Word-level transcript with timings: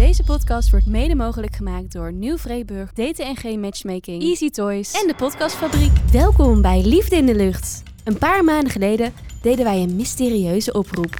Deze 0.00 0.22
podcast 0.22 0.70
wordt 0.70 0.86
mede 0.86 1.14
mogelijk 1.14 1.56
gemaakt 1.56 1.92
door 1.92 2.12
Nieuw 2.12 2.36
Vreeburg, 2.36 2.92
DTNG 2.92 3.56
Matchmaking, 3.58 4.22
Easy 4.22 4.50
Toys 4.50 4.92
en 4.92 5.06
de 5.06 5.14
Podcastfabriek. 5.14 5.90
Welkom 6.12 6.62
bij 6.62 6.82
Liefde 6.84 7.16
in 7.16 7.26
de 7.26 7.34
Lucht. 7.34 7.82
Een 8.04 8.18
paar 8.18 8.44
maanden 8.44 8.70
geleden 8.70 9.12
deden 9.42 9.64
wij 9.64 9.82
een 9.82 9.96
mysterieuze 9.96 10.72
oproep. 10.72 11.16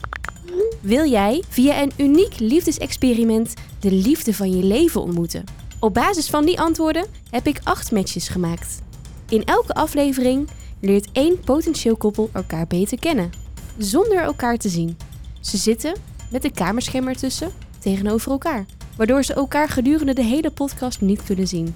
Wil 0.80 1.10
jij 1.10 1.42
via 1.48 1.82
een 1.82 1.92
uniek 1.96 2.38
liefdesexperiment 2.38 3.54
de 3.80 3.92
liefde 3.92 4.34
van 4.34 4.56
je 4.56 4.64
leven 4.64 5.00
ontmoeten? 5.00 5.44
Op 5.80 5.94
basis 5.94 6.30
van 6.30 6.44
die 6.44 6.60
antwoorden 6.60 7.06
heb 7.30 7.46
ik 7.46 7.60
acht 7.64 7.92
matches 7.92 8.28
gemaakt. 8.28 8.82
In 9.28 9.44
elke 9.44 9.74
aflevering 9.74 10.48
leert 10.80 11.08
één 11.12 11.40
potentieel 11.40 11.96
koppel 11.96 12.30
elkaar 12.32 12.66
beter 12.66 12.98
kennen, 12.98 13.30
zonder 13.78 14.22
elkaar 14.22 14.56
te 14.56 14.68
zien. 14.68 14.96
Ze 15.40 15.56
zitten 15.56 15.94
met 16.30 16.44
een 16.44 16.52
kamerscherm 16.52 17.08
ertussen 17.08 17.52
tegenover 17.80 18.30
elkaar, 18.30 18.66
waardoor 18.96 19.22
ze 19.22 19.34
elkaar 19.34 19.68
gedurende 19.68 20.12
de 20.12 20.22
hele 20.22 20.50
podcast 20.50 21.00
niet 21.00 21.24
kunnen 21.24 21.48
zien. 21.48 21.74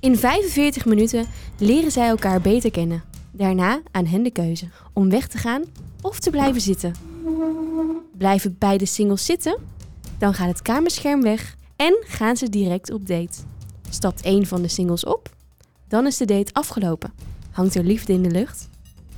In 0.00 0.16
45 0.16 0.84
minuten 0.84 1.26
leren 1.58 1.90
zij 1.90 2.08
elkaar 2.08 2.40
beter 2.40 2.70
kennen. 2.70 3.02
Daarna 3.30 3.80
aan 3.90 4.06
hen 4.06 4.22
de 4.22 4.30
keuze 4.30 4.68
om 4.92 5.10
weg 5.10 5.28
te 5.28 5.38
gaan 5.38 5.62
of 6.00 6.18
te 6.18 6.30
blijven 6.30 6.60
zitten. 6.60 6.94
Blijven 8.16 8.56
beide 8.58 8.86
singles 8.86 9.24
zitten? 9.24 9.58
Dan 10.18 10.34
gaat 10.34 10.48
het 10.48 10.62
kamerscherm 10.62 11.22
weg 11.22 11.56
en 11.76 12.04
gaan 12.06 12.36
ze 12.36 12.48
direct 12.48 12.90
op 12.90 13.06
date. 13.06 13.38
Stapt 13.90 14.22
één 14.22 14.46
van 14.46 14.62
de 14.62 14.68
singles 14.68 15.04
op? 15.04 15.28
Dan 15.88 16.06
is 16.06 16.16
de 16.16 16.24
date 16.24 16.52
afgelopen. 16.52 17.12
Hangt 17.50 17.74
er 17.74 17.84
liefde 17.84 18.12
in 18.12 18.22
de 18.22 18.30
lucht? 18.30 18.68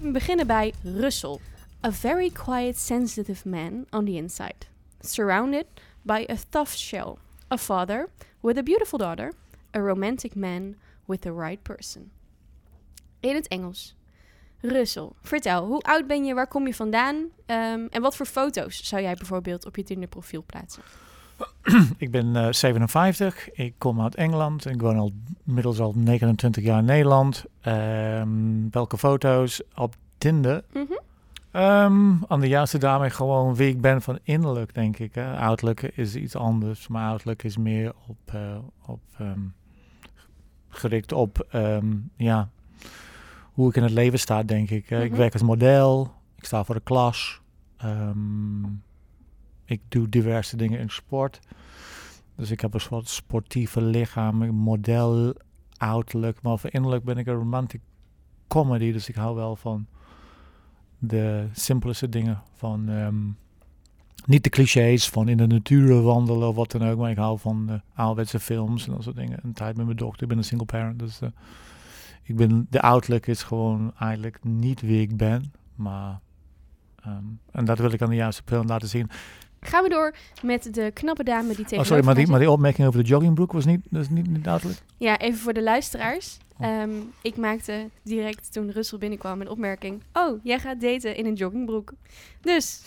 We 0.00 0.10
beginnen 0.10 0.46
bij 0.46 0.72
Russell. 0.82 1.38
A 1.84 1.92
very 1.92 2.30
quiet, 2.30 2.78
sensitive 2.78 3.48
man 3.48 3.84
on 3.90 4.04
the 4.04 4.12
inside. 4.12 4.54
Surrounded 5.00 5.66
by 6.04 6.26
a 6.30 6.36
tough 6.48 6.74
shell. 6.76 7.18
A 7.52 7.58
father 7.58 8.08
with 8.40 8.58
a 8.58 8.62
beautiful 8.62 8.98
daughter. 8.98 9.32
A 9.76 9.80
romantic 9.80 10.34
man 10.34 10.74
with 11.04 11.20
the 11.20 11.32
right 11.32 11.62
person. 11.62 12.10
In 13.20 13.34
het 13.34 13.48
Engels. 13.48 13.94
Russell, 14.60 15.10
vertel, 15.22 15.66
hoe 15.66 15.82
oud 15.82 16.06
ben 16.06 16.24
je, 16.24 16.34
waar 16.34 16.46
kom 16.46 16.66
je 16.66 16.74
vandaan 16.74 17.30
Ehm, 17.46 17.86
en 17.90 18.02
wat 18.02 18.16
voor 18.16 18.26
foto's 18.26 18.84
zou 18.84 19.02
jij 19.02 19.14
bijvoorbeeld 19.14 19.66
op 19.66 19.76
je 19.76 19.82
Tinder 19.82 20.08
profiel 20.08 20.44
plaatsen? 20.46 20.82
ik 21.96 22.10
ben 22.10 22.36
eh 22.36 22.48
57, 22.50 23.50
ik 23.52 23.74
kom 23.78 24.00
uit 24.00 24.14
Engeland. 24.14 24.66
Ik 24.66 24.80
woon 24.80 24.96
al 24.96 25.12
inmiddels 25.46 25.80
al 25.80 25.92
29 25.96 26.62
jaar 26.62 26.78
in 26.78 26.84
Nederland. 26.84 27.44
Ehm, 27.60 28.70
welke 28.70 28.98
foto's 28.98 29.62
op 29.74 29.94
Tinder? 30.18 30.64
Mhm. 30.72 30.92
Ehm, 31.54 32.12
aan 32.28 32.40
de 32.40 32.48
juiste 32.48 32.78
daarmee 32.78 33.10
gewoon 33.10 33.54
wie 33.54 33.68
ik 33.68 33.80
ben 33.80 34.02
van 34.02 34.18
innerlijk, 34.22 34.74
denk 34.74 34.98
ik. 34.98 35.14
Hè. 35.14 35.34
Uiterlijk 35.36 35.82
is 35.82 36.14
iets 36.16 36.36
anders, 36.36 36.88
maar 36.88 37.08
uiterlijk 37.08 37.42
is 37.42 37.56
meer 37.56 37.92
op, 38.06 38.18
eh, 38.24 38.58
op 38.86 39.00
ehm, 39.18 39.40
gericht 40.68 41.12
op 41.12 41.46
ehm, 41.50 41.92
ja, 42.16 42.50
hoe 43.52 43.68
ik 43.68 43.76
in 43.76 43.82
het 43.82 43.92
leven 43.92 44.18
sta, 44.18 44.42
denk 44.42 44.70
ik. 44.70 44.90
Ik 44.90 45.08
Mhm. 45.10 45.18
werk 45.18 45.32
als 45.32 45.42
model, 45.42 46.12
ik 46.36 46.44
sta 46.44 46.64
voor 46.64 46.74
de 46.74 46.80
klas. 46.80 47.40
Ik 49.64 49.80
doe 49.88 50.08
diverse 50.08 50.56
dingen 50.56 50.78
in 50.80 50.90
sport. 50.90 51.40
Dus 52.36 52.50
ik 52.50 52.60
heb 52.60 52.74
een 52.74 52.80
soort 52.80 53.08
sportieve 53.08 53.82
lichaam, 53.82 54.50
model, 54.50 55.34
uiterlijk. 55.76 56.42
Maar 56.42 56.58
voor 56.58 56.70
innerlijk 56.72 57.04
ben 57.04 57.18
ik 57.18 57.26
een 57.26 57.34
romantic 57.34 57.80
comedy. 58.48 58.92
Dus 58.92 59.08
ik 59.08 59.14
hou 59.14 59.34
wel 59.36 59.56
van 59.56 59.86
de 61.06 61.48
simpelste 61.52 62.08
dingen. 62.08 62.42
Van 62.54 62.88
ehm, 62.88 63.16
niet 64.26 64.44
de 64.44 64.50
clichés 64.50 65.08
van 65.08 65.28
in 65.28 65.36
de 65.36 65.46
natuur 65.46 66.02
wandelen 66.02 66.48
of 66.48 66.54
wat 66.54 66.70
dan 66.70 66.88
ook. 66.88 66.98
Maar 66.98 67.10
ik 67.10 67.16
hou 67.16 67.38
van 67.38 67.66
uh, 67.70 67.74
ouderwetse 67.94 68.40
films 68.40 68.86
en 68.86 68.92
dat 68.92 69.02
soort 69.02 69.16
dingen. 69.16 69.38
Een 69.42 69.52
tijd 69.52 69.76
met 69.76 69.84
mijn 69.84 69.98
dochter. 69.98 70.22
Ik 70.22 70.28
ben 70.28 70.38
een 70.38 70.44
single 70.44 70.66
parent. 70.66 70.98
Dus 70.98 71.20
eh, 71.20 71.28
ik 72.22 72.36
ben, 72.36 72.66
de 72.70 72.80
uiterlijk 72.80 73.26
is 73.26 73.42
gewoon 73.42 73.92
eigenlijk 73.98 74.44
niet 74.44 74.80
wie 74.80 75.00
ik 75.00 75.16
ben. 75.16 75.52
Maar, 75.74 76.20
ehm, 77.02 77.24
en 77.50 77.64
dat 77.64 77.78
wil 77.78 77.92
ik 77.92 78.02
aan 78.02 78.08
de 78.08 78.14
juiste 78.14 78.42
film 78.44 78.66
laten 78.66 78.88
zien. 78.88 79.10
Gaan 79.66 79.82
we 79.82 79.88
door 79.88 80.14
met 80.42 80.74
de 80.74 80.90
knappe 80.94 81.24
dame 81.24 81.46
die 81.46 81.54
tegenover 81.54 81.78
Oh, 81.80 81.86
sorry, 81.86 82.04
maar 82.04 82.14
die, 82.14 82.26
maar 82.26 82.38
die 82.38 82.50
opmerking 82.50 82.86
over 82.86 83.02
de 83.02 83.08
joggingbroek 83.08 83.52
was 83.52 83.64
niet, 83.64 83.80
is 83.90 84.08
niet, 84.08 84.30
niet 84.30 84.46
uiterlijk. 84.48 84.80
Ja, 84.96 85.18
even 85.18 85.38
voor 85.38 85.52
de 85.52 85.62
luisteraars. 85.62 86.38
Oh. 86.58 86.66
Ehm, 86.66 86.90
ik 87.22 87.36
maakte 87.36 87.88
direct 88.02 88.52
toen 88.52 88.70
Russell 88.70 88.98
binnenkwam 88.98 89.40
een 89.40 89.48
opmerking. 89.48 90.02
Oh, 90.12 90.44
jij 90.44 90.58
gaat 90.58 90.80
daten 90.80 91.16
in 91.16 91.26
een 91.26 91.34
joggingbroek. 91.34 91.92
Dus, 92.40 92.82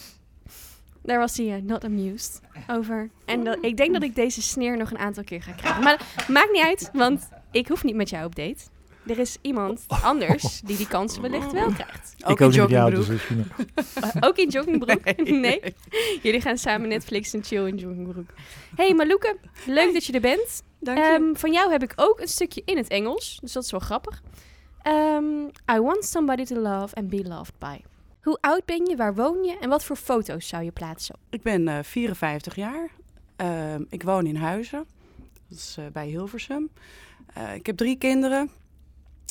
daar 1.02 1.20
was 1.20 1.38
hij 1.38 1.56
eh, 1.56 1.62
not 1.62 1.84
amused 1.84 2.42
over. 2.68 3.10
En 3.26 3.44
dat, 3.44 3.58
ik 3.62 3.78
denk 3.78 3.94
dat 3.94 4.04
ik 4.04 4.16
deze 4.16 4.42
sneer 4.42 4.78
nog 4.78 4.92
een 4.92 4.98
aantal 5.00 5.24
keer 5.24 5.42
ga 5.42 5.52
krijgen. 5.52 5.84
Maar 5.84 6.02
maakt 6.28 6.52
niet 6.52 6.64
uit, 6.64 6.90
want 6.94 7.30
ik 7.52 7.68
hoef 7.68 7.84
niet 7.84 7.96
met 7.96 8.10
jou 8.10 8.26
op 8.26 8.36
date. 8.36 8.64
Er 9.08 9.20
is 9.20 9.38
iemand 9.42 9.86
anders 9.88 10.62
die 10.66 10.78
die 10.78 10.88
kans 10.88 11.20
wellicht 11.20 11.52
wel 11.52 11.72
krijgt. 11.72 12.16
ik 12.18 12.42
ook 12.42 12.52
niet 12.52 12.60
met 12.60 12.70
jou, 12.70 12.96
dus 12.96 13.10
ook 14.28 14.38
in 14.38 14.50
joggingbroek? 14.50 15.16
Nee. 15.26 15.62
Jullie 16.22 16.42
gaan 16.42 16.58
samen 16.58 16.88
Netflix 16.90 17.34
en 17.34 17.44
chill 17.44 17.68
in 17.68 17.78
joggingbroek. 17.78 18.30
Hey 18.76 18.94
Malouke, 18.94 19.38
leuk 19.66 19.94
dat 19.94 20.06
je 20.06 20.14
er 20.14 20.22
bent. 20.22 20.64
Dank 20.80 20.98
je. 20.98 21.04
Ehm, 21.04 21.34
van 21.36 21.52
jou 21.52 21.72
heb 21.72 21.84
ik 21.84 21.94
ook 21.96 22.20
een 22.20 22.28
stukje 22.28 22.62
in 22.66 22.78
het 22.78 22.88
Engels, 22.88 23.38
dus 23.42 23.52
dat 23.52 23.64
is 23.64 23.72
wel 23.72 23.80
grappig. 23.80 24.22
Ehm, 24.82 25.44
I 25.72 25.80
want 25.80 26.06
somebody 26.06 26.44
to 26.44 26.56
love 26.56 26.96
and 26.96 27.10
be 27.10 27.28
loved 27.28 27.54
by. 27.60 27.78
Hoe 28.22 28.38
oud 28.42 28.66
ben 28.66 28.86
je, 28.86 28.96
waar 28.96 29.16
woon 29.16 29.44
je 29.44 29.58
en 29.58 29.70
wat 29.70 29.84
voor 29.84 29.96
foto's 29.96 30.48
zou 30.48 30.64
je 30.64 30.72
plaatsen? 30.72 31.16
ik 31.30 31.42
ben 31.42 31.68
eh 31.68 31.80
54 31.84 32.56
jaar. 32.56 32.90
Ehm, 33.36 33.84
ik 33.90 34.04
woon 34.04 34.26
in 34.26 34.36
Huizen. 34.36 34.86
Dat 35.50 35.58
is 35.58 35.76
eh, 35.80 35.86
bij 35.94 36.08
Hilversum. 36.08 36.70
Eh, 37.34 37.56
ik 37.56 37.66
heb 37.66 37.78
drie 37.78 37.98
kinderen. 37.98 38.50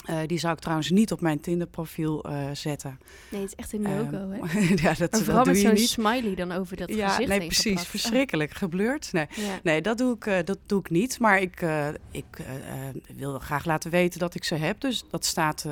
Eh, 0.07 0.19
die 0.27 0.39
zou 0.39 0.53
ik 0.53 0.59
trouwens 0.59 0.91
niet 0.91 1.13
op 1.13 1.21
mijn 1.21 1.41
Tinder-profiel 1.41 2.25
eh, 2.25 2.51
zetten. 2.53 2.99
Nee, 3.31 3.41
het 3.41 3.51
is 3.51 3.57
echt 3.57 3.73
een 3.73 3.83
no-go, 3.83 4.31
Ehm, 4.31 4.47
hè? 4.47 4.61
ja, 4.83 4.89
dat, 4.89 4.99
En 4.99 5.07
dat 5.11 5.23
vooral 5.23 5.45
doe 5.45 5.53
met 5.53 5.63
je 5.63 5.69
zo'n 5.69 5.77
smiley 5.77 6.35
dan 6.35 6.53
over 6.53 6.77
dat 6.77 6.89
ja, 6.89 7.09
gezicht 7.09 7.29
nee, 7.29 7.39
precies. 7.39 7.65
geplakt. 7.65 7.87
Verschrikkelijk. 7.87 8.53
Gebleurd. 8.53 9.13
Nee, 9.13 9.27
ja. 9.31 9.59
nee 9.63 9.83
dat, 9.83 9.99
doe 9.99 10.15
ik, 10.15 10.27
eh, 10.27 10.39
dat 10.45 10.59
doe 10.67 10.81
ik 10.81 10.91
niet. 10.91 11.19
Maar 11.19 11.41
ik, 11.41 11.65
ik 12.11 12.27
wil 13.17 13.39
graag 13.39 13.65
laten 13.65 13.91
weten 13.91 14.19
dat 14.19 14.35
ik 14.35 14.45
ze 14.45 14.55
heb. 14.55 14.81
Dus 14.81 15.05
dat 15.11 15.25
staat 15.25 15.67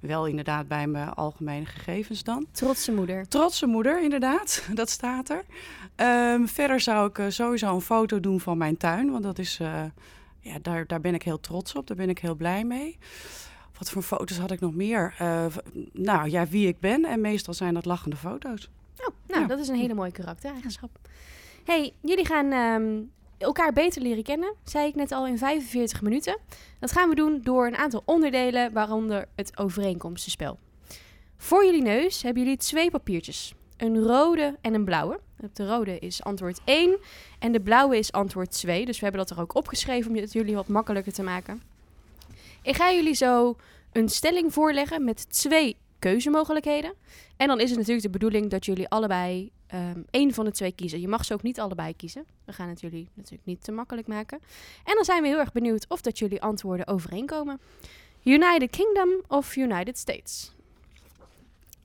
wel 0.00 0.26
inderdaad 0.26 0.68
bij 0.68 0.86
mijn 0.86 1.08
algemene 1.08 1.66
gegevens 1.66 2.22
dan. 2.22 2.46
Trotse 2.52 2.92
moeder. 2.92 3.28
Trotse 3.28 3.66
moeder, 3.66 4.02
inderdaad. 4.02 4.64
Dat 4.74 4.90
staat 4.90 5.28
er. 5.28 5.44
Ehm, 5.94 6.46
verder 6.46 6.80
zou 6.80 7.10
ik 7.14 7.32
sowieso 7.32 7.74
een 7.74 7.80
foto 7.80 8.20
doen 8.20 8.40
van 8.40 8.58
mijn 8.58 8.76
tuin. 8.76 9.10
Want 9.10 9.22
dat 9.22 9.38
is, 9.38 9.56
ja, 10.40 10.58
daar, 10.62 10.86
daar 10.86 11.00
ben 11.00 11.14
ik 11.14 11.22
heel 11.22 11.40
trots 11.40 11.74
op. 11.74 11.86
Daar 11.86 11.96
ben 11.96 12.08
ik 12.08 12.18
heel 12.18 12.34
blij 12.34 12.64
mee. 12.64 12.98
Wat 13.78 13.90
voor 13.90 14.02
foto's 14.02 14.38
had 14.38 14.50
ik 14.50 14.60
nog 14.60 14.74
meer? 14.74 15.14
Eh, 15.18 15.46
nou 15.92 16.30
ja, 16.30 16.46
wie 16.46 16.68
ik 16.68 16.80
ben. 16.80 17.04
En 17.04 17.20
meestal 17.20 17.54
zijn 17.54 17.74
dat 17.74 17.84
lachende 17.84 18.16
foto's. 18.16 18.70
Oh, 19.00 19.06
nou, 19.26 19.40
Ja. 19.40 19.46
dat 19.46 19.58
is 19.58 19.68
een 19.68 19.76
hele 19.76 19.94
mooie 19.94 20.12
karaktereigenschap. 20.12 20.90
hey, 21.64 21.92
jullie 22.00 22.26
gaan 22.26 22.52
ehm, 22.52 23.02
elkaar 23.38 23.72
beter 23.72 24.02
leren 24.02 24.22
kennen, 24.22 24.54
zei 24.64 24.86
ik 24.88 24.94
net 24.94 25.12
al 25.12 25.26
in 25.26 25.38
45 25.38 26.02
minuten. 26.02 26.38
Dat 26.78 26.92
gaan 26.92 27.08
we 27.08 27.14
doen 27.14 27.40
door 27.42 27.66
een 27.66 27.76
aantal 27.76 28.02
onderdelen, 28.04 28.72
waaronder 28.72 29.28
het 29.34 29.58
overeenkomstenspel. 29.58 30.58
Voor 31.36 31.64
jullie 31.64 31.82
neus 31.82 32.22
hebben 32.22 32.42
jullie 32.42 32.58
twee 32.58 32.90
papiertjes. 32.90 33.54
Een 33.76 34.02
rode 34.02 34.56
en 34.60 34.74
een 34.74 34.84
blauwe. 34.84 35.20
De 35.52 35.66
rode 35.66 35.98
is 35.98 36.22
antwoord 36.22 36.60
1 36.64 36.96
en 37.38 37.52
de 37.52 37.60
blauwe 37.60 37.98
is 37.98 38.12
antwoord 38.12 38.50
2. 38.50 38.84
Dus 38.86 38.98
we 38.98 39.04
hebben 39.04 39.26
dat 39.26 39.36
er 39.36 39.42
ook 39.42 39.54
opgeschreven 39.54 40.10
om 40.10 40.16
het 40.16 40.32
jullie 40.32 40.54
wat 40.54 40.68
makkelijker 40.68 41.12
te 41.12 41.22
maken. 41.22 41.62
Ik 42.64 42.76
ga 42.76 42.92
jullie 42.92 43.14
zo 43.14 43.56
een 43.92 44.08
stelling 44.08 44.52
voorleggen 44.52 45.04
met 45.04 45.30
twee 45.30 45.76
keuzemogelijkheden. 45.98 46.94
En 47.36 47.46
dan 47.46 47.60
is 47.60 47.68
het 47.68 47.78
natuurlijk 47.78 48.06
de 48.06 48.18
bedoeling 48.18 48.50
dat 48.50 48.64
jullie 48.64 48.88
allebei 48.88 49.50
ehm 49.66 50.02
één 50.10 50.34
van 50.34 50.44
de 50.44 50.50
twee 50.50 50.72
kiezen. 50.72 51.00
Je 51.00 51.08
mag 51.08 51.24
ze 51.24 51.32
ook 51.32 51.42
niet 51.42 51.60
allebei 51.60 51.96
kiezen. 51.96 52.24
We 52.44 52.52
gaan 52.52 52.68
het 52.68 52.80
jullie 52.80 53.08
natuurlijk 53.14 53.46
niet 53.46 53.64
te 53.64 53.72
makkelijk 53.72 54.06
maken. 54.06 54.38
En 54.84 54.94
dan 54.94 55.04
zijn 55.04 55.22
we 55.22 55.28
heel 55.28 55.38
erg 55.38 55.52
benieuwd 55.52 55.84
of 55.88 56.00
dat 56.00 56.18
jullie 56.18 56.42
antwoorden 56.42 56.86
overeenkomen. 56.86 57.60
United 58.22 58.70
Kingdom 58.70 59.08
of 59.28 59.56
United 59.56 59.98
States? 59.98 60.52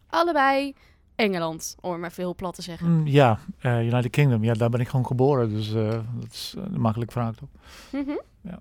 Allebei 0.08 0.74
Engeland, 1.16 1.76
om 1.82 2.00
maar 2.00 2.12
veel 2.12 2.36
plat 2.36 2.56
te 2.56 2.62
zeggen. 2.62 2.90
Mm, 2.92 3.08
ja, 3.08 3.40
eh, 3.60 3.86
United 3.86 4.12
Kingdom. 4.12 4.44
Ja, 4.44 4.54
daar 4.54 4.70
ben 4.70 4.80
ik 4.80 4.88
gewoon 4.88 5.06
geboren. 5.06 5.50
Dus 5.50 5.74
eh, 5.74 5.90
dat 6.20 6.32
is 6.32 6.56
een 6.58 6.82
makkelijk 6.82 7.12
vraag 7.12 7.36
toch? 7.36 7.50
Mhm. 7.92 8.18
Ja. 8.42 8.60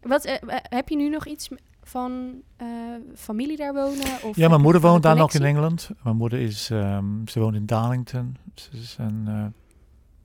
Wat, 0.00 0.24
eh, 0.24 0.34
eh, 0.34 0.40
heb 0.62 0.88
je 0.88 0.96
nu 0.96 1.08
nog 1.08 1.26
iets 1.26 1.48
van 1.82 2.42
eh, 2.56 2.66
familie 3.14 3.56
daar 3.56 3.74
wonen? 3.74 4.22
Of 4.22 4.36
Ja, 4.36 4.48
mijn 4.48 4.60
moeder 4.60 4.80
woont 4.80 5.02
daar 5.02 5.16
nog 5.16 5.32
in? 5.34 5.44
Engeland. 5.44 5.90
Mijn 6.02 6.16
moeder 6.16 6.38
is, 6.40 6.70
ehm, 6.70 7.26
ze 7.26 7.40
woont 7.40 7.54
in 7.54 7.66
Darlington. 7.66 8.36
Ze, 8.54 8.70
is 8.72 8.96
een, 8.98 9.24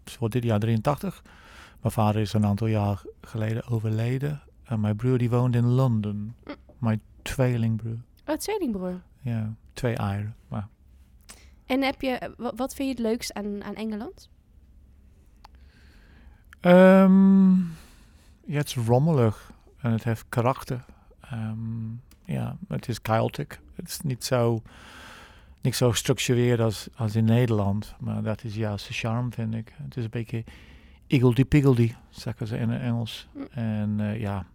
ze 0.05 0.19
wordt 0.19 0.33
dit 0.33 0.43
jaar 0.43 0.59
83. 0.59 1.21
Mijn 1.81 1.93
vader 1.93 2.21
is 2.21 2.33
een 2.33 2.45
aantal 2.45 2.67
jaar 2.67 3.01
geleden 3.21 3.67
overleden. 3.67 4.41
En 4.63 4.79
mijn 4.79 4.95
broer 4.95 5.17
die 5.17 5.29
woont 5.29 5.55
in 5.55 5.65
Londen. 5.65 6.15
Mm. 6.15 6.33
Mijn 6.77 7.01
tweelingbroer. 7.21 7.97
Oh, 8.25 8.35
tweelingbroer. 8.35 9.01
Ja, 9.21 9.53
twee 9.73 9.95
eieren. 9.95 10.35
Maar 10.47 10.67
En 11.65 11.81
heb 11.81 12.01
je, 12.01 12.33
wa- 12.37 12.51
wat 12.55 12.73
vind 12.75 12.87
je 12.89 12.93
het 12.95 13.03
leukst 13.11 13.33
aan, 13.33 13.63
aan 13.63 13.75
Engeland? 13.75 14.29
Ehm, 16.59 17.55
ja, 18.45 18.57
het 18.57 18.67
is 18.67 18.75
rommelig 18.75 19.51
en 19.83 19.91
het 19.91 20.03
heeft 20.03 20.25
karakter. 20.29 20.85
Ehm, 21.21 21.91
ja, 22.25 22.57
het 22.67 22.87
is 22.87 22.99
chaotic. 23.01 23.59
Het 23.75 23.87
is 23.87 23.99
niet 24.01 24.23
zo, 24.23 24.61
niet 25.61 25.75
zo 25.75 25.89
gestructureerd 25.89 26.59
als, 26.59 26.87
als 26.95 27.15
in 27.15 27.25
Nederland. 27.25 27.95
Maar 27.99 28.23
dat 28.23 28.43
is 28.43 28.55
juist 28.55 28.87
de 28.87 28.93
charme, 28.93 29.31
vind 29.31 29.53
ik. 29.53 29.73
Het 29.83 29.97
is 29.97 30.03
een 30.03 30.09
beetje 30.09 30.43
iggledy-piggledy, 31.07 31.93
zeggen 32.09 32.47
ze 32.47 32.57
in 32.57 32.69
het 32.69 32.81
Engels. 32.81 33.27
Mm. 33.33 33.47
En 33.51 33.99
eh, 33.99 34.19
ja, 34.19 34.45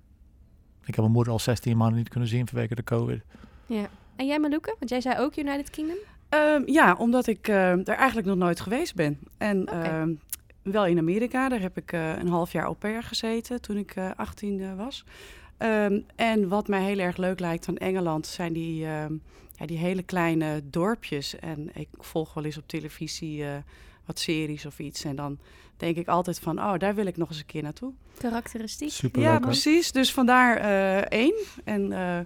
ik 0.80 0.86
heb 0.94 0.96
mijn 0.96 1.12
moeder 1.12 1.32
al 1.32 1.38
16 1.38 1.76
maanden 1.76 1.98
niet 1.98 2.08
kunnen 2.08 2.28
zien 2.28 2.48
vanwege 2.48 2.74
de 2.74 2.84
COVID. 2.84 3.22
Ja. 3.66 3.88
En 4.16 4.26
jij 4.26 4.38
Maluke? 4.38 4.76
Want 4.78 4.90
jij 4.90 5.00
zei 5.00 5.19
ook 5.19 5.36
United 5.36 5.70
Kingdom. 5.70 5.96
Ehm, 6.28 6.62
ja, 6.66 6.94
omdat 6.94 7.26
ik 7.26 7.48
eh, 7.48 7.70
er 7.70 7.96
eigenlijk 7.96 8.26
nog 8.26 8.36
nooit 8.36 8.60
geweest 8.60 8.94
ben. 8.94 9.19
En 9.38 9.62
Oké. 9.62 9.70
ehm, 9.70 10.12
wel 10.73 10.87
in 10.87 10.99
Amerika. 10.99 11.49
Daar 11.49 11.61
heb 11.61 11.76
ik 11.76 11.93
eh, 11.93 12.17
een 12.17 12.29
half 12.29 12.53
jaar 12.53 12.65
au 12.65 12.75
pair 12.75 13.03
gezeten 13.03 13.61
toen 13.61 13.76
ik 13.76 13.97
eh 13.97 14.11
18 14.17 14.61
eh, 14.61 14.76
was. 14.76 15.05
Ehm, 15.59 16.00
en 16.17 16.49
wat 16.49 16.69
mij 16.69 16.82
heel 16.82 16.99
erg 16.99 17.17
leuk 17.17 17.41
lijkt 17.41 17.69
aan 17.69 17.76
Engeland 17.76 18.26
zijn 18.26 18.53
die, 18.53 18.87
ehm, 18.87 19.12
ja, 19.55 19.67
die 19.67 19.79
hele 19.79 20.03
kleine 20.03 20.62
dorpjes. 20.65 21.38
En 21.38 21.70
ik 21.75 21.88
volg 21.99 22.35
wel 22.35 22.44
eens 22.44 22.59
op 22.59 22.69
televisie 22.69 23.44
eh, 23.44 23.56
wat 24.05 24.19
series 24.19 24.67
of 24.67 24.79
iets. 24.79 25.05
En 25.05 25.17
dan 25.17 25.38
denk 25.76 25.97
ik 25.97 26.09
altijd 26.09 26.38
van, 26.38 26.59
oh, 26.59 26.79
daar 26.79 26.94
wil 26.94 27.06
ik 27.06 27.17
nog 27.17 27.29
eens 27.29 27.38
een 27.38 27.47
keer 27.47 27.62
naartoe. 27.62 27.93
Karakteristiek. 28.19 28.91
Super 28.91 29.20
Ja, 29.20 29.38
precies. 29.38 29.93
Dus 29.93 30.12
vandaar 30.12 30.56
eh, 30.56 31.20
één. 31.20 31.35
En 31.65 31.93
eh, 31.93 32.19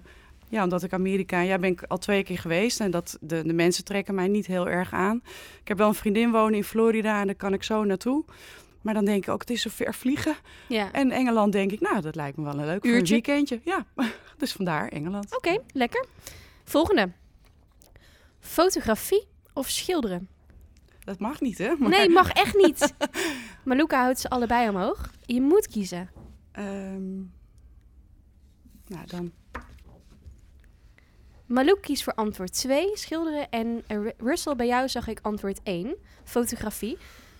ja, 0.53 0.63
omdat 0.63 0.83
ik 0.83 0.93
Amerika, 0.93 1.39
ja, 1.41 1.57
ben 1.57 1.69
ik 1.71 1.83
al 1.83 1.97
twee 1.97 2.23
keer 2.23 2.37
geweest 2.37 2.79
en 2.79 2.91
dat 2.91 3.17
de, 3.21 3.43
de 3.45 3.53
mensen 3.53 3.83
trekken 3.83 4.15
mij 4.15 4.27
niet 4.27 4.45
heel 4.45 4.69
erg 4.69 4.93
aan. 4.93 5.21
Ik 5.61 5.67
heb 5.67 5.77
wel 5.77 5.87
een 5.87 5.93
vriendin 5.93 6.31
wonen 6.31 6.53
in 6.53 6.63
Florida 6.63 7.19
en 7.19 7.25
daar 7.25 7.35
kan 7.35 7.53
ik 7.53 7.63
zo 7.63 7.83
naartoe. 7.83 8.25
Maar 8.81 8.93
dan 8.93 9.05
denk 9.05 9.23
ik 9.25 9.29
ook, 9.33 9.39
het 9.41 9.49
is 9.49 9.61
zo 9.61 9.69
ver 9.73 9.93
vliegen. 9.93 10.35
Ja. 10.67 10.91
En 10.91 11.11
Engeland 11.11 11.51
denk 11.51 11.71
ik, 11.71 11.79
nou, 11.79 12.01
dat 12.01 12.15
lijkt 12.15 12.37
me 12.37 12.43
wel 12.43 12.59
een 12.59 12.65
leuk 12.65 12.81
voor 12.81 12.89
een 12.89 12.95
Uurtje. 12.97 13.13
weekendje. 13.13 13.59
Ja, 13.63 13.85
dus 14.37 14.51
vandaar 14.51 14.87
Engeland. 14.87 15.35
Oké, 15.35 15.57
lekker. 15.73 16.05
Volgende. 16.63 17.11
Fotografie 18.39 19.27
of 19.53 19.69
schilderen? 19.69 20.27
Dat 21.03 21.19
mag 21.19 21.41
niet, 21.41 21.57
hè? 21.57 21.75
Maar, 21.79 21.89
Nee, 21.89 22.09
mag 22.09 22.29
echt 22.31 22.55
niet. 22.55 22.93
Maluka 23.65 24.01
houdt 24.01 24.19
ze 24.19 24.29
allebei 24.29 24.69
omhoog. 24.69 25.11
Je 25.25 25.41
moet 25.41 25.67
kiezen. 25.67 26.09
ehm, 26.51 27.15
nou, 28.87 29.05
dan 29.05 29.31
Malouk 31.53 31.81
kiest 31.81 32.03
voor 32.03 32.13
antwoord 32.13 32.53
2, 32.53 32.97
schilderen. 32.97 33.49
En 33.49 33.83
eh, 33.87 33.97
Ru- 33.97 34.11
Russell, 34.17 34.55
bij 34.55 34.67
jou 34.67 34.89
zag 34.89 35.07
ik 35.07 35.19
antwoord 35.21 35.59
1, 35.63 35.95
fotografie. 36.23 36.97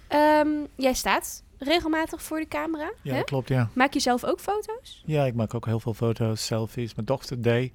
Ehm, 0.08 0.48
jij 0.76 0.94
staat 0.94 1.44
regelmatig 1.58 2.22
voor 2.24 2.40
de 2.40 2.48
camera. 2.48 2.92
Ja, 3.02 3.14
hè? 3.14 3.24
klopt, 3.24 3.48
ja. 3.48 3.70
Maak 3.76 3.94
je 3.94 4.00
zelf 4.00 4.24
ook 4.24 4.40
foto's? 4.40 5.04
Ja, 5.06 5.26
ik 5.26 5.34
maak 5.36 5.54
ook 5.54 5.66
heel 5.66 5.80
veel 5.80 5.94
foto's, 5.94 6.46
selfies. 6.46 6.96
Mijn 6.96 7.06
dochter 7.06 7.42
Day. 7.42 7.72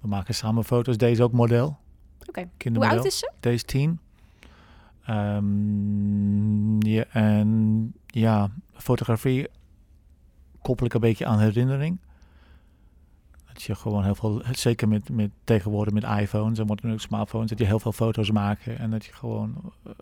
We 0.00 0.08
maken 0.08 0.34
samen 0.34 0.64
foto's. 0.64 0.96
Day 0.96 1.10
is 1.10 1.20
ook 1.20 1.32
model. 1.32 1.76
Oké. 2.28 2.40
Hoe 2.40 2.50
Kindermodel. 2.56 2.96
oud 2.96 3.06
is 3.06 3.18
ze? 3.18 3.32
Day 3.40 3.52
is 3.52 3.62
tien. 3.62 4.00
Ehm, 5.06 6.80
ja, 6.86 7.04
en 7.12 7.92
ja, 8.06 8.50
fotografie 8.74 9.48
koppel 10.62 10.86
ik 10.86 10.94
een 10.94 11.00
beetje 11.00 11.26
aan 11.26 11.38
herinnering. 11.40 11.98
Dat 13.58 13.66
je 13.66 13.74
gewoon 13.74 14.04
heel 14.04 14.14
veel, 14.14 14.42
zeker 14.52 14.88
met, 14.88 15.08
met 15.10 15.30
tegenwoordig 15.44 15.94
met 15.94 16.04
iPhones 16.20 16.58
en 16.58 16.66
wat 16.66 16.80
dan 16.80 16.92
ook 16.92 17.00
smartphones, 17.00 17.48
dat 17.50 17.58
je 17.58 17.64
heel 17.64 17.80
veel 17.80 17.92
foto's 17.92 18.30
maakt 18.30 18.66
en 18.66 18.90
dat 18.90 19.04
je 19.04 19.12
gewoon 19.12 19.72
eh, 19.84 19.92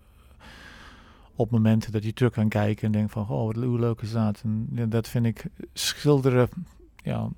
op 1.35 1.51
momenten 1.51 1.93
dat 1.93 2.05
je 2.05 2.13
terug 2.13 2.33
kan 2.33 2.49
kijken 2.49 2.87
en 2.87 2.93
denkt 2.93 3.13
van, 3.13 3.29
oh, 3.29 3.47
wat, 3.47 3.55
hoe 3.65 3.79
leuk 3.79 4.01
is 4.01 4.13
dat? 4.13 4.41
En 4.45 4.69
ja, 4.75 4.87
dat 4.87 5.09
vind 5.09 5.27
ik, 5.27 5.45
schilderen, 5.73 6.49
ja, 6.97 7.29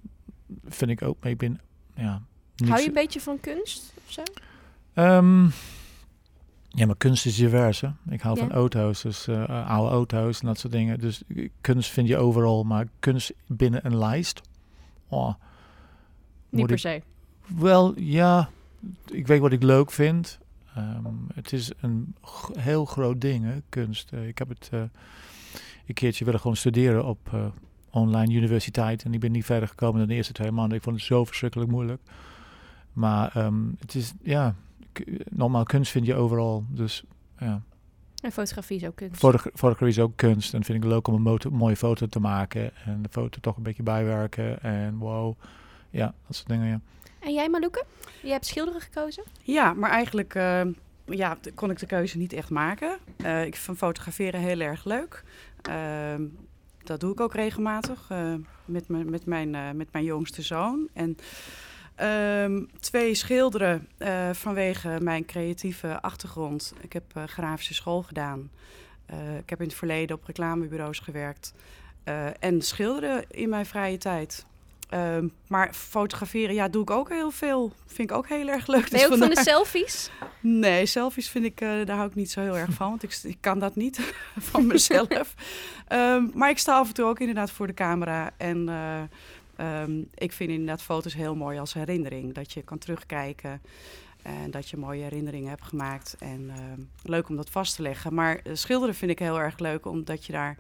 vind 0.65 0.91
ik 0.91 1.03
ook, 1.03 1.17
maar 1.20 1.31
ik 1.31 1.38
ben, 1.38 1.61
ja... 1.94 2.23
Hou 2.56 2.73
je 2.76 2.81
zo- 2.82 2.87
een 2.87 2.93
beetje 2.93 3.20
van 3.20 3.41
kunst 3.41 3.93
of 4.06 4.12
zo? 4.12 4.23
Ehm, 4.94 5.44
ja, 6.69 6.87
maar 6.87 6.97
kunst 6.97 7.26
is 7.26 7.37
divers, 7.37 7.81
hè. 7.81 7.88
Ik 8.09 8.20
hou 8.20 8.37
Ja. 8.38 8.47
van 8.47 8.53
auto's, 8.53 9.03
dus 9.03 9.26
eh, 9.29 9.69
oude 9.70 9.91
auto's 9.91 10.41
en 10.41 10.47
dat 10.47 10.59
soort 10.59 10.73
dingen. 10.73 11.00
Dus 11.00 11.23
eh, 11.29 11.49
kunst 11.61 11.91
vind 11.91 12.09
je 12.09 12.17
overal, 12.17 12.65
maar 12.65 12.87
kunst 12.99 13.32
binnen 13.47 13.87
een 13.87 13.99
lijst. 13.99 14.41
Oh, 15.09 15.35
Niet 16.48 16.66
per 16.66 16.78
se. 16.78 17.02
wel, 17.58 17.98
ja, 17.98 18.48
ik 19.10 19.26
weet 19.26 19.40
wat 19.40 19.52
ik 19.52 19.62
leuk 19.62 19.90
vind. 19.90 20.38
Ehm, 20.74 21.04
het 21.34 21.52
is 21.52 21.70
een 21.80 22.14
heel 22.58 22.84
groot 22.84 23.20
ding, 23.20 23.44
hè, 23.44 23.54
kunst. 23.68 24.12
Eh, 24.12 24.26
ik 24.28 24.38
heb 24.38 24.48
het 24.48 24.68
eh, 24.72 24.80
een 25.86 25.94
keertje 25.94 26.24
willen 26.24 26.40
gewoon 26.40 26.56
studeren 26.56 27.04
op 27.04 27.18
eh, 27.32 27.46
online 27.90 28.34
universiteit. 28.34 29.02
En 29.04 29.14
ik 29.14 29.20
ben 29.20 29.32
niet 29.32 29.44
verder 29.44 29.68
gekomen 29.68 29.98
dan 29.98 30.08
de 30.08 30.14
eerste 30.14 30.32
twee 30.32 30.50
maanden. 30.52 30.76
Ik 30.76 30.82
vond 30.82 30.96
het 30.96 31.04
zo 31.04 31.24
verschrikkelijk 31.24 31.70
moeilijk. 31.70 32.00
Maar 32.92 33.36
ehm, 33.36 33.62
het 33.78 33.94
is, 33.94 34.12
ja, 34.22 34.54
normaal 35.30 35.62
kunst 35.64 35.90
vind 35.90 36.06
je 36.06 36.14
overal. 36.14 36.64
Dus 36.68 37.02
ja, 37.38 37.62
En 38.22 38.32
fotografie 38.32 38.76
is 38.76 38.86
ook 38.86 38.96
kunst. 38.96 39.16
Fotogra- 39.20 39.50
fotografie 39.54 39.88
is 39.96 39.98
ook 39.98 40.16
kunst. 40.16 40.54
En 40.54 40.64
vind 40.64 40.84
ik 40.84 40.90
leuk 40.90 41.08
om 41.08 41.26
een 41.26 41.38
mooie 41.50 41.76
foto 41.76 42.06
te 42.06 42.20
maken. 42.20 42.70
En 42.84 43.02
de 43.02 43.08
foto 43.08 43.40
toch 43.40 43.56
een 43.56 43.62
beetje 43.62 43.82
bijwerken. 43.82 44.62
En 44.62 44.96
wow, 44.96 45.38
ja, 45.90 46.14
dat 46.26 46.37
soort 46.37 46.49
dingen, 46.49 46.69
ja. 46.69 46.81
En 47.19 47.35
jij 47.35 47.49
Maluke? 47.49 47.85
Je 48.23 48.31
hebt 48.31 48.46
schilderen 48.46 48.81
gekozen? 48.81 49.25
Ja, 49.43 49.73
maar 49.73 49.90
eigenlijk 49.90 50.35
eh, 50.35 50.62
ja, 51.05 51.38
kon 51.55 51.70
ik 51.70 51.79
de 51.79 51.87
keuze 51.87 52.19
niet 52.19 52.32
echt 52.32 52.50
maken. 52.50 52.99
Eh, 53.17 53.44
ik 53.44 53.56
vind 53.56 53.76
fotograferen 53.76 54.40
heel 54.40 54.61
erg 54.61 54.85
leuk. 54.85 55.25
Ehm, 55.62 56.23
dat 56.85 57.00
doe 57.00 57.12
ik 57.12 57.20
ook 57.20 57.35
regelmatig 57.35 58.06
eh, 58.08 58.35
met, 58.64 58.88
mijn 58.88 59.11
met, 59.11 59.26
mijn, 59.26 59.55
eh, 59.55 59.70
met 59.70 59.93
mijn 59.93 60.05
jongste 60.05 60.43
zoon. 60.43 60.88
En 60.93 61.17
ehm, 61.94 62.64
twee 62.81 63.14
schilderen 63.14 63.88
eh, 63.99 64.31
vanwege 64.32 64.99
mijn 65.00 65.25
creatieve 65.25 66.00
achtergrond. 66.00 66.75
Ik 66.81 66.93
heb 66.93 67.05
eh, 67.14 67.23
grafische 67.25 67.75
school 67.75 68.02
gedaan. 68.02 68.50
Eh, 69.06 69.37
ik 69.37 69.50
heb 69.50 69.61
in 69.61 69.67
het 69.67 69.76
verleden 69.76 70.17
op 70.17 70.25
reclamebureaus 70.25 70.99
gewerkt. 70.99 71.55
Eh, 72.05 72.26
en 72.41 72.62
schilderen 72.62 73.25
in 73.31 73.49
mijn 73.49 73.67
vrije 73.67 73.99
tijd. 73.99 74.46
Ehm, 74.88 75.29
maar 75.46 75.75
fotograferen, 75.75 76.55
ja, 76.55 76.69
doe 76.69 76.82
ik 76.82 76.90
ook 76.90 77.08
heel 77.08 77.31
veel. 77.31 77.73
Vind 77.87 78.11
ik 78.11 78.17
ook 78.17 78.29
heel 78.29 78.49
erg 78.49 78.67
leuk. 78.67 78.90
Ben 78.90 79.00
je 79.00 79.06
Dus 79.06 79.14
ook 79.14 79.19
van 79.19 79.35
de 79.35 79.40
selfies? 79.40 80.11
Nee, 80.40 80.87
selfies 80.87 81.29
vind 81.29 81.44
ik, 81.44 81.61
eh, 81.61 81.69
daar 81.85 81.96
hou 81.96 82.08
ik 82.08 82.14
niet 82.14 82.31
zo 82.31 82.40
heel 82.40 82.56
erg 82.56 82.70
van. 82.70 82.88
Want 82.88 83.02
ik, 83.02 83.19
ik 83.23 83.37
kan 83.40 83.58
dat 83.58 83.76
niet 83.76 84.00
van 84.50 84.67
mezelf. 84.67 85.08
Ehm, 85.88 86.26
maar 86.35 86.50
ik 86.50 86.58
sta 86.58 86.79
af 86.79 86.88
en 86.88 86.94
toe 86.94 87.05
ook 87.05 87.20
inderdaad 87.20 87.50
voor 87.50 87.67
de 87.67 87.75
camera. 87.75 88.31
En 88.37 88.69
eh, 88.69 89.02
ehm, 89.56 90.03
ik 90.15 90.32
vind 90.32 90.51
inderdaad 90.51 90.82
foto's 90.82 91.15
heel 91.15 91.34
mooi 91.34 91.58
als 91.58 91.74
herinnering. 91.74 92.34
Dat 92.34 92.53
je 92.53 92.62
kan 92.62 92.79
terugkijken. 92.79 93.62
En 94.22 94.51
dat 94.51 94.69
je 94.69 94.77
mooie 94.77 95.03
herinneringen 95.03 95.48
hebt 95.48 95.65
gemaakt. 95.65 96.17
En 96.19 96.51
leuk 97.03 97.29
om 97.29 97.36
dat 97.36 97.51
vast 97.51 97.77
te 97.77 97.82
leggen. 97.82 98.15
Maar 98.15 98.36
eh, 98.36 98.55
schilderen 98.55 98.94
vind 98.94 99.10
ik 99.10 99.19
heel 99.19 99.41
erg 99.41 99.58
leuk. 99.58 99.86
Omdat 99.86 100.24
je 100.24 100.32
daar 100.32 100.56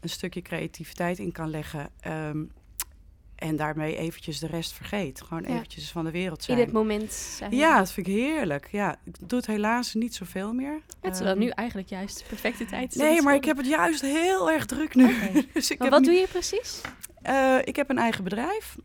een 0.00 0.08
stukje 0.08 0.42
creativiteit 0.42 1.18
in 1.18 1.32
kan 1.32 1.50
leggen. 1.50 1.90
En 3.40 3.56
daarmee 3.56 3.96
eventjes 3.96 4.38
de 4.38 4.46
rest 4.46 4.72
vergeet. 4.72 5.20
Gewoon 5.22 5.42
Ja. 5.48 5.54
eventjes 5.54 5.90
van 5.90 6.04
de 6.04 6.10
wereld 6.10 6.38
In 6.38 6.44
zijn. 6.44 6.58
dit 6.58 6.72
moment. 6.72 7.12
zijn. 7.12 7.56
Ja, 7.56 7.78
dat 7.78 7.92
vind 7.92 8.06
ik 8.06 8.12
heerlijk. 8.12 8.68
Ja, 8.72 8.96
ik 9.04 9.14
doe 9.28 9.38
het 9.38 9.46
helaas 9.46 9.94
niet 9.94 10.14
zoveel 10.14 10.52
meer. 10.52 10.80
Het 11.00 11.14
is 11.14 11.20
wel 11.20 11.28
Ehm, 11.28 11.38
nu 11.38 11.48
eigenlijk 11.48 11.88
juist 11.88 12.18
de 12.18 12.24
perfecte 12.28 12.64
tijd. 12.64 12.94
Nee, 12.94 13.22
maar 13.22 13.34
ik 13.34 13.44
heb 13.44 13.56
het 13.56 13.66
juist 13.66 14.00
heel 14.00 14.50
erg 14.50 14.66
druk 14.66 14.94
nu. 14.94 15.16
Dus 15.52 15.70
ik 15.70 15.78
Maar 15.78 15.88
heb 15.88 15.96
wat 15.98 16.00
nu- 16.06 16.12
doe 16.12 16.20
je 16.20 16.28
precies? 16.28 16.80
Eh, 17.22 17.56
ik 17.64 17.76
heb 17.76 17.90
een 17.90 17.98
eigen 17.98 18.24
bedrijf. 18.24 18.76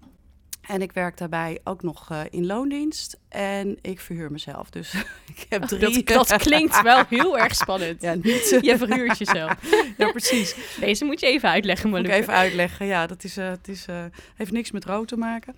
En 0.68 0.82
ik 0.82 0.92
werk 0.92 1.18
daarbij 1.18 1.60
ook 1.64 1.84
nog 1.84 2.12
eh, 2.12 2.22
in 2.30 2.46
loondienst. 2.46 3.20
En 3.30 3.78
ik 3.82 4.00
verhuur 4.00 4.32
mezelf. 4.32 4.70
Dus 4.70 4.94
ik 5.36 5.46
heb 5.50 5.64
drie... 5.64 6.04
Dat, 6.04 6.28
dat 6.28 6.42
klinkt 6.42 6.82
wel 6.82 7.04
heel 7.10 7.38
erg 7.38 7.56
spannend. 7.56 8.02
Ja, 8.06 8.14
niet... 8.14 8.58
Je 8.62 8.78
verhuurt 8.78 9.18
jezelf. 9.18 9.54
ja, 9.98 10.12
precies. 10.12 10.56
Deze 10.80 11.06
moet 11.06 11.20
je 11.20 11.26
even 11.26 11.50
uitleggen, 11.50 11.90
Moet 11.90 12.00
ik 12.00 12.06
Maluke. 12.06 12.24
even 12.24 12.40
uitleggen. 12.40 12.86
Ja, 12.86 13.08
dat 13.08 13.24
is, 13.24 13.38
eh, 13.38 13.50
het 13.50 13.68
is, 13.68 13.86
eh, 13.86 14.04
heeft 14.36 14.52
niks 14.52 14.72
met 14.72 14.86
rood 14.86 15.08
te 15.08 15.18
maken. 15.18 15.56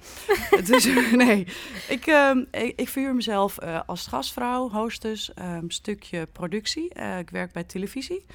dus 0.65 0.85
nee, 1.11 1.47
ik, 1.87 2.05
ehm, 2.05 2.43
ik, 2.51 2.73
ik 2.75 2.89
verhuur 2.89 3.15
mezelf 3.15 3.59
als 3.85 4.07
gastvrouw, 4.07 4.69
hostess, 4.69 5.31
een 5.35 5.71
stukje 5.71 6.25
productie. 6.25 6.93
Ik 7.19 7.29
werk 7.29 7.51
bij 7.51 7.63
televisie. 7.63 8.25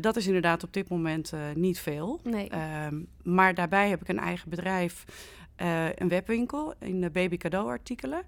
Dat 0.00 0.16
is 0.16 0.26
inderdaad 0.26 0.62
op 0.62 0.72
dit 0.72 0.88
moment 0.88 1.32
niet 1.54 1.78
veel. 1.80 2.20
Nee. 2.22 2.48
Ehm, 2.48 2.94
maar 3.22 3.54
daarbij 3.54 3.88
heb 3.88 4.00
ik 4.00 4.08
een 4.08 4.18
eigen 4.18 4.50
bedrijf, 4.50 5.04
een 5.94 6.08
webwinkel 6.08 6.74
in 6.78 7.00
de 7.00 7.10
baby 7.10 7.36
cadeauartikelen. 7.36 8.22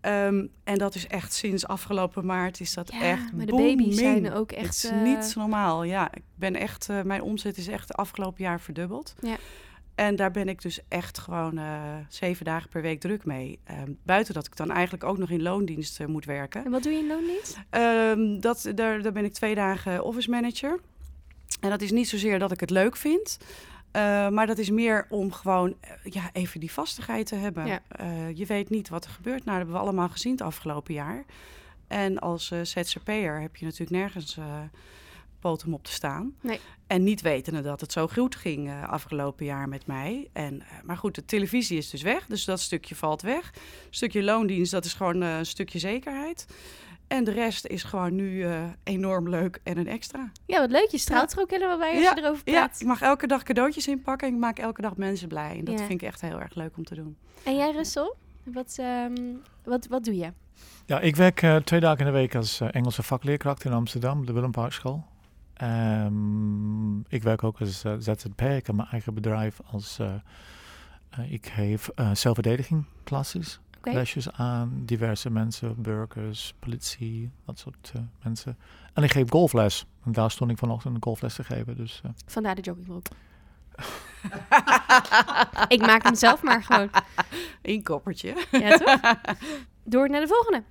Ehm, 0.00 0.46
en 0.64 0.78
dat 0.78 0.94
is 0.94 1.06
echt 1.06 1.32
sinds 1.32 1.66
afgelopen 1.66 2.26
maart 2.26 2.60
is 2.60 2.74
dat 2.74 2.92
ja, 2.92 3.00
echt 3.00 3.32
maar 3.32 3.46
de 3.46 3.52
booming. 3.52 3.78
baby's 3.78 3.98
zijn 3.98 4.32
ook 4.32 4.50
Het 4.50 4.58
echt... 4.58 4.74
is 4.74 4.84
eh, 4.84 5.02
niet 5.02 5.34
normaal. 5.36 5.82
Ja, 5.82 6.14
ik 6.14 6.22
ben 6.34 6.54
echt, 6.54 6.88
eh, 6.88 7.02
mijn 7.02 7.22
omzet 7.22 7.56
is 7.56 7.68
echt 7.68 7.94
afgelopen 7.94 8.44
jaar 8.44 8.60
verdubbeld. 8.60 9.14
Ja. 9.20 9.36
En 9.96 10.16
daar 10.16 10.30
ben 10.30 10.48
ik 10.48 10.62
dus 10.62 10.80
echt 10.88 11.18
gewoon 11.18 11.58
eh, 11.58 11.94
zeven 12.08 12.44
dagen 12.44 12.68
per 12.68 12.82
week 12.82 13.00
druk 13.00 13.24
mee. 13.24 13.58
Ehm, 13.64 13.90
buiten 14.02 14.34
dat 14.34 14.46
ik 14.46 14.56
dan 14.56 14.70
eigenlijk 14.70 15.04
ook 15.04 15.18
nog 15.18 15.30
in 15.30 15.42
loondienst 15.42 16.00
eh, 16.00 16.06
moet 16.06 16.24
werken. 16.24 16.64
En 16.64 16.70
wat 16.70 16.82
doe 16.82 16.92
je 16.92 16.98
in 16.98 17.06
loondienst? 17.06 17.58
Ehm, 17.70 18.40
dat, 18.40 18.72
daar, 18.74 19.02
daar 19.02 19.12
ben 19.12 19.24
ik 19.24 19.32
twee 19.32 19.54
dagen 19.54 20.04
office 20.04 20.30
manager. 20.30 20.80
En 21.60 21.70
dat 21.70 21.80
is 21.80 21.90
niet 21.90 22.08
zozeer 22.08 22.38
dat 22.38 22.52
ik 22.52 22.60
het 22.60 22.70
leuk 22.70 22.96
vind. 22.96 23.38
Uh, 23.96 24.28
maar 24.28 24.46
dat 24.46 24.58
is 24.58 24.70
meer 24.70 25.06
om 25.08 25.32
gewoon 25.32 25.68
uh, 25.68 26.12
ja, 26.12 26.30
even 26.32 26.60
die 26.60 26.72
vastigheid 26.72 27.26
te 27.26 27.34
hebben. 27.34 27.66
Ja. 27.66 27.80
Uh, 28.00 28.36
je 28.36 28.46
weet 28.46 28.70
niet 28.70 28.88
wat 28.88 29.04
er 29.04 29.10
gebeurt. 29.10 29.44
Nou, 29.44 29.46
dat 29.46 29.56
hebben 29.56 29.74
we 29.74 29.80
allemaal 29.80 30.08
gezien 30.08 30.32
het 30.32 30.40
afgelopen 30.40 30.94
jaar. 30.94 31.24
En 31.86 32.18
als 32.18 32.52
ZZP'er 32.62 33.40
heb 33.40 33.56
je 33.56 33.64
natuurlijk 33.64 33.90
nergens 33.90 34.38
poot 35.40 35.64
om 35.64 35.74
op 35.74 35.84
te 35.84 35.92
staan. 35.92 36.34
Nee. 36.40 36.60
En 36.86 37.04
niet 37.04 37.20
wetende 37.20 37.62
dat 37.62 37.80
het 37.80 37.92
zo 37.92 38.08
goed 38.08 38.36
ging 38.36 38.84
afgelopen 38.86 39.44
jaar 39.44 39.68
met 39.68 39.86
mij. 39.86 40.28
En, 40.32 40.62
maar 40.84 40.96
goed, 40.96 41.14
de 41.14 41.24
televisie 41.24 41.78
is 41.78 41.90
dus 41.90 42.02
weg. 42.02 42.26
Dus 42.26 42.44
dat 42.44 42.60
stukje 42.60 42.94
valt 42.94 43.22
weg. 43.22 43.50
Een 43.54 43.60
stukje 43.90 44.22
loondienst, 44.22 44.72
dat 44.72 44.84
is 44.84 44.94
gewoon 44.94 45.20
een 45.20 45.46
stukje 45.46 45.78
zekerheid. 45.78 46.46
En 47.08 47.24
de 47.24 47.30
rest 47.30 47.66
is 47.66 47.82
gewoon 47.82 48.14
nu 48.14 48.30
uh, 48.30 48.62
enorm 48.84 49.28
leuk 49.28 49.60
en 49.62 49.78
een 49.78 49.86
extra. 49.88 50.30
Ja, 50.46 50.60
wat 50.60 50.70
leuk. 50.70 50.88
Je 50.90 50.98
straalt 50.98 51.32
er 51.32 51.40
ook 51.40 51.50
helemaal 51.50 51.78
bij 51.78 51.90
als 51.94 52.02
ja, 52.02 52.12
je 52.14 52.22
erover 52.22 52.44
praat. 52.44 52.74
Ja, 52.74 52.80
ik 52.80 52.86
mag 52.86 53.00
elke 53.00 53.26
dag 53.26 53.42
cadeautjes 53.42 53.88
inpakken 53.88 54.28
en 54.28 54.34
ik 54.34 54.40
maak 54.40 54.58
elke 54.58 54.80
dag 54.82 54.96
mensen 54.96 55.28
blij. 55.28 55.58
En 55.58 55.64
dat 55.64 55.78
Ja. 55.78 55.86
vind 55.86 56.02
ik 56.02 56.08
echt 56.08 56.20
heel 56.20 56.40
erg 56.40 56.54
leuk 56.54 56.76
om 56.76 56.84
te 56.84 56.94
doen. 56.94 57.16
En 57.44 57.56
jij, 57.56 57.72
Russel? 57.72 58.16
Wat, 58.42 58.76
ehm, 58.80 59.14
wat, 59.64 59.86
wat 59.86 60.04
doe 60.04 60.16
je? 60.16 60.32
Ja, 60.86 61.00
ik 61.00 61.16
werk 61.16 61.42
eh, 61.42 61.56
twee 61.56 61.80
dagen 61.80 61.98
in 61.98 62.04
de 62.06 62.12
week 62.12 62.34
als 62.34 62.60
eh, 62.60 62.68
Engelse 62.70 63.02
vakleerkracht 63.02 63.64
in 63.64 63.72
Amsterdam, 63.72 64.26
de 64.26 64.32
Willem 64.32 64.50
Parkschool. 64.50 65.04
Ehm, 65.54 66.98
ik 67.00 67.22
werk 67.22 67.42
ook 67.44 67.60
als 67.60 67.84
eh, 67.84 67.94
ZZP. 67.98 68.40
Ik 68.40 68.66
heb 68.66 68.72
mijn 68.76 68.88
eigen 68.88 69.14
bedrijf 69.14 69.60
als... 69.70 69.98
eh, 69.98 70.14
eh, 71.10 71.32
ik 71.32 71.46
geef 71.46 71.88
eh, 71.88 72.10
zelfverdediging 72.14 72.84
klasses. 73.04 73.60
Lesjes 73.94 74.32
aan 74.32 74.82
diverse 74.84 75.30
mensen, 75.30 75.82
burgers, 75.82 76.54
politie, 76.58 77.30
dat 77.44 77.58
soort 77.58 77.92
eh, 77.94 78.00
mensen. 78.22 78.58
En 78.92 79.02
ik 79.02 79.12
geef 79.12 79.30
golfles. 79.30 79.86
En 80.04 80.12
daar 80.12 80.30
stond 80.30 80.50
ik 80.50 80.58
vanochtend 80.58 80.94
een 80.94 81.02
golfles 81.02 81.34
te 81.34 81.44
geven. 81.44 81.76
Dus 81.76 82.00
eh, 82.04 82.10
Vandaar 82.26 82.54
de 82.54 82.60
joggingbroek. 82.60 83.06
ik 85.76 85.80
maak 85.80 86.02
hem 86.02 86.14
zelf 86.14 86.42
maar 86.42 86.62
gewoon. 86.62 86.90
Eén 87.62 87.82
koppertje. 87.82 88.46
Ja, 88.50 88.78
toch? 88.78 89.14
Door 89.84 90.10
naar 90.10 90.20
de 90.20 90.28
volgende. 90.28 90.62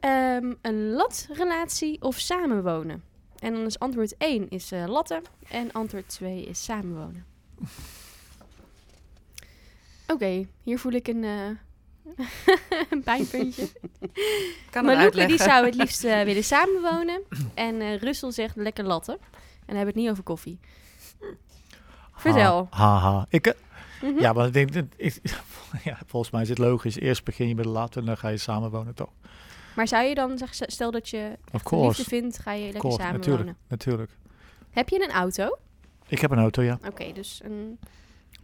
Ehm, 0.00 0.54
een 0.62 0.90
latrelatie 0.90 2.02
of 2.02 2.18
samenwonen? 2.18 3.02
En 3.38 3.52
dan 3.52 3.64
is 3.64 3.78
antwoord 3.78 4.16
1 4.16 4.48
is 4.48 4.72
eh, 4.72 4.84
latten 4.86 5.22
en 5.48 5.72
antwoord 5.72 6.08
2 6.08 6.44
is 6.44 6.64
samenwonen. 6.64 7.24
Oké, 10.06 10.46
hier 10.62 10.78
voel 10.78 10.92
ik 10.92 11.08
een, 11.08 11.24
eh 11.24 11.50
een 12.90 13.02
pijnpuntje. 13.10 13.68
Kan 14.70 14.86
die 15.26 15.38
zou 15.38 15.64
het 15.64 15.74
liefst 15.74 16.04
eh, 16.14 16.22
willen 16.22 16.44
samenwonen. 16.44 17.20
En 17.54 17.80
eh 17.80 17.96
Russel 17.96 18.32
zegt 18.32 18.56
lekker 18.56 18.84
latten. 18.84 19.14
En 19.14 19.20
dan 19.66 19.76
hebben 19.76 19.94
we 19.94 20.00
het 20.00 20.00
niet 20.00 20.10
over 20.10 20.22
koffie. 20.22 20.58
Vertel. 22.14 22.66
Ha, 22.70 22.98
ha, 22.98 22.98
ha. 22.98 23.26
Ik, 23.28 23.46
eh, 23.46 23.52
Mhm. 24.04 24.20
Ja, 24.20 24.32
maar 24.32 24.46
ik 24.46 24.52
denk, 24.52 24.72
dat 24.72 24.84
ik, 24.96 25.20
ja, 25.84 25.98
volgens 26.06 26.32
mij 26.32 26.42
is 26.42 26.48
het 26.48 26.58
logisch. 26.58 26.98
Eerst 26.98 27.24
begin 27.24 27.48
je 27.48 27.54
met 27.54 27.64
de 27.64 27.70
laten 27.70 28.00
en 28.00 28.06
dan 28.06 28.16
ga 28.16 28.28
je 28.28 28.36
samenwonen, 28.36 28.94
toch? 28.94 29.10
Maar 29.76 29.88
zou 29.88 30.04
je 30.04 30.14
dan, 30.14 30.38
zeg, 30.38 30.50
stel 30.52 30.90
dat 30.90 31.08
je 31.08 31.38
liefde 31.70 32.04
vindt, 32.04 32.38
ga 32.38 32.52
je 32.52 32.62
lekker 32.62 32.80
course, 32.80 32.98
samenwonen. 32.98 33.28
natuurlijk, 33.28 33.58
natuurlijk. 33.68 34.10
Heb 34.70 34.88
je 34.88 35.02
een 35.02 35.10
auto? 35.10 35.58
Ik 36.06 36.20
heb 36.20 36.30
een 36.30 36.38
auto, 36.38 36.62
ja. 36.62 36.78
Oké, 36.86 37.12
dus 37.12 37.40
een, 37.44 37.78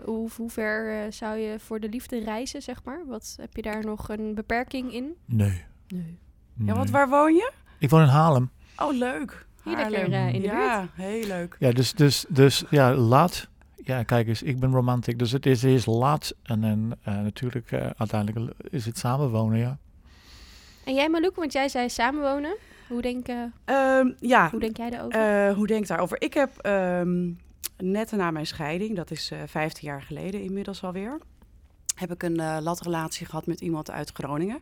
hoe, 0.04 0.28
hoe 0.36 0.50
ver 0.50 1.04
eh, 1.04 1.12
zou 1.12 1.36
je 1.38 1.58
voor 1.58 1.80
de 1.80 1.88
liefde 1.88 2.18
reizen, 2.18 2.62
zeg 2.62 2.84
maar? 2.84 3.02
Wat, 3.06 3.36
heb 3.40 3.56
je 3.56 3.62
daar 3.62 3.84
nog 3.84 4.08
een 4.08 4.34
beperking 4.34 4.92
in? 4.92 5.16
Nee. 5.24 5.64
Nee. 5.88 6.18
Ja, 6.64 6.74
want 6.74 6.90
waar 6.90 7.08
woon 7.08 7.34
je? 7.34 7.52
Ik 7.78 7.90
woon 7.90 8.02
in 8.02 8.08
Haarlem. 8.08 8.50
Oh, 8.76 8.92
leuk. 8.92 9.46
Hier 9.64 9.76
lekker, 9.76 10.12
eh, 10.12 10.34
in 10.34 10.40
de 10.40 10.46
Ja, 10.46 10.88
heel 10.94 11.26
leuk. 11.26 11.56
Ja, 11.58 11.72
dus, 11.72 11.92
dus, 11.92 12.24
dus 12.28 12.64
ja, 12.70 12.94
laat. 12.94 13.48
Ja, 13.84 14.02
kijk 14.02 14.28
eens, 14.28 14.42
ik 14.42 14.60
ben 14.60 14.72
romantic. 14.72 15.18
Dus 15.18 15.32
het 15.32 15.46
is 15.46 15.62
eerst 15.62 15.86
laat 15.86 16.34
en 16.42 16.60
dan 16.60 16.94
eh, 17.02 17.20
natuurlijk 17.20 17.72
eh, 17.72 17.90
uiteindelijk 17.96 18.52
is 18.70 18.86
het 18.86 18.98
samenwonen, 18.98 19.58
ja. 19.58 19.78
En 20.84 20.94
jij 20.94 21.08
Malouke, 21.08 21.40
want 21.40 21.52
jij 21.52 21.68
zei 21.68 21.88
samenwonen. 21.88 22.56
Hoe 22.88 23.02
denk, 23.02 23.28
eh, 23.28 23.36
Ehm, 23.64 24.10
ja, 24.18 24.50
hoe 24.50 24.60
denk 24.60 24.76
jij 24.76 24.90
daarover? 24.90 25.48
Eh, 25.48 25.54
hoe 25.54 25.66
denk 25.66 25.82
ik 25.82 25.88
daarover? 25.88 26.22
Ik 26.22 26.34
heb 26.34 26.58
ehm, 26.58 27.30
net 27.82 28.12
na 28.12 28.30
mijn 28.30 28.46
scheiding, 28.46 28.96
dat 28.96 29.10
is 29.10 29.30
eh 29.30 29.38
15 29.46 29.88
jaar 29.88 30.02
geleden 30.02 30.42
inmiddels 30.42 30.82
alweer, 30.82 31.18
heb 31.94 32.12
ik 32.12 32.22
een 32.22 32.40
eh, 32.40 32.56
latrelatie 32.60 33.26
gehad 33.26 33.46
met 33.46 33.60
iemand 33.60 33.90
uit 33.90 34.10
Groningen. 34.12 34.60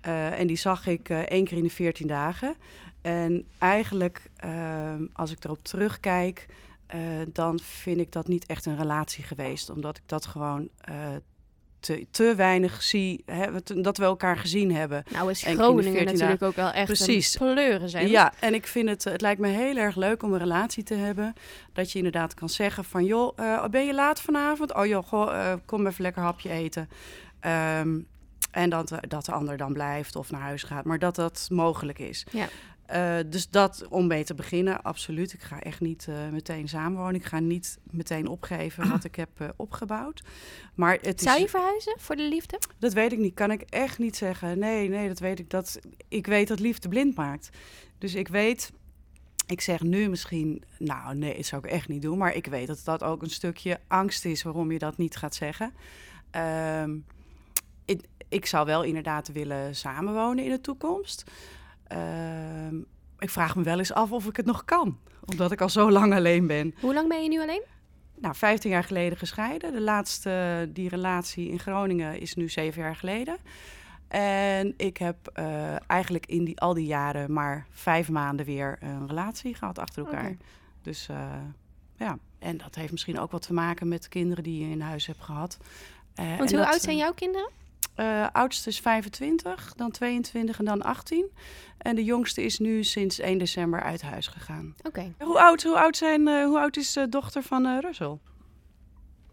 Eh, 0.00 0.40
en 0.40 0.46
die 0.46 0.56
zag 0.56 0.86
ik 0.86 1.08
eh, 1.08 1.18
één 1.18 1.44
keer 1.44 1.56
in 1.56 1.62
de 1.62 1.70
14 1.70 2.06
dagen. 2.06 2.54
En 3.00 3.44
eigenlijk, 3.58 4.30
als 5.12 5.30
ik 5.30 5.44
erop 5.44 5.64
terugkijk, 5.64 6.46
eh, 6.88 7.00
dan 7.32 7.60
vind 7.60 7.98
ik 8.00 8.12
dat 8.12 8.28
niet 8.28 8.46
echt 8.46 8.66
een 8.66 8.76
relatie 8.76 9.24
geweest. 9.24 9.70
Omdat 9.70 9.96
ik 9.96 10.02
dat 10.06 10.26
gewoon 10.26 10.68
eh, 10.80 10.94
te, 11.80 12.06
te 12.10 12.34
weinig 12.36 12.82
zie, 12.82 13.22
hè, 13.26 13.46
dat 13.82 13.96
we 13.96 14.04
elkaar 14.04 14.36
gezien 14.36 14.74
hebben. 14.74 15.04
nou 15.10 15.30
is 15.30 15.42
Groningen 15.42 15.92
14 15.92 16.04
natuurlijk 16.12 16.42
ook 16.42 16.56
wel 16.56 16.70
echt 16.70 16.86
Precies. 16.86 17.40
een 17.40 17.52
pleuren 17.54 17.88
zijn. 17.88 18.08
Ja, 18.08 18.32
en 18.40 18.54
ik 18.54 18.66
vind 18.66 18.88
het, 18.88 19.04
het 19.04 19.20
lijkt 19.20 19.40
me 19.40 19.48
heel 19.48 19.76
erg 19.76 19.96
leuk 19.96 20.22
om 20.22 20.32
een 20.32 20.38
relatie 20.38 20.82
te 20.82 20.94
hebben. 20.94 21.34
Dat 21.72 21.92
je 21.92 21.98
inderdaad 21.98 22.34
kan 22.34 22.48
zeggen 22.48 22.84
van, 22.84 23.04
joh, 23.04 23.32
eh, 23.36 23.64
ben 23.64 23.86
je 23.86 23.94
laat 23.94 24.20
vanavond? 24.20 24.74
Oh 24.74 24.86
joh, 24.86 25.04
goh, 25.04 25.34
eh, 25.34 25.54
kom 25.64 25.86
even 25.86 26.02
lekker 26.02 26.22
hapje 26.22 26.50
eten. 26.50 26.88
Ehm, 27.40 27.98
en 28.50 28.70
dat, 28.70 28.92
dat 29.08 29.24
de 29.24 29.32
ander 29.32 29.56
dan 29.56 29.72
blijft 29.72 30.16
of 30.16 30.30
naar 30.30 30.40
huis 30.40 30.62
gaat. 30.62 30.84
Maar 30.84 30.98
dat 30.98 31.14
dat 31.14 31.48
mogelijk 31.50 31.98
is. 31.98 32.26
Ja. 32.30 32.48
Eh, 32.88 33.18
dus 33.26 33.48
dat 33.48 33.86
om 33.88 34.06
mee 34.06 34.24
te 34.24 34.34
beginnen, 34.34 34.82
absoluut. 34.82 35.32
Ik 35.32 35.42
ga 35.42 35.60
echt 35.60 35.80
niet 35.80 36.06
eh, 36.08 36.28
meteen 36.28 36.68
samenwonen. 36.68 37.14
Ik 37.14 37.24
ga 37.24 37.38
niet 37.38 37.78
meteen 37.90 38.26
opgeven 38.26 38.90
wat 38.90 39.04
ik 39.04 39.14
heb 39.14 39.28
eh, 39.36 39.48
opgebouwd. 39.56 40.22
Maar 40.74 40.98
het 41.02 41.20
Zou 41.20 41.36
is, 41.36 41.42
je 41.42 41.48
verhuizen 41.48 41.94
voor 41.98 42.16
de 42.16 42.28
liefde? 42.28 42.58
dat 42.78 42.92
weet 42.92 43.12
ik 43.12 43.18
niet. 43.18 43.34
Kan 43.34 43.50
ik 43.50 43.60
echt 43.60 43.98
niet 43.98 44.16
zeggen. 44.16 44.58
Nee, 44.58 44.88
nee, 44.88 45.08
dat 45.08 45.18
weet 45.18 45.38
ik. 45.38 45.50
Dat, 45.50 45.78
ik 46.08 46.26
weet 46.26 46.48
dat 46.48 46.60
liefde 46.60 46.88
blind 46.88 47.16
maakt. 47.16 47.50
Dus 47.98 48.14
ik 48.14 48.28
weet, 48.28 48.72
ik 49.46 49.60
zeg 49.60 49.82
nu 49.82 50.08
misschien, 50.08 50.62
nou 50.78 51.16
nee, 51.16 51.36
dat 51.36 51.46
zou 51.46 51.64
ik 51.64 51.70
echt 51.70 51.88
niet 51.88 52.02
doen. 52.02 52.18
Maar 52.18 52.34
ik 52.34 52.46
weet 52.46 52.66
dat 52.66 52.80
dat 52.84 53.02
ook 53.02 53.22
een 53.22 53.30
stukje 53.30 53.80
angst 53.86 54.24
is 54.24 54.42
waarom 54.42 54.72
je 54.72 54.78
dat 54.78 54.96
niet 54.96 55.16
gaat 55.16 55.34
zeggen. 55.34 55.74
Ehm, 56.30 56.96
ik, 57.84 58.00
ik 58.28 58.46
zou 58.46 58.66
wel 58.66 58.82
inderdaad 58.82 59.32
willen 59.32 59.76
samenwonen 59.76 60.44
in 60.44 60.50
de 60.50 60.60
toekomst. 60.60 61.24
Ehm, 61.88 62.76
ik 63.18 63.30
vraag 63.30 63.56
me 63.56 63.62
wel 63.62 63.78
eens 63.78 63.92
af 63.92 64.12
of 64.12 64.26
ik 64.26 64.36
het 64.36 64.46
nog 64.46 64.64
kan. 64.64 64.98
Omdat 65.24 65.52
ik 65.52 65.60
al 65.60 65.68
zo 65.68 65.90
lang 65.90 66.14
alleen 66.14 66.46
ben. 66.46 66.74
Hoe 66.80 66.94
lang 66.94 67.08
ben 67.08 67.22
je 67.22 67.28
nu 67.28 67.40
alleen? 67.40 67.62
Nou, 68.20 68.34
15 68.34 68.70
jaar 68.70 68.84
geleden 68.84 69.18
gescheiden. 69.18 69.72
De 69.72 69.80
laatste, 69.80 70.68
die 70.72 70.88
relatie 70.88 71.48
in 71.48 71.58
Groningen 71.58 72.20
is 72.20 72.34
nu 72.34 72.48
zeven 72.48 72.82
jaar 72.82 72.96
geleden. 72.96 73.36
En 74.08 74.74
ik 74.76 74.96
heb 74.96 75.16
eh, 75.32 75.90
eigenlijk 75.90 76.26
in 76.26 76.44
die, 76.44 76.60
al 76.60 76.74
die 76.74 76.86
jaren 76.86 77.32
maar 77.32 77.66
vijf 77.70 78.08
maanden 78.08 78.46
weer 78.46 78.78
een 78.80 79.06
relatie 79.06 79.54
gehad 79.54 79.78
achter 79.78 80.04
elkaar. 80.04 80.36
Dus 80.82 81.08
eh, 81.08 81.16
ja, 81.96 82.18
en 82.38 82.56
dat 82.56 82.74
heeft 82.74 82.90
misschien 82.90 83.18
ook 83.18 83.30
wat 83.30 83.42
te 83.42 83.52
maken 83.52 83.88
met 83.88 84.02
de 84.02 84.08
kinderen 84.08 84.44
die 84.44 84.64
je 84.64 84.70
in 84.70 84.80
huis 84.80 85.06
hebt 85.06 85.22
gehad. 85.22 85.58
Eh, 86.14 86.36
Want 86.36 86.50
hoe 86.50 86.58
dat, 86.58 86.68
oud 86.68 86.80
zijn 86.80 86.96
jouw 86.96 87.12
kinderen? 87.12 87.50
Eh, 87.94 88.26
oudste 88.32 88.68
is 88.68 88.80
25, 88.80 89.72
dan 89.76 89.90
22 89.90 90.58
en 90.58 90.64
dan 90.64 90.82
18. 90.82 91.30
En 91.78 91.94
de 91.94 92.04
jongste 92.04 92.42
is 92.42 92.58
nu 92.58 92.84
sinds 92.84 93.18
1 93.18 93.38
december 93.38 93.82
uit 93.82 94.02
huis 94.02 94.26
gegaan. 94.26 94.74
Oké. 94.82 95.14
Hoe 95.18 95.40
oud, 95.40 95.62
hoe 95.62 95.78
oud, 95.78 95.96
zijn, 95.96 96.28
eh, 96.28 96.44
hoe 96.44 96.58
oud 96.58 96.76
is 96.76 96.92
de 96.92 97.08
dochter 97.08 97.42
van 97.42 97.66
eh 97.66 97.78
Russell? 97.80 98.18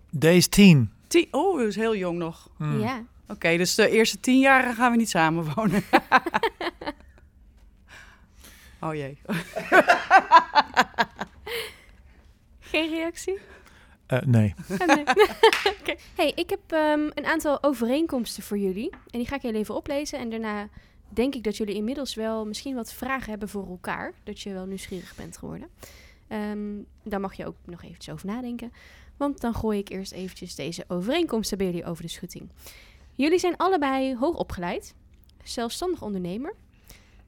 Deze 0.09 0.49
tien. 0.49 0.91
Tien, 1.07 1.27
oh, 1.31 1.57
dat 1.57 1.67
is 1.67 1.75
heel 1.75 1.95
jong 1.95 2.17
nog. 2.17 2.49
Hmm. 2.57 2.79
Ja. 2.79 3.03
Oké, 3.27 3.57
dus 3.57 3.75
de 3.75 3.89
eerste 3.89 4.19
tien 4.19 4.39
jaren 4.39 4.75
gaan 4.75 4.91
we 4.91 4.97
niet 4.97 5.09
samen 5.09 5.53
wonen. 5.53 5.83
oh 8.85 8.93
jee. 8.93 9.17
Geen 12.59 12.89
reactie? 12.89 13.39
Eh, 14.07 14.21
nee. 14.21 14.53
Hey, 16.15 16.31
ik 16.35 16.49
heb 16.49 16.59
ehm, 16.67 17.09
een 17.13 17.25
aantal 17.25 17.63
overeenkomsten 17.63 18.43
voor 18.43 18.57
jullie. 18.57 18.89
En 18.89 19.19
die 19.19 19.27
ga 19.27 19.35
ik 19.35 19.41
heel 19.41 19.53
even 19.53 19.75
oplezen. 19.75 20.19
En 20.19 20.29
daarna 20.29 20.69
denk 21.09 21.35
ik 21.35 21.43
dat 21.43 21.57
jullie 21.57 21.75
inmiddels 21.75 22.15
wel 22.15 22.45
misschien 22.45 22.75
wat 22.75 22.93
vragen 22.93 23.29
hebben 23.29 23.49
voor 23.49 23.67
elkaar. 23.69 24.13
Dat 24.23 24.41
je 24.41 24.53
wel 24.53 24.65
nieuwsgierig 24.65 25.15
bent 25.15 25.37
geworden. 25.37 25.67
Ehm 26.27 26.77
daar 27.03 27.19
mag 27.19 27.33
je 27.33 27.45
ook 27.45 27.55
nog 27.65 27.83
eventjes 27.83 28.13
over 28.13 28.27
nadenken. 28.27 28.71
Want 29.17 29.41
dan 29.41 29.53
gooi 29.53 29.79
ik 29.79 29.89
eerst 29.89 30.11
eventjes 30.11 30.55
deze 30.55 30.85
overeenkomsten 30.87 31.57
bij 31.57 31.67
jullie 31.67 31.85
over 31.85 32.03
de 32.03 32.09
schutting. 32.09 32.49
Jullie 33.13 33.39
zijn 33.39 33.57
allebei 33.57 34.15
hoogopgeleid. 34.15 34.95
Zelfstandig 35.43 36.01
ondernemer. 36.01 36.55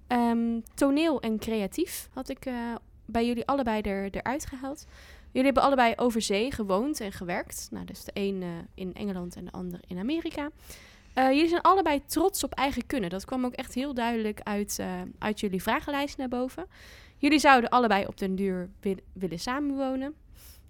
Ehm, 0.07 0.59
toneel 0.73 1.21
en 1.21 1.39
creatief 1.39 2.09
had 2.13 2.29
ik 2.29 2.45
eh, 2.45 2.75
bij 3.05 3.25
jullie 3.25 3.47
allebei 3.47 3.81
er, 3.81 4.09
eruit 4.11 4.45
gehaald. 4.45 4.85
Jullie 5.31 5.45
hebben 5.45 5.63
allebei 5.63 5.93
over 5.95 6.21
zee 6.21 6.51
gewoond 6.51 6.99
en 7.01 7.11
gewerkt. 7.11 7.67
Nou, 7.71 7.85
dus 7.85 8.03
de 8.03 8.11
een 8.13 8.41
eh, 8.43 8.49
in 8.73 8.93
Engeland 8.93 9.35
en 9.35 9.45
de 9.45 9.51
ander 9.51 9.79
in 9.87 9.97
Amerika. 9.97 10.49
Eh, 11.13 11.31
jullie 11.31 11.47
zijn 11.49 11.61
allebei 11.61 12.01
trots 12.05 12.43
op 12.43 12.53
eigen 12.53 12.85
kunnen. 12.85 13.09
Dat 13.09 13.25
kwam 13.25 13.45
ook 13.45 13.53
echt 13.53 13.73
heel 13.73 13.93
duidelijk 13.93 14.39
uit, 14.43 14.79
eh, 14.79 15.01
uit 15.19 15.39
jullie 15.39 15.61
vragenlijst 15.61 16.17
naar 16.17 16.27
boven. 16.27 16.65
Jullie 17.17 17.39
zouden 17.39 17.69
allebei 17.69 18.05
op 18.05 18.17
den 18.17 18.35
duur 18.35 18.69
wi- 18.81 19.03
willen 19.13 19.39
samenwonen. 19.39 20.13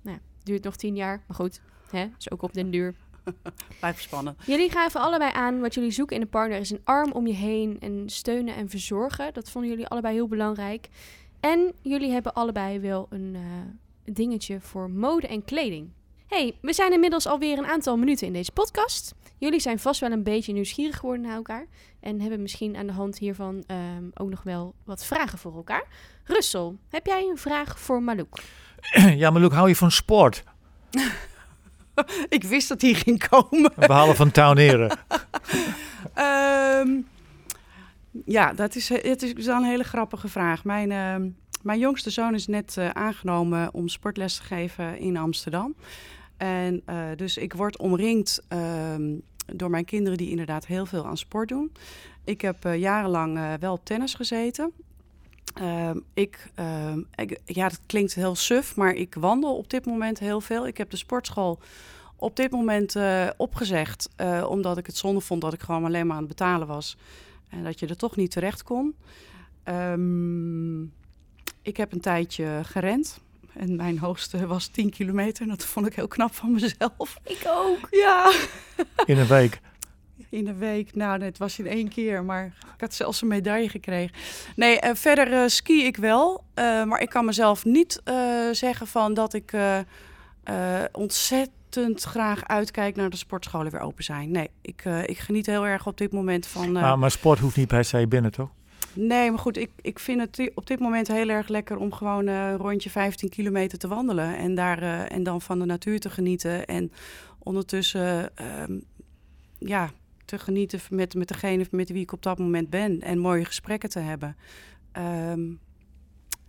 Nou, 0.01 0.17
duurt 0.43 0.63
nog 0.63 0.75
tien 0.75 0.95
jaar, 0.95 1.23
maar 1.27 1.35
goed, 1.37 1.61
hè, 1.89 2.07
is 2.17 2.31
ook 2.31 2.41
op 2.41 2.53
den 2.53 2.71
duur. 2.71 2.95
Blijft 3.79 4.01
spannend. 4.01 4.37
Jullie 4.45 4.69
gaven 4.71 5.01
allebei 5.01 5.31
aan 5.33 5.59
wat 5.59 5.73
jullie 5.73 5.91
zoeken 5.91 6.15
in 6.15 6.21
een 6.21 6.29
partner 6.29 6.59
is 6.59 6.69
een 6.69 6.81
arm 6.83 7.11
om 7.11 7.27
je 7.27 7.33
heen 7.33 7.77
en 7.79 8.03
steunen 8.09 8.55
en 8.55 8.69
verzorgen. 8.69 9.33
Dat 9.33 9.49
vonden 9.49 9.69
jullie 9.71 9.87
allebei 9.87 10.13
heel 10.13 10.27
belangrijk. 10.27 10.87
En 11.39 11.73
jullie 11.81 12.11
hebben 12.11 12.33
allebei 12.33 12.79
wel 12.79 13.07
een 13.09 13.35
dingetje 14.11 14.61
voor 14.61 14.89
mode 14.89 15.27
en 15.27 15.43
kleding. 15.43 15.89
hey, 16.27 16.57
we 16.61 16.73
zijn 16.73 16.93
inmiddels 16.93 17.27
alweer 17.27 17.57
een 17.57 17.65
aantal 17.65 17.97
minuten 17.97 18.27
in 18.27 18.33
deze 18.33 18.51
podcast. 18.51 19.15
Jullie 19.37 19.59
zijn 19.59 19.79
vast 19.79 19.99
wel 19.99 20.11
een 20.11 20.23
beetje 20.23 20.53
nieuwsgierig 20.53 20.97
geworden 20.97 21.25
naar 21.25 21.35
elkaar. 21.35 21.65
En 21.99 22.21
hebben 22.21 22.41
misschien 22.41 22.75
aan 22.75 22.87
de 22.87 22.93
hand 22.93 23.17
hiervan 23.17 23.63
ehm, 23.67 24.03
ook 24.13 24.29
nog 24.29 24.43
wel 24.43 24.73
wat 24.83 25.05
vragen 25.05 25.37
voor 25.37 25.55
elkaar. 25.55 25.85
Russel, 26.23 26.77
heb 26.89 27.05
jij 27.05 27.27
een 27.29 27.37
vraag 27.37 27.79
voor 27.79 28.03
Malouk? 28.03 28.39
ja, 29.15 29.29
Luc, 29.29 29.51
hou 29.51 29.67
je 29.67 29.75
van 29.75 29.91
sport? 29.91 30.43
Ik 32.29 32.43
wist 32.43 32.67
dat 32.67 32.79
die 32.79 32.95
ging 32.95 33.27
komen. 33.27 33.71
Behalve 33.75 34.15
van 34.15 34.31
tuineren. 34.31 34.97
Ehm, 36.13 36.89
ja, 38.25 38.53
dat 38.53 38.75
is, 38.75 38.89
het 38.89 39.21
is 39.21 39.45
wel 39.45 39.57
een 39.57 39.63
hele 39.63 39.83
grappige 39.83 40.27
vraag. 40.27 40.63
Mijn, 40.63 40.91
ehm, 40.91 41.29
mijn 41.67 41.79
jongste 41.79 42.09
zoon 42.09 42.33
is 42.33 42.47
net 42.47 42.77
eh, 42.77 42.89
aangenomen 42.89 43.73
om 43.73 43.87
sportles 43.87 44.35
te 44.35 44.43
geven 44.43 44.99
in 44.99 45.17
Amsterdam. 45.17 45.75
En 46.37 46.81
eh, 46.85 47.05
dus 47.15 47.37
ik 47.37 47.53
word 47.53 47.77
omringd 47.77 48.43
ehm, 48.47 49.15
door 49.45 49.69
mijn 49.69 49.85
kinderen 49.85 50.17
die 50.17 50.29
inderdaad 50.29 50.65
heel 50.65 50.85
veel 50.85 51.05
aan 51.05 51.17
sport 51.17 51.49
doen. 51.49 51.71
Ik 52.23 52.41
heb 52.41 52.65
eh, 52.65 52.77
jarenlang 52.77 53.57
wel 53.59 53.79
tennis 53.83 54.13
gezeten. 54.13 54.71
Ehm, 55.53 55.99
ik, 56.13 56.51
ehm, 56.55 57.01
ik, 57.15 57.39
ja, 57.45 57.69
dat 57.69 57.79
klinkt 57.85 58.13
heel 58.13 58.35
suf, 58.35 58.75
maar 58.75 58.93
ik 58.93 59.15
wandel 59.15 59.57
op 59.57 59.69
dit 59.69 59.85
moment 59.85 60.19
heel 60.19 60.41
veel. 60.41 60.67
Ik 60.67 60.77
heb 60.77 60.89
de 60.89 60.97
sportschool 60.97 61.59
op 62.15 62.35
dit 62.35 62.51
moment 62.51 62.95
opgezegd, 63.37 64.09
omdat 64.47 64.77
ik 64.77 64.85
het 64.85 64.97
zonde 64.97 65.21
vond 65.21 65.41
dat 65.41 65.53
ik 65.53 65.61
gewoon 65.61 65.85
alleen 65.85 66.07
maar 66.07 66.15
aan 66.15 66.27
het 66.27 66.37
betalen 66.37 66.67
was. 66.67 66.97
En 67.49 67.63
dat 67.63 67.79
je 67.79 67.87
er 67.87 67.97
toch 67.97 68.15
niet 68.15 68.31
terecht 68.31 68.63
kon. 68.63 68.95
Ehm, 69.63 70.81
ik 71.67 71.77
heb 71.77 71.91
een 71.93 72.01
tijdje 72.01 72.59
gerend. 72.63 73.19
En 73.53 73.75
mijn 73.75 73.99
hoogste 73.99 74.47
was 74.47 74.67
10 74.67 74.89
kilometer. 74.89 75.43
En 75.43 75.49
dat 75.49 75.65
vond 75.65 75.85
ik 75.87 75.95
heel 75.95 76.07
knap 76.07 76.33
van 76.35 76.51
mezelf. 76.51 77.17
Ik 77.23 77.41
ook. 77.47 77.87
Ja, 77.91 78.31
In 79.05 79.17
een 79.17 79.27
week. 79.27 79.59
in 80.29 80.47
een 80.47 80.57
week. 80.57 80.95
Nou, 80.95 81.23
het 81.23 81.37
was 81.37 81.59
in 81.59 81.67
één 81.67 81.89
keer, 81.89 82.23
maar 82.23 82.45
ik 82.45 82.81
had 82.81 82.93
zelfs 82.93 83.21
een 83.21 83.27
medaille 83.27 83.69
gekregen. 83.69 84.15
Nee, 84.55 84.79
eh, 84.79 84.95
verder 84.95 85.33
eh, 85.33 85.47
ski 85.47 85.83
ik 85.85 85.97
wel. 85.97 86.43
eh, 86.53 86.83
maar 86.83 87.01
ik 87.01 87.09
kan 87.09 87.25
mezelf 87.25 87.65
niet 87.65 88.01
eh, 88.03 88.15
zeggen 88.51 88.87
van 88.87 89.13
dat 89.13 89.33
ik 89.33 89.53
eh, 89.53 89.77
eh, 90.43 90.83
ontzettend 90.91 92.03
graag 92.03 92.47
uitkijk 92.47 92.95
naar 92.95 93.09
de 93.09 93.17
sportscholen 93.17 93.71
weer 93.71 93.81
open 93.81 94.03
zijn. 94.03 94.31
Nee, 94.31 94.49
ik, 94.61 94.81
eh, 94.83 95.03
ik 95.07 95.17
geniet 95.17 95.45
heel 95.45 95.65
erg 95.65 95.87
op 95.87 95.97
dit 95.97 96.11
moment 96.11 96.47
van... 96.47 96.65
eh, 96.75 96.81
Maar, 96.81 96.99
maar 96.99 97.11
sport 97.11 97.39
hoeft 97.39 97.55
niet 97.57 97.67
per 97.67 97.83
se 97.85 98.07
binnen, 98.07 98.31
toch? 98.31 98.49
Nee, 98.97 99.29
maar 99.29 99.39
goed, 99.39 99.57
ik, 99.57 99.71
ik 99.81 99.99
vind 99.99 100.19
het 100.19 100.51
op 100.55 100.67
dit 100.67 100.79
moment 100.79 101.07
heel 101.07 101.29
erg 101.29 101.47
lekker 101.47 101.77
om 101.77 101.93
gewoon 101.93 102.27
eh, 102.27 102.49
een 102.49 102.57
rondje 102.57 102.89
15 102.89 103.29
kilometer 103.29 103.77
te 103.77 103.87
wandelen. 103.87 104.37
En, 104.37 104.55
daar, 104.55 104.81
eh, 104.81 105.11
en 105.11 105.23
dan 105.23 105.41
van 105.41 105.59
de 105.59 105.65
natuur 105.65 105.99
te 105.99 106.09
genieten. 106.09 106.65
En 106.65 106.91
ondertussen 107.39 108.35
ehm, 108.35 108.79
ja, 109.57 109.89
te 110.25 110.39
genieten 110.39 110.79
met, 110.89 111.13
met 111.13 111.27
degene 111.27 111.65
met 111.71 111.89
wie 111.89 112.01
ik 112.01 112.11
op 112.11 112.23
dat 112.23 112.39
moment 112.39 112.69
ben. 112.69 113.01
En 113.01 113.19
mooie 113.19 113.45
gesprekken 113.45 113.89
te 113.89 113.99
hebben. 113.99 114.35
Ehm, 114.91 115.51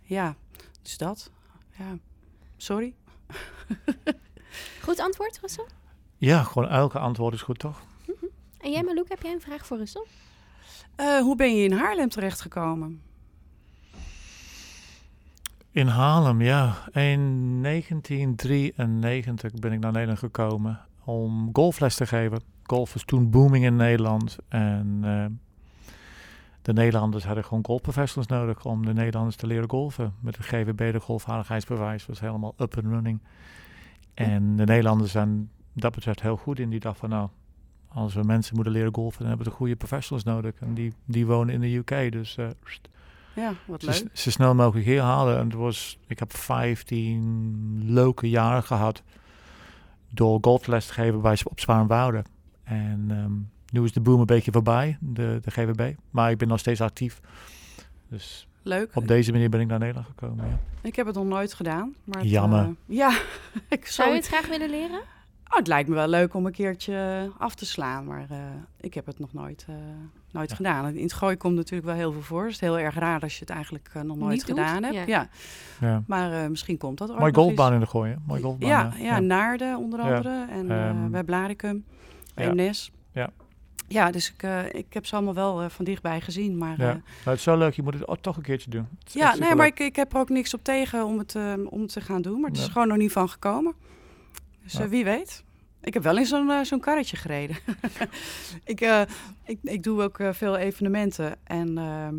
ja, 0.01 0.35
dus 0.81 0.97
dat. 0.97 1.31
Ja. 1.77 1.97
Sorry. 2.57 2.93
Goed 4.85 4.99
antwoord, 4.99 5.39
Russel? 5.41 5.67
Ja, 6.17 6.43
gewoon 6.43 6.69
elke 6.69 6.99
antwoord 6.99 7.33
is 7.33 7.41
goed, 7.41 7.59
toch? 7.59 7.81
En 8.57 8.71
jij, 8.71 8.83
Malouk, 8.83 9.09
heb 9.09 9.21
jij 9.21 9.31
een 9.31 9.41
vraag 9.41 9.65
voor 9.65 9.77
Russel? 9.77 10.07
Eh, 10.95 11.19
hoe 11.19 11.35
ben 11.35 11.55
je 11.55 11.63
in 11.63 11.71
Haarlem 11.71 12.09
terechtgekomen? 12.09 13.01
In 15.71 15.87
Haarlem, 15.87 16.41
ja. 16.41 16.75
In 16.91 17.61
1993 17.61 19.51
ben 19.53 19.71
ik 19.71 19.79
naar 19.79 19.91
Nederland 19.91 20.19
gekomen 20.19 20.79
om 21.03 21.49
golfles 21.53 21.95
te 21.95 22.07
geven. 22.07 22.41
Golf 22.63 22.93
was 22.93 23.03
toen 23.03 23.29
booming 23.29 23.65
in 23.65 23.75
Nederland. 23.75 24.37
En 24.47 24.99
eh, 25.03 25.25
de 26.61 26.73
Nederlanders 26.73 27.23
hadden 27.23 27.43
gewoon 27.43 27.65
golfprofessionals 27.65 28.27
nodig 28.27 28.65
om 28.65 28.85
de 28.85 28.93
Nederlanders 28.93 29.35
te 29.35 29.47
leren 29.47 29.69
golfen. 29.69 30.13
Met 30.19 30.35
de 30.35 30.43
GVB, 30.43 30.91
de 30.91 30.99
golfvaardigheidsbewijs, 30.99 32.05
was 32.05 32.19
helemaal 32.19 32.53
up 32.57 32.77
and 32.77 32.85
running. 32.85 33.19
En 34.13 34.55
de 34.55 34.65
Nederlanders 34.65 35.11
zijn 35.11 35.49
dat 35.73 35.95
betreft 35.95 36.21
heel 36.21 36.37
goed 36.37 36.59
in. 36.59 36.69
Die 36.69 36.79
dacht 36.79 36.99
van 36.99 37.09
nou, 37.09 37.29
als 37.93 38.13
we 38.13 38.23
mensen 38.23 38.55
moeten 38.55 38.73
leren 38.73 38.93
golfen, 38.93 39.19
dan 39.19 39.27
hebben 39.27 39.45
we 39.45 39.51
de 39.51 39.57
goede 39.57 39.75
professionals 39.75 40.23
nodig. 40.25 40.53
En 40.59 40.73
die, 40.73 40.93
die 41.05 41.25
wonen 41.25 41.53
in 41.53 41.61
de 41.61 41.75
UK, 41.75 42.11
dus... 42.11 42.37
eh, 42.37 42.47
Ja, 43.35 43.53
wat 43.65 43.81
ze, 43.81 43.89
leuk. 43.89 44.09
zo 44.13 44.29
snel 44.29 44.55
mogelijk 44.55 44.85
hier 44.85 45.01
halen. 45.01 45.37
En 45.37 45.43
het 45.45 45.53
was, 45.53 45.97
ik 46.07 46.19
heb 46.19 46.35
15 46.37 47.81
leuke 47.85 48.29
jaren 48.29 48.63
gehad 48.63 49.03
door 50.09 50.37
golfles 50.41 50.85
te 50.87 50.93
geven 50.93 51.21
bij, 51.21 51.37
op 51.43 51.59
Zwaarwouden. 51.59 52.25
En 52.63 53.05
ehm, 53.09 53.31
nu 53.79 53.83
is 53.85 53.91
de 53.93 53.99
boom 54.01 54.19
een 54.19 54.25
beetje 54.25 54.51
voorbij, 54.51 54.97
de, 54.99 55.39
de 55.41 55.51
GVB. 55.51 55.93
Maar 56.11 56.31
ik 56.31 56.37
ben 56.37 56.47
nog 56.47 56.59
steeds 56.59 56.81
actief. 56.81 57.19
Dus 58.09 58.47
Leuk. 58.61 58.91
op 58.95 59.07
deze 59.07 59.31
manier 59.31 59.49
ben 59.49 59.59
ik 59.59 59.67
naar 59.67 59.79
Nederland 59.79 60.07
gekomen. 60.07 60.47
Ja. 60.47 60.59
Ik 60.81 60.95
heb 60.95 61.05
het 61.05 61.15
nog 61.15 61.25
nooit 61.25 61.53
gedaan. 61.53 61.95
Maar 62.03 62.19
het, 62.21 62.29
Jammer. 62.29 62.59
eh, 62.63 62.69
ja, 62.85 63.09
ik 63.69 63.85
Zou 63.85 63.91
zou 63.91 64.09
je 64.09 64.15
het 64.15 64.27
graag 64.27 64.47
willen 64.47 64.69
leren? 64.69 65.01
Oh, 65.49 65.55
het 65.57 65.67
lijkt 65.67 65.89
me 65.89 65.95
wel 65.95 66.07
leuk 66.07 66.33
om 66.33 66.45
een 66.45 66.51
keertje 66.51 67.29
af 67.37 67.55
te 67.55 67.65
slaan, 67.65 68.05
maar 68.05 68.25
eh, 68.29 68.37
ik 68.79 68.93
heb 68.93 69.05
het 69.05 69.19
nog 69.19 69.33
nooit, 69.33 69.65
eh, 69.69 69.75
nooit 70.31 70.49
Ja. 70.49 70.55
gedaan. 70.55 70.95
In 70.95 71.03
het 71.03 71.13
gooi 71.13 71.37
komt 71.37 71.55
natuurlijk 71.55 71.85
wel 71.87 71.95
heel 71.95 72.11
veel 72.11 72.21
voor. 72.21 72.41
Het 72.43 72.51
is 72.51 72.59
heel 72.59 72.79
erg 72.79 72.95
raar 72.95 73.21
als 73.21 73.33
je 73.33 73.39
het 73.39 73.49
eigenlijk 73.49 73.89
eh, 73.93 74.01
nog 74.01 74.17
nooit 74.17 74.31
Niet 74.31 74.47
doet, 74.47 74.57
gedaan 74.57 74.83
hebt. 74.83 74.95
ja. 74.95 75.03
Ja. 75.05 75.27
Ja. 75.81 76.03
Maar 76.07 76.43
eh, 76.43 76.49
misschien 76.49 76.77
komt 76.77 76.97
dat 76.97 77.11
ook 77.11 77.19
Mooi 77.19 77.33
golfbaan 77.33 77.73
in 77.73 77.79
de 77.79 77.85
gooi, 77.85 78.11
hè? 78.11 78.17
Mooi 78.27 78.41
golfbaan. 78.41 78.69
Ja, 78.69 78.93
ja, 78.97 79.19
Naarden 79.19 79.77
onder 79.77 79.99
Ja. 79.99 80.15
andere. 80.15 80.45
En 80.49 80.71
eh, 80.71 80.89
Ehm, 80.89 81.09
bij 81.09 81.23
Blaricum, 81.23 81.85
bij 82.35 82.53
ja. 82.55 82.71
Ja. 83.11 83.29
Ja, 83.87 84.11
dus 84.11 84.31
ik, 84.33 84.43
eh, 84.43 84.73
ik 84.73 84.93
heb 84.93 85.05
ze 85.05 85.15
allemaal 85.15 85.33
wel 85.33 85.61
eh, 85.61 85.69
van 85.69 85.85
dichtbij 85.85 86.21
gezien. 86.21 86.57
Maar 86.57 86.75
Ja. 86.77 86.85
ja, 86.87 86.91
Nou, 86.93 87.01
het 87.23 87.35
is 87.37 87.43
zo 87.43 87.57
leuk, 87.57 87.73
je 87.73 87.81
moet 87.83 87.93
het 87.93 88.07
ook 88.07 88.17
toch 88.21 88.37
een 88.37 88.43
keertje 88.43 88.69
doen. 88.69 88.87
Ja 89.05 89.35
nee, 89.35 89.55
maar 89.55 89.65
ik, 89.65 89.79
ik 89.79 89.95
heb 89.95 90.13
er 90.13 90.19
ook 90.19 90.29
niks 90.29 90.53
op 90.53 90.63
tegen 90.63 91.05
om 91.05 91.17
het, 91.17 91.35
eh, 91.35 91.53
om 91.69 91.81
het 91.81 91.93
te 91.93 92.01
gaan 92.01 92.21
doen. 92.21 92.39
Maar 92.39 92.49
het 92.49 92.59
is 92.59 92.67
gewoon 92.67 92.87
nog 92.87 92.97
niet 92.97 93.11
van 93.11 93.29
gekomen. 93.29 93.73
Dus 94.69 94.77
Ja. 94.79 94.83
eh, 94.83 94.89
wie 94.89 95.03
weet. 95.03 95.43
Ik 95.81 95.93
heb 95.93 96.03
wel 96.03 96.17
in 96.17 96.25
zo'n 96.25 96.49
eh, 96.49 96.61
zo'n 96.63 96.79
karretje 96.79 97.17
gereden. 97.17 97.57
ik, 98.63 98.81
eh, 98.81 99.01
ik, 99.45 99.57
ik 99.63 99.83
doe 99.83 100.01
ook 100.01 100.19
veel 100.31 100.57
evenementen. 100.57 101.35
En 101.43 101.67
ehm, 101.77 102.13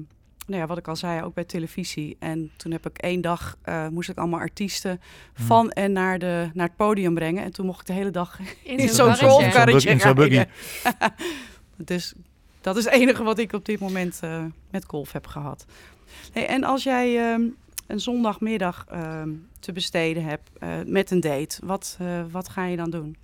nou 0.47 0.63
ja, 0.63 0.67
wat 0.67 0.79
ik 0.79 0.89
al 0.89 0.97
zei, 0.97 1.23
ook 1.23 1.35
bij 1.35 1.45
televisie. 1.45 2.17
En 2.19 2.51
toen 2.57 2.73
heb 2.73 2.87
ik 2.89 2.99
één 2.99 3.21
dag, 3.21 3.57
moest 3.91 4.09
ik 4.09 4.19
allemaal 4.19 4.41
artiesten 4.41 5.01
Hmm. 5.35 5.47
van 5.47 5.71
en 5.71 5.93
naar, 5.93 6.19
de, 6.19 6.51
naar 6.55 6.67
het 6.67 6.77
podium 6.77 7.15
brengen. 7.15 7.45
En 7.45 7.53
toen 7.53 7.67
mocht 7.67 7.81
ik 7.81 7.87
de 7.87 7.93
hele 7.93 8.11
dag 8.11 8.39
In 8.63 8.79
zo'n 8.89 8.89
zo'n 8.89 9.07
karretje. 9.07 9.27
golfkarretje 9.29 9.89
In 9.91 10.01
zo'n 10.01 10.15
buggy. 10.15 10.35
rijden. 10.35 10.53
dus 11.77 12.15
dat 12.61 12.77
is 12.77 12.85
het 12.85 12.93
enige 12.95 13.23
wat 13.23 13.39
ik 13.39 13.53
op 13.53 13.65
dit 13.65 13.81
moment 13.81 14.21
met 14.71 14.85
golf 14.87 15.13
heb 15.13 15.27
gehad. 15.27 15.65
Hey, 16.33 16.47
en 16.47 16.65
als 16.65 16.83
jij 16.83 17.31
ehm, 17.33 17.43
een 17.91 18.01
zondagmiddag 18.01 18.85
ehm, 18.89 19.31
te 19.61 19.73
besteden 19.73 20.25
hebt 20.25 20.51
eh, 20.59 20.69
met 20.87 21.11
een 21.11 21.21
date, 21.21 21.67
wat, 21.67 21.97
eh, 22.01 22.23
wat 22.31 22.49
ga 22.49 22.65
je 22.65 22.77
dan 22.77 22.91
doen? 22.91 23.17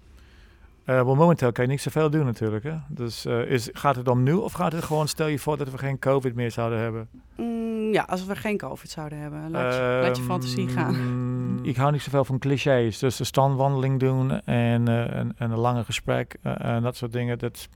Eh, 0.84 0.94
wel, 0.94 1.14
momenteel 1.14 1.52
kan 1.52 1.64
je 1.64 1.70
niet 1.70 1.80
zoveel 1.80 2.10
doen 2.10 2.24
natuurlijk. 2.24 2.64
Hè? 2.64 2.76
Dus 2.88 3.26
is, 3.26 3.68
gaat 3.72 3.96
het 3.96 4.08
om 4.08 4.22
nu 4.22 4.32
of 4.32 4.52
gaat 4.52 4.72
het 4.72 4.84
gewoon, 4.84 5.08
stel 5.08 5.26
je 5.26 5.38
voor 5.38 5.56
dat 5.56 5.70
we 5.70 5.78
geen 5.78 5.98
COVID 5.98 6.34
meer 6.34 6.50
zouden 6.50 6.78
hebben? 6.78 7.08
Mm, 7.36 7.92
ja, 7.92 8.02
als 8.02 8.24
we 8.24 8.36
geen 8.36 8.56
COVID 8.56 8.90
zouden 8.90 9.18
hebben, 9.18 9.50
laat 9.50 9.74
je, 9.74 9.98
laat 10.02 10.16
je 10.16 10.22
fantasie 10.22 10.68
gaan. 10.68 10.94
Ehm, 10.94 11.64
Ik 11.70 11.76
hou 11.76 11.92
niet 11.92 12.02
zoveel 12.02 12.24
van 12.24 12.38
clichés. 12.38 12.98
Dus 12.98 13.16
de 13.16 13.24
standwandeling 13.24 14.00
doen 14.00 14.30
en, 14.40 14.88
en, 14.88 15.34
en 15.36 15.50
een 15.50 15.58
lange 15.58 15.84
gesprek 15.84 16.36
en 16.42 16.82
dat 16.82 16.96
soort 16.96 17.12
dingen. 17.12 17.38
Dat, 17.38 17.68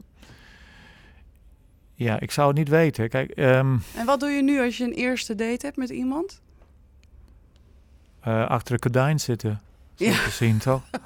ja, 1.95 2.21
ik 2.21 2.31
zou 2.31 2.49
het 2.49 2.57
niet 2.57 2.69
weten. 2.69 3.09
Kijk, 3.09 3.31
ehm, 3.31 3.77
En 3.97 4.07
wat 4.07 4.21
doe 4.21 4.31
je 4.31 4.43
nu 4.43 4.61
als 4.61 4.77
je 4.77 4.85
een 4.85 4.93
eerste 4.93 5.35
date 5.35 5.67
hebt 5.67 5.77
met 5.77 5.91
iemand? 5.91 6.41
Eh, 8.21 8.47
achter 8.49 8.75
een 8.75 8.83
gordijn 8.83 9.21
zitten. 9.21 9.61
Ja. 9.97 10.13
te 10.13 10.31
zien, 10.31 10.59
toch? 10.59 10.83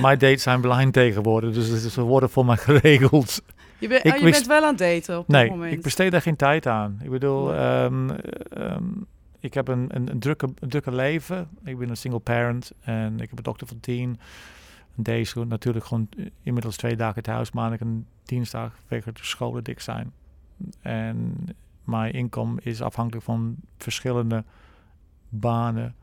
Mijn 0.00 0.18
dates 0.18 0.42
zijn 0.42 0.60
blind 0.60 0.92
tegenwoordig, 0.92 1.54
dus 1.54 1.92
ze 1.92 2.00
worden 2.00 2.30
voor 2.30 2.44
mij 2.46 2.56
geregeld. 2.56 3.42
Je, 3.78 3.88
bent 3.88 4.04
Ik 4.04 4.12
oh, 4.12 4.18
je 4.18 4.24
wist- 4.24 4.36
bent 4.36 4.46
wel 4.46 4.62
aan 4.62 4.68
het 4.68 4.78
daten 4.78 5.18
op 5.18 5.26
dit 5.26 5.36
Nee, 5.36 5.50
moment. 5.50 5.72
ik 5.72 5.82
besteed 5.82 6.10
daar 6.12 6.22
geen 6.22 6.36
tijd 6.36 6.66
aan. 6.66 6.98
Ik 7.02 7.10
bedoel, 7.10 7.54
ehm, 7.54 8.10
ehm, 8.50 8.82
ik 9.40 9.54
heb 9.54 9.68
een, 9.68 9.86
een, 9.88 10.10
een, 10.10 10.18
drukke, 10.18 10.48
een 10.58 10.68
drukke 10.68 10.94
leven. 10.94 11.48
Ik 11.64 11.78
ben 11.78 11.88
een 11.88 11.96
single 11.96 12.20
parent 12.20 12.72
en 12.80 13.14
ik 13.20 13.28
heb 13.28 13.38
een 13.38 13.44
dochter 13.44 13.66
van 13.66 13.80
tien. 13.80 14.18
En 14.96 15.02
deze 15.02 15.44
natuurlijk 15.44 15.84
gewoon 15.84 16.08
inmiddels 16.42 16.76
twee 16.76 16.96
dagen 16.96 17.22
thuis, 17.22 17.52
maandag 17.52 17.78
en 17.80 18.06
dinsdag, 18.24 18.72
vanwege 18.86 19.12
de 19.12 19.20
scholen 19.24 19.64
dik 19.64 19.80
zijn. 19.80 20.12
En 20.80 21.34
mijn 21.88 22.12
inkomen 22.12 22.64
is 22.64 22.82
afhankelijk 22.82 23.24
van 23.24 23.56
verschillende 23.78 24.44
banen. 25.28 25.94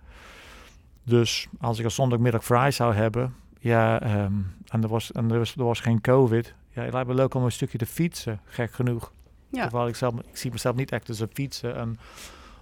Dus 1.04 1.48
als 1.60 1.80
ik 1.80 1.86
een 1.86 1.92
zondagmiddag 1.92 2.44
vrij 2.44 2.72
zou 2.72 2.94
hebben, 2.94 3.36
ja, 3.60 4.02
ehm, 4.02 4.34
en, 4.68 4.84
er 4.84 4.88
was, 4.90 5.12
en 5.12 5.32
er, 5.32 5.38
was, 5.38 5.56
er 5.56 5.64
was 5.64 5.80
geen 5.80 6.02
COVID, 6.02 6.54
ja, 6.70 6.82
het 6.84 6.94
lijkt 6.94 7.08
me 7.08 7.14
leuk 7.14 7.34
om 7.34 7.44
een 7.44 7.52
stukje 7.52 7.78
te 7.78 7.86
fietsen, 7.86 8.40
gek 8.46 8.72
genoeg. 8.74 9.12
Ja. 9.50 9.62
Terwijl 9.68 9.88
ik, 9.88 9.96
zelf, 9.96 10.14
ik 10.20 10.38
zie 10.38 10.52
mezelf 10.52 10.76
niet 10.76 10.92
echt 10.92 11.10
als 11.10 11.20
een 11.20 11.30
fietsen 11.34 11.76
en 11.76 11.98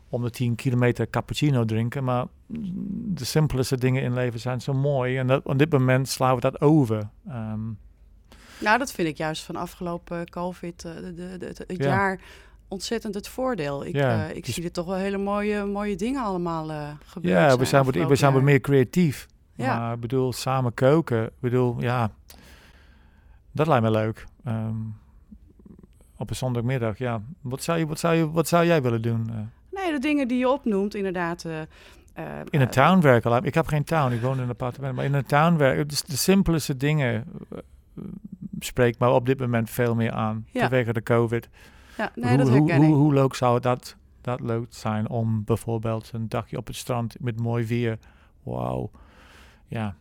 om 0.09 0.21
de 0.23 0.29
10 0.29 0.55
kilometer 0.55 1.09
cappuccino 1.09 1.65
drinken, 1.65 2.03
maar 2.03 2.25
de 3.05 3.25
simpelste 3.25 3.77
dingen 3.77 4.03
in 4.03 4.13
leven 4.13 4.39
zijn 4.39 4.61
zo 4.61 4.73
mooi. 4.73 5.17
En 5.17 5.27
dat, 5.27 5.45
op 5.45 5.57
dit 5.57 5.71
moment 5.71 6.07
slaan 6.09 6.35
we 6.35 6.41
dat 6.41 6.61
over. 6.61 7.09
Ehm, 7.27 7.61
Nou, 8.59 8.77
dat 8.77 8.91
vind 8.91 9.07
ik 9.07 9.17
juist 9.17 9.43
van 9.43 9.55
afgelopen 9.55 10.29
COVID, 10.29 10.85
eh, 10.85 10.95
de, 10.95 11.13
de, 11.13 11.37
de- 11.37 11.45
het, 11.45 11.57
het 11.57 11.77
Ja. 11.77 11.85
jaar, 11.85 12.19
ontzettend 12.73 13.15
het 13.15 13.27
voordeel. 13.27 13.85
Ik, 13.85 13.95
Ja, 13.95 14.27
eh, 14.29 14.35
ik 14.35 14.45
dus- 14.45 14.53
zie 14.55 14.63
er 14.63 14.71
toch 14.71 14.85
wel 14.85 14.95
hele 14.95 15.17
mooie, 15.17 15.65
mooie 15.65 15.95
dingen 15.95 16.23
allemaal 16.23 16.71
eh 16.71 16.87
gebeuren. 17.05 17.41
ja, 17.41 17.57
we 17.57 17.65
zijn, 17.65 17.83
wat- 17.83 17.95
we 17.95 18.15
zijn 18.15 18.33
wat 18.33 18.41
meer 18.41 18.59
creatief. 18.61 19.27
Ja. 19.55 19.79
Maar 19.79 19.93
ik 19.93 19.99
bedoel, 19.99 20.33
samen 20.33 20.73
koken, 20.73 21.25
ik 21.25 21.31
bedoel, 21.39 21.75
ja, 21.81 22.11
dat 23.51 23.67
lijkt 23.67 23.83
me 23.83 23.91
leuk. 23.91 24.25
Ehm, 24.43 24.75
op 26.17 26.29
een 26.29 26.35
zondagmiddag, 26.35 26.97
ja. 26.97 27.21
Wat 27.41 27.63
zou, 27.63 27.79
je, 27.79 27.85
wat, 27.87 27.99
zou 27.99 28.15
je, 28.15 28.31
wat 28.31 28.47
zou 28.47 28.65
jij 28.65 28.81
willen 28.81 29.01
doen? 29.01 29.29
eh? 29.29 29.35
Nee, 29.83 29.91
de 29.91 29.99
dingen 29.99 30.27
die 30.27 30.37
je 30.37 30.49
opnoemt, 30.49 30.95
inderdaad. 30.95 31.45
in 32.49 32.61
een 32.61 32.69
town 32.69 33.01
werken. 33.01 33.43
Ik 33.43 33.53
heb 33.53 33.67
geen 33.67 33.83
town, 33.83 34.13
ik 34.13 34.21
woon 34.21 34.37
in 34.37 34.43
een 34.43 34.49
appartement. 34.49 34.95
Maar 34.95 35.05
in 35.05 35.13
een 35.13 35.25
town 35.25 35.57
werken, 35.57 35.87
dus 35.87 36.01
de 36.01 36.17
simpelste 36.17 36.77
dingen 36.77 37.23
uh, 37.53 37.59
spreekt 38.59 38.99
me 38.99 39.09
op 39.09 39.25
dit 39.25 39.39
moment 39.39 39.69
veel 39.69 39.95
meer 39.95 40.11
aan. 40.11 40.45
Ja. 40.51 40.61
Vanwege 40.61 40.93
de 40.93 41.03
COVID. 41.03 41.49
Ja, 41.97 42.11
nee, 42.15 42.29
hoe, 42.29 42.37
dat 42.37 42.47
hoe, 42.47 42.57
herken 42.57 42.75
hoe, 42.77 42.87
ik. 42.87 42.93
hoe 42.93 43.13
leuk 43.13 43.35
zou 43.35 43.59
dat, 43.59 43.95
dat 44.21 44.39
leuk 44.39 44.65
zijn 44.69 45.09
om 45.09 45.43
bijvoorbeeld 45.43 46.09
een 46.13 46.29
dagje 46.29 46.57
op 46.57 46.67
het 46.67 46.75
strand 46.75 47.15
met 47.19 47.39
mooi 47.39 47.65
weer. 47.65 47.97
Wauw. 48.43 48.91
Ja. 49.67 49.95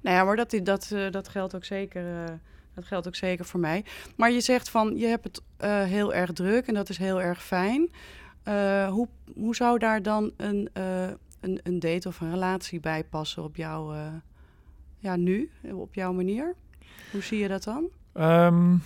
Nou 0.00 0.16
ja, 0.16 0.24
maar 0.24 0.36
dat, 0.36 0.60
dat, 0.62 0.90
eh, 0.94 1.10
dat 1.10 1.28
geldt 1.28 1.54
ook 1.54 1.64
zeker. 1.64 2.24
eh, 2.24 2.34
dat 2.74 2.84
geldt 2.84 3.06
ook 3.06 3.14
zeker 3.14 3.44
voor 3.44 3.60
mij. 3.60 3.84
Maar 4.16 4.30
je 4.30 4.40
zegt 4.40 4.70
van 4.70 4.96
je 4.96 5.06
hebt 5.06 5.24
het 5.24 5.42
eh, 5.56 5.82
heel 5.82 6.14
erg 6.14 6.32
druk 6.32 6.66
en 6.66 6.74
dat 6.74 6.88
is 6.88 6.98
heel 6.98 7.22
erg 7.22 7.44
fijn. 7.44 7.90
Hoe, 8.88 9.08
hoe 9.34 9.54
zou 9.54 9.78
daar 9.78 10.02
dan 10.02 10.32
een, 10.36 10.70
een, 11.40 11.60
een 11.62 11.78
date 11.78 12.08
of 12.08 12.20
een 12.20 12.30
relatie 12.30 12.80
bij 12.80 13.04
passen 13.04 13.42
op 13.42 13.56
jou, 13.56 13.96
eh, 13.96 14.06
ja, 14.98 15.16
nu, 15.16 15.50
op 15.72 15.94
jouw 15.94 16.12
manier? 16.12 16.54
Hoe 17.12 17.22
zie 17.22 17.38
je 17.38 17.48
dat 17.48 17.64
dan? 17.64 17.84
Ehm, 18.12 18.76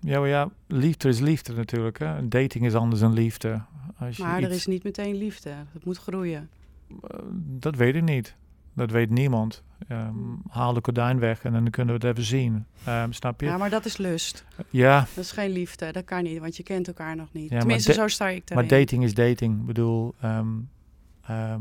ja, 0.00 0.18
maar 0.20 0.28
ja, 0.28 0.50
liefde 0.66 1.08
is 1.08 1.18
liefde 1.20 1.52
natuurlijk. 1.54 1.98
Hè? 1.98 2.28
Dating 2.28 2.64
is 2.66 2.74
anders 2.74 3.00
dan 3.00 3.12
liefde. 3.12 3.62
Als 3.98 4.16
je 4.16 4.22
Maar 4.22 4.42
er 4.42 4.50
is 4.50 4.66
niet 4.66 4.82
meteen 4.84 5.14
liefde. 5.14 5.50
Het 5.72 5.84
moet 5.84 5.98
groeien. 5.98 6.48
Eh, 6.88 7.18
dat 7.34 7.76
weet 7.76 7.94
ik 7.94 8.02
niet. 8.02 8.34
Dat 8.74 8.90
weet 8.90 9.10
niemand. 9.10 9.62
Ehm, 9.88 10.14
haal 10.48 10.72
de 10.72 10.80
gordijn 10.82 11.18
weg 11.18 11.42
en 11.44 11.52
dan 11.52 11.70
kunnen 11.70 12.00
we 12.00 12.06
het 12.06 12.16
even 12.16 12.28
zien. 12.28 12.66
Ehm, 12.84 13.12
snap 13.12 13.40
je? 13.40 13.46
Ja, 13.46 13.56
maar 13.56 13.70
dat 13.70 13.84
is 13.84 13.96
lust. 13.96 14.44
Ja, 14.70 15.06
Dat 15.14 15.24
is 15.24 15.32
geen 15.32 15.50
liefde. 15.50 15.92
Dat 15.92 16.04
kan 16.04 16.22
niet, 16.22 16.38
want 16.38 16.56
je 16.56 16.62
kent 16.62 16.86
elkaar 16.88 17.16
nog 17.16 17.28
niet. 17.32 17.44
Ja, 17.44 17.50
maar 17.50 17.58
Tenminste, 17.58 17.92
zo 17.92 18.08
sta 18.08 18.28
ik 18.28 18.48
maar 18.54 18.64
erin. 18.64 18.78
dating 18.78 19.04
is 19.04 19.14
dating. 19.14 19.60
Ik 19.60 19.66
bedoel, 19.66 20.14
ehm, 20.20 21.60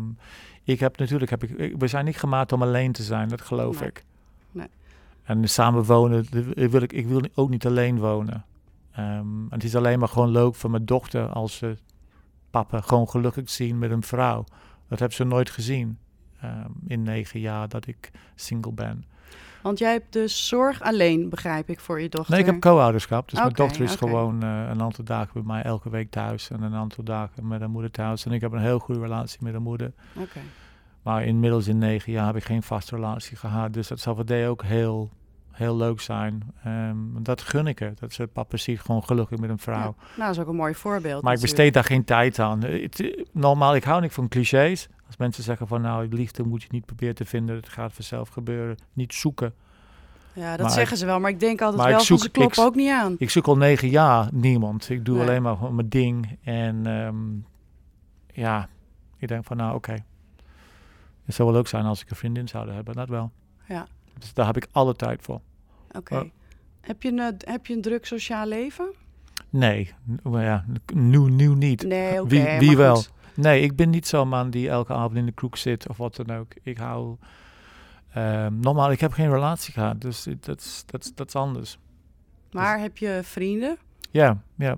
ik 0.64 0.80
heb 0.80 0.98
natuurlijk, 0.98 1.32
heb 1.32 1.44
ik, 1.44 1.50
ik- 1.50 1.76
we 1.78 1.88
zijn 1.88 2.06
niet 2.06 2.18
gemaakt 2.18 2.52
om 2.52 2.62
alleen 2.62 2.92
te 2.92 3.04
zijn, 3.04 3.30
dat 3.30 3.42
geloof 3.42 3.80
Nee. 3.80 3.90
ik. 3.90 4.04
Nee. 4.52 4.68
En 5.30 5.50
samen 5.50 5.84
wonen, 5.84 6.26
dat 6.30 6.72
wil 6.72 6.82
ik, 6.82 6.94
ik 6.94 7.08
wil 7.08 7.22
ook 7.36 7.50
niet 7.50 7.66
alleen 7.66 8.00
wonen. 8.00 8.46
Ehm, 8.92 9.08
en 9.08 9.48
het 9.50 9.64
is 9.64 9.76
alleen 9.76 10.00
maar 10.00 10.08
gewoon 10.08 10.30
leuk 10.30 10.56
voor 10.56 10.70
mijn 10.70 10.86
dochter 10.86 11.28
als 11.28 11.58
ze 11.58 11.78
papa 12.50 12.82
gewoon 12.82 13.10
gelukkig 13.10 13.50
zien 13.50 13.80
met 13.80 13.92
een 13.92 14.04
vrouw. 14.04 14.44
Dat 14.88 15.00
heb 15.00 15.14
ze 15.14 15.24
nooit 15.24 15.50
gezien 15.50 15.98
ehm, 16.42 16.70
in 16.88 17.04
negen 17.04 17.40
jaar 17.40 17.68
dat 17.68 17.88
ik 17.88 18.12
single 18.36 18.72
ben. 18.72 19.06
Want 19.62 19.80
jij 19.80 19.92
hebt 19.92 20.14
dus 20.14 20.48
zorg 20.48 20.82
alleen, 20.82 21.30
begrijp 21.30 21.70
ik, 21.70 21.80
voor 21.80 22.02
je 22.02 22.10
dochter. 22.10 22.32
Nee, 22.32 22.42
ik 22.42 22.46
heb 22.46 22.60
co-ouderschap. 22.60 23.30
Dus 23.30 23.40
mijn 23.40 23.54
dochter 23.54 23.84
is 23.84 23.96
gewoon 23.96 24.44
eh, 24.44 24.68
een 24.70 24.82
aantal 24.82 25.04
dagen 25.04 25.34
bij 25.34 25.44
mij 25.44 25.64
elke 25.64 25.90
week 25.90 26.12
thuis. 26.12 26.50
En 26.50 26.62
een 26.62 26.76
aantal 26.76 27.04
dagen 27.04 27.48
met 27.48 27.60
haar 27.60 27.70
moeder 27.70 27.92
thuis. 27.92 28.26
En 28.26 28.32
ik 28.32 28.42
heb 28.42 28.52
een 28.52 28.62
heel 28.62 28.80
goede 28.80 29.02
relatie 29.02 29.40
met 29.42 29.52
haar 29.52 29.62
moeder. 29.62 29.94
Maar 31.02 31.24
inmiddels 31.24 31.68
in 31.68 31.78
negen 31.78 32.12
jaar 32.12 32.26
heb 32.26 32.36
ik 32.36 32.44
geen 32.44 32.64
vaste 32.64 32.96
relatie 32.96 33.38
gehad. 33.38 33.74
Dus 33.74 33.88
dat 33.88 34.00
zal 34.00 34.16
voor 34.16 34.26
die 34.26 34.48
ook 34.48 34.64
heel, 34.64 35.10
heel 35.60 35.78
leuk 35.78 36.02
zijn. 36.02 36.54
Ehm, 36.64 36.98
dat 37.22 37.42
gun 37.42 37.68
ik 37.68 37.80
haar. 37.80 37.94
Dat 38.00 38.14
ze 38.14 38.28
papa 38.28 38.58
ziet 38.58 38.80
gewoon 38.82 39.04
gelukkig 39.04 39.40
met 39.40 39.50
een 39.50 39.60
vrouw. 39.60 39.96
Ja, 39.98 40.04
nou, 40.18 40.28
dat 40.28 40.30
is 40.30 40.40
ook 40.40 40.48
een 40.48 40.56
mooi 40.56 40.74
voorbeeld. 40.76 41.24
Maar 41.24 41.34
ik 41.34 41.42
besteed 41.42 41.74
daar 41.74 41.84
geen 41.84 42.04
tijd 42.04 42.40
aan. 42.40 42.64
Het- 42.64 43.26
normaal, 43.34 43.76
ik 43.76 43.84
hou 43.84 44.02
niet 44.02 44.14
van 44.14 44.28
clichés. 44.28 44.88
Als 45.08 45.18
mensen 45.18 45.44
zeggen 45.44 45.68
van 45.68 45.82
nou, 45.82 46.08
liefde 46.08 46.44
moet 46.44 46.62
je 46.62 46.68
niet 46.72 46.86
proberen 46.86 47.16
te 47.16 47.26
vinden. 47.26 47.56
Het 47.56 47.70
gaat 47.70 47.94
vanzelf 47.94 48.30
gebeuren. 48.30 48.78
Niet 48.94 49.14
zoeken. 49.14 49.54
Ja, 50.34 50.52
dat 50.52 50.60
maar 50.66 50.70
zeggen 50.76 50.98
ze 50.98 51.06
wel, 51.06 51.20
maar 51.20 51.30
ik 51.30 51.40
denk 51.40 51.62
altijd 51.62 51.90
wel 51.90 52.00
zoek- 52.00 52.20
ze 52.20 52.30
kloppen 52.30 52.64
ook 52.64 52.76
niet 52.76 52.92
aan. 52.92 53.16
Ik 53.18 53.30
zoek 53.30 53.48
al 53.48 53.58
negen 53.58 53.90
jaar 53.90 54.28
niemand. 54.32 54.90
Ik 54.90 55.06
doe 55.06 55.18
Nee. 55.18 55.24
alleen 55.28 55.42
maar 55.42 55.74
mijn 55.74 55.90
ding. 55.90 56.38
En 56.44 56.86
ehm, 56.86 57.18
ja, 58.42 58.68
ik 59.18 59.28
denk 59.28 59.46
van 59.46 59.58
nou 59.58 59.76
oké. 59.76 59.96
Het 61.26 61.36
zou 61.36 61.48
wel 61.50 61.58
leuk 61.58 61.68
zijn 61.68 61.86
als 61.86 62.02
ik 62.02 62.10
een 62.10 62.16
vriendin 62.16 62.48
zou 62.48 62.72
hebben. 62.72 62.96
Dat 62.96 63.10
wel. 63.10 63.32
Ja, 63.68 63.88
Dus 64.18 64.34
daar 64.34 64.46
heb 64.46 64.58
ik 64.58 64.68
alle 64.72 64.96
tijd 64.96 65.22
voor. 65.22 65.42
Oké. 65.92 66.16
Oh. 66.16 66.24
Heb, 66.82 67.02
je 67.04 67.10
een, 67.12 67.20
eh, 67.20 67.28
heb 67.54 67.66
je 67.66 67.74
een 67.76 67.82
druk 67.82 68.06
sociaal 68.06 68.48
leven? 68.48 68.94
Nee, 69.50 69.94
n- 70.12 70.30
maar 70.30 70.44
ja, 70.44 70.66
nu, 70.94 71.18
nu 71.30 71.48
niet. 71.56 71.84
Nee, 71.84 72.22
wie 72.24 72.46
wie 72.60 72.78
wel? 72.78 72.96
goed. 72.96 73.12
Nee, 73.34 73.62
ik 73.62 73.76
ben 73.76 73.90
niet 73.90 74.08
zo'n 74.08 74.28
man 74.28 74.50
die 74.50 74.70
elke 74.70 74.94
avond 74.94 75.16
in 75.16 75.26
de 75.26 75.32
kroeg 75.32 75.58
zit 75.58 75.90
of 75.90 75.98
wat 75.98 76.16
dan 76.16 76.32
ook. 76.38 76.52
Ik 76.64 76.78
hou... 76.78 77.16
ehm, 78.14 78.60
normaal, 78.60 78.92
ik 78.92 79.00
heb 79.00 79.12
geen 79.12 79.30
relatie 79.32 79.74
gehad, 79.74 80.02
dus 80.02 80.28
dat 80.86 81.26
is- 81.28 81.36
anders. 81.36 81.78
Maar 82.52 82.80
heb 82.80 82.98
je 82.98 83.20
vrienden? 83.24 83.78
Ja, 84.12 84.42
ja, 84.56 84.78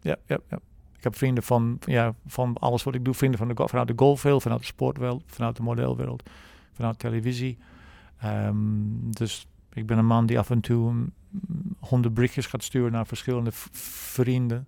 ja, 0.00 0.16
ja, 0.26 0.38
ja. 0.50 0.58
Ik 0.96 1.04
heb 1.04 1.16
vrienden 1.16 1.42
van, 1.42 1.78
ja, 1.84 2.14
van 2.26 2.56
alles 2.60 2.82
wat 2.82 2.94
ik 2.94 3.04
doe. 3.04 3.14
Vrienden 3.14 3.38
van 3.38 3.48
de, 3.48 3.54
vanuit 3.68 3.88
de 3.88 3.92
golfwereld, 3.96 4.42
vanuit 4.42 4.60
de 4.60 4.66
sportwereld, 4.66 5.22
vanuit 5.26 5.56
de 5.56 5.62
modelwereld, 5.62 6.30
vanuit 6.72 6.98
televisie. 6.98 7.58
Ehm, 8.20 8.56
dus 9.10 9.46
ik 9.72 9.86
ben 9.86 9.98
een 9.98 10.06
man 10.06 10.26
die 10.26 10.38
af 10.38 10.50
en 10.50 10.60
toe 10.60 10.92
mm, 10.92 11.12
honderd 11.78 12.14
berichtjes 12.14 12.46
gaat 12.46 12.62
sturen 12.62 12.92
naar 12.92 13.06
verschillende 13.06 13.50
vrienden. 13.52 14.66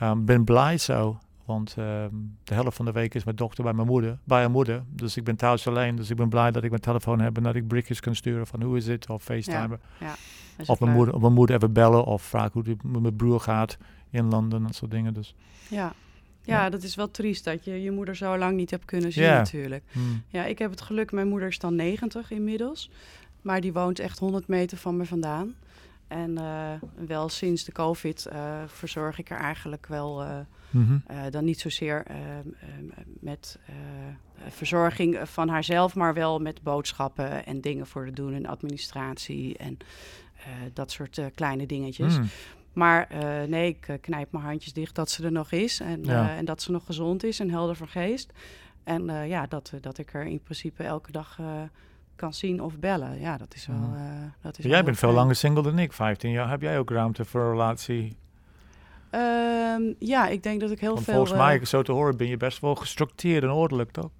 Ik 0.00 0.24
ben 0.24 0.44
blij 0.44 0.78
zo, 0.78 1.18
want 1.44 1.74
ehm, 1.78 2.10
de 2.44 2.54
helft 2.54 2.76
van 2.76 2.84
de 2.84 2.92
week 2.92 3.14
is 3.14 3.24
mijn 3.24 3.36
dochter 3.36 3.64
bij 3.64 3.72
mijn 3.72 3.86
moeder, 3.86 4.18
bij 4.24 4.40
haar 4.40 4.50
moeder. 4.50 4.82
Dus 4.88 5.16
ik 5.16 5.24
ben 5.24 5.36
thuis 5.36 5.66
alleen, 5.68 5.96
dus 5.96 6.10
ik 6.10 6.16
ben 6.16 6.28
blij 6.28 6.50
dat 6.50 6.62
ik 6.62 6.70
mijn 6.70 6.82
telefoon 6.82 7.20
heb 7.20 7.36
en 7.36 7.42
dat 7.42 7.54
ik 7.54 7.68
berichtjes 7.68 8.00
kan 8.00 8.14
sturen 8.14 8.46
van 8.46 8.62
hoe 8.62 8.76
is 8.76 8.86
het, 8.86 9.08
of 9.08 9.22
FaceTime. 9.22 9.78
Is 10.58 10.66
Of 10.68 10.80
mijn 10.80 10.92
moeder, 10.92 11.14
of 11.14 11.20
mijn 11.20 11.32
moeder 11.32 11.56
even 11.56 11.72
bellen 11.72 12.04
of 12.04 12.22
vragen 12.22 12.50
hoe 12.52 12.62
het 12.62 12.82
met 12.82 13.02
mijn 13.02 13.16
broer 13.16 13.40
gaat 13.40 13.78
in 14.10 14.28
Londen, 14.28 14.62
dat 14.62 14.74
soort 14.74 14.90
dingen. 14.90 15.14
Dus, 15.14 15.34
Ja. 15.68 15.92
Ja, 16.42 16.62
Ja. 16.62 16.70
dat 16.70 16.82
is 16.82 16.94
wel 16.94 17.10
triest 17.10 17.44
dat 17.44 17.64
je 17.64 17.82
je 17.82 17.90
moeder 17.90 18.16
zo 18.16 18.38
lang 18.38 18.56
niet 18.56 18.70
hebt 18.70 18.84
kunnen 18.84 19.12
zien 19.12 19.24
Ja. 19.24 19.36
natuurlijk. 19.36 19.84
hmm. 19.92 20.22
Ja, 20.28 20.44
ik 20.44 20.58
heb 20.58 20.70
het 20.70 20.80
geluk, 20.80 21.12
mijn 21.12 21.28
moeder 21.28 21.48
is 21.48 21.58
dan 21.58 21.74
90 21.74 22.30
inmiddels. 22.30 22.90
Maar 23.42 23.60
die 23.60 23.72
woont 23.72 23.98
echt 23.98 24.18
100 24.18 24.46
meter 24.48 24.78
van 24.78 24.96
me 24.96 25.04
vandaan. 25.04 25.54
En 26.08 26.38
eh, 26.38 26.72
wel 27.06 27.28
sinds 27.28 27.64
de 27.64 27.72
COVID 27.72 28.26
eh, 28.26 28.62
verzorg 28.66 29.18
ik 29.18 29.30
er 29.30 29.38
eigenlijk 29.38 29.86
wel... 29.86 30.22
eh, 30.22 30.38
Mhm. 30.70 30.98
dan 31.30 31.44
niet 31.44 31.60
zozeer 31.60 32.06
met 33.20 33.58
verzorging 34.48 35.18
van 35.22 35.48
haarzelf, 35.48 35.94
maar 35.94 36.14
wel 36.14 36.38
met 36.38 36.62
boodschappen 36.62 37.46
en 37.46 37.60
dingen 37.60 37.86
voor 37.86 38.04
te 38.06 38.12
doen 38.12 38.34
en 38.34 38.46
administratie 38.46 39.56
en 39.58 39.76
dat 40.72 40.90
soort 40.90 41.20
kleine 41.34 41.66
dingetjes. 41.66 42.14
Hmm. 42.16 42.26
Maar 42.72 43.08
nee, 43.48 43.68
ik 43.68 43.98
knijp 44.00 44.32
mijn 44.32 44.44
handjes 44.44 44.72
dicht 44.72 44.94
dat 44.94 45.10
ze 45.10 45.24
er 45.24 45.32
nog 45.32 45.52
is 45.52 45.80
en, 45.80 46.04
Ja. 46.04 46.36
en 46.36 46.44
dat 46.44 46.62
ze 46.62 46.70
nog 46.70 46.84
gezond 46.86 47.24
is 47.24 47.40
en 47.40 47.50
helder 47.50 47.76
van 47.76 47.88
geest. 47.88 48.32
En 48.84 49.04
ja, 49.28 49.46
dat, 49.46 49.72
dat 49.80 49.98
ik 49.98 50.14
er 50.14 50.24
in 50.26 50.40
principe 50.42 50.82
elke 50.82 51.12
dag 51.12 51.38
kan 52.20 52.34
zien 52.34 52.62
of 52.62 52.78
bellen. 52.78 53.20
Ja, 53.20 53.36
dat 53.36 53.54
is 53.54 53.66
wel. 53.66 53.76
Mhm. 53.76 53.94
eh, 53.94 54.02
dat 54.42 54.58
is 54.58 54.64
Jij 54.64 54.72
wel 54.74 54.82
bent 54.82 54.98
veel 54.98 55.12
langer 55.12 55.34
single 55.36 55.62
dan 55.62 55.78
ik, 55.78 55.92
15 55.92 56.30
jaar. 56.30 56.48
Heb 56.50 56.62
jij 56.62 56.78
ook 56.78 56.90
ruimte 56.90 57.24
voor 57.24 57.40
een 57.40 57.50
relatie? 57.50 58.16
Ehm, 59.10 59.82
ja, 59.98 60.28
ik 60.28 60.42
denk 60.42 60.60
dat 60.60 60.70
ik 60.70 60.80
heel 60.80 60.92
Want 60.92 61.04
veel. 61.04 61.14
volgens 61.14 61.32
eh, 61.38 61.44
mij, 61.46 61.64
zo 61.64 61.82
te 61.82 61.92
horen, 61.92 62.16
ben 62.16 62.26
je 62.26 62.36
best 62.36 62.60
wel 62.60 62.74
gestructureerd 62.74 63.42
en 63.42 63.50
ordelijk, 63.50 63.90
toch? 63.90 64.10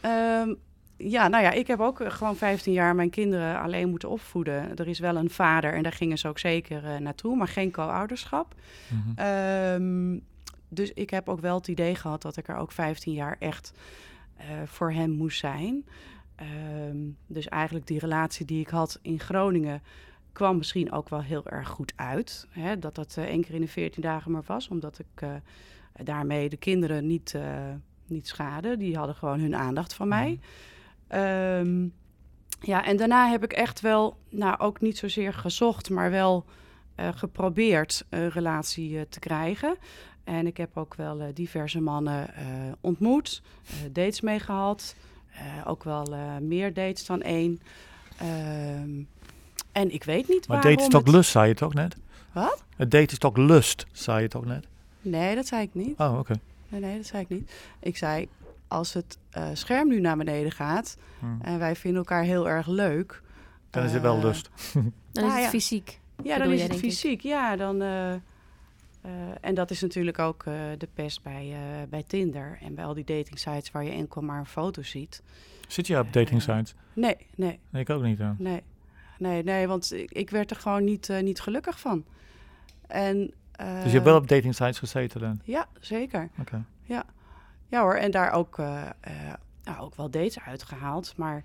Ehm, 0.00 0.54
ja, 0.96 1.28
nou 1.28 1.42
ja, 1.44 1.50
ik 1.50 1.66
heb 1.66 1.80
ook 1.80 2.00
eh, 2.00 2.10
gewoon 2.10 2.36
15 2.36 2.72
jaar 2.72 2.94
mijn 2.94 3.10
kinderen 3.10 3.60
alleen 3.60 3.88
moeten 3.88 4.08
opvoeden. 4.08 4.76
Er 4.76 4.88
is 4.88 4.98
wel 4.98 5.16
een 5.16 5.30
vader 5.30 5.74
en 5.74 5.82
daar 5.82 5.92
gingen 5.92 6.18
ze 6.18 6.28
ook 6.28 6.38
zeker 6.38 6.84
eh, 6.84 6.96
naartoe, 6.96 7.36
maar 7.36 7.48
geen 7.48 7.70
co-ouderschap. 7.70 8.54
Mhm. 8.88 9.18
Ehm, 9.18 10.18
dus 10.68 10.92
ik 10.92 11.10
heb 11.10 11.28
ook 11.28 11.40
wel 11.40 11.54
het 11.56 11.68
idee 11.68 11.94
gehad 11.94 12.22
dat 12.22 12.36
ik 12.36 12.48
er 12.48 12.56
ook 12.56 12.72
15 12.72 13.12
jaar 13.12 13.36
echt 13.38 13.72
eh, 14.36 14.46
voor 14.64 14.92
hem 14.92 15.10
moest 15.10 15.38
zijn. 15.38 15.84
Ehm, 16.38 16.96
dus 17.26 17.48
eigenlijk 17.48 17.86
die 17.86 17.98
relatie 17.98 18.46
die 18.46 18.60
ik 18.60 18.68
had 18.68 18.98
in 19.02 19.20
Groningen, 19.20 19.82
kwam 20.32 20.56
misschien 20.56 20.92
ook 20.92 21.08
wel 21.08 21.22
heel 21.22 21.46
erg 21.46 21.68
goed 21.68 21.92
uit. 21.96 22.46
Hè, 22.50 22.78
dat 22.78 22.94
dat 22.94 23.16
uh, 23.18 23.24
één 23.24 23.40
keer 23.40 23.54
in 23.54 23.60
de 23.60 23.68
14 23.68 24.02
dagen 24.02 24.30
maar 24.30 24.42
was. 24.46 24.68
Omdat 24.68 24.98
ik 24.98 25.22
uh, 25.22 25.30
daarmee 26.02 26.48
de 26.48 26.56
kinderen 26.56 27.06
niet, 27.06 27.32
uh, 27.36 27.42
niet 28.06 28.28
schade. 28.28 28.76
Die 28.76 28.96
hadden 28.96 29.14
gewoon 29.14 29.40
hun 29.40 29.56
aandacht 29.56 29.94
van 29.94 30.08
mij. 30.08 30.40
Um, 31.58 31.92
ja, 32.60 32.84
en 32.84 32.96
daarna 32.96 33.30
heb 33.30 33.44
ik 33.44 33.52
echt 33.52 33.80
wel, 33.80 34.16
nou 34.28 34.58
ook 34.58 34.80
niet 34.80 34.98
zozeer 34.98 35.32
gezocht, 35.32 35.90
maar 35.90 36.10
wel 36.10 36.44
geprobeerd 37.14 38.04
een 38.08 38.30
relatie 38.30 39.08
te 39.08 39.18
krijgen. 39.18 39.76
En 40.24 40.46
ik 40.46 40.56
heb 40.56 40.76
ook 40.76 40.94
wel 40.94 41.30
diverse 41.34 41.80
mannen 41.80 42.30
ontmoet, 42.80 43.42
dates 43.92 44.20
mee 44.20 44.38
gehad. 44.38 44.94
Ook 45.66 45.84
wel 45.84 46.06
meer 46.40 46.74
dates 46.74 47.06
dan 47.06 47.22
één. 47.22 47.60
Um, 48.22 49.08
en 49.72 49.92
ik 49.94 50.04
weet 50.04 50.28
niet 50.28 50.48
maar 50.48 50.56
waarom... 50.56 50.70
date 50.74 50.82
is 50.82 50.88
toch 50.92 51.04
het... 51.04 51.14
lust, 51.14 51.30
zei 51.30 51.48
je 51.48 51.54
toch 51.54 51.74
net? 51.74 51.96
Wat? 52.32 52.64
Het 52.76 52.90
date 52.90 53.12
is 53.12 53.18
toch 53.18 53.36
lust, 53.36 53.86
zei 53.92 54.22
je 54.22 54.28
toch 54.28 54.44
net? 54.44 54.66
Nee, 55.00 55.34
dat 55.34 55.46
zei 55.46 55.62
ik 55.62 55.70
niet. 55.72 55.98
Oh, 55.98 56.18
oké. 56.18 56.34
Nee, 56.68 56.80
nee, 56.80 56.96
dat 56.96 57.06
zei 57.06 57.22
ik 57.22 57.28
niet. 57.28 57.50
Ik 57.80 57.96
zei, 57.96 58.28
als 58.68 58.92
het 58.92 59.18
uh, 59.36 59.48
scherm 59.52 59.88
nu 59.88 60.00
naar 60.00 60.16
beneden 60.16 60.52
gaat... 60.52 60.96
Hmm. 61.18 61.38
en 61.42 61.58
wij 61.58 61.76
vinden 61.76 61.98
elkaar 61.98 62.22
heel 62.22 62.48
erg 62.48 62.66
leuk... 62.66 63.22
Dan 63.70 63.84
is 63.84 63.92
het 63.92 64.02
wel 64.02 64.16
eh, 64.16 64.22
lust. 64.22 64.50
Dan 65.12 65.24
is 65.24 65.30
Ah, 65.30 65.34
het 65.34 65.42
ja. 65.42 65.48
fysiek. 65.48 66.00
Ja, 66.22 66.38
dan 66.38 66.52
is 66.52 66.62
het 66.62 66.76
fysiek. 66.76 67.20
Ja, 67.20 67.56
dan... 67.56 67.82
eh, 67.82 68.14
eh, 69.00 69.10
en 69.40 69.54
dat 69.54 69.70
is 69.70 69.80
natuurlijk 69.80 70.18
ook 70.18 70.44
eh, 70.44 70.54
de 70.78 70.88
pest 70.94 71.22
bij, 71.22 71.52
eh, 71.52 71.88
bij 71.88 72.02
Tinder... 72.06 72.58
en 72.60 72.74
bij 72.74 72.84
al 72.84 72.94
die 72.94 73.04
dating 73.04 73.38
sites 73.38 73.70
waar 73.70 73.84
je 73.84 73.90
enkel 73.90 74.22
maar 74.22 74.38
een 74.38 74.46
foto 74.46 74.82
ziet. 74.82 75.22
Zit 75.68 75.86
je 75.86 75.98
op 75.98 76.12
dating 76.12 76.42
sites? 76.42 76.74
Nee, 76.92 77.16
nee, 77.34 77.58
Nee, 77.70 77.82
ik 77.82 77.90
ook 77.90 78.02
niet. 78.02 78.18
Ja. 78.18 78.34
nee. 78.38 78.62
Nee, 79.18 79.42
nee, 79.42 79.68
want 79.68 79.92
ik, 79.92 80.12
ik 80.12 80.30
werd 80.30 80.50
er 80.50 80.56
gewoon 80.56 80.84
niet, 80.84 81.08
niet 81.22 81.40
gelukkig 81.40 81.80
van. 81.80 82.04
En, 82.86 83.16
Dus 83.56 83.84
je 83.84 83.90
hebt 83.90 84.04
wel 84.04 84.16
op 84.16 84.28
dating 84.28 84.54
sites 84.54 84.78
gezeten 84.78 85.20
dan? 85.20 85.40
Ja, 85.44 85.66
zeker. 85.80 86.30
Oké. 86.40 86.64
Ja 87.70 87.80
hoor, 87.80 87.94
en 87.94 88.10
daar 88.10 88.32
ook, 88.32 88.56
nou, 89.62 89.78
ook 89.78 89.94
wel 89.94 90.10
dates 90.10 90.40
uitgehaald. 90.40 91.16
Maar 91.16 91.44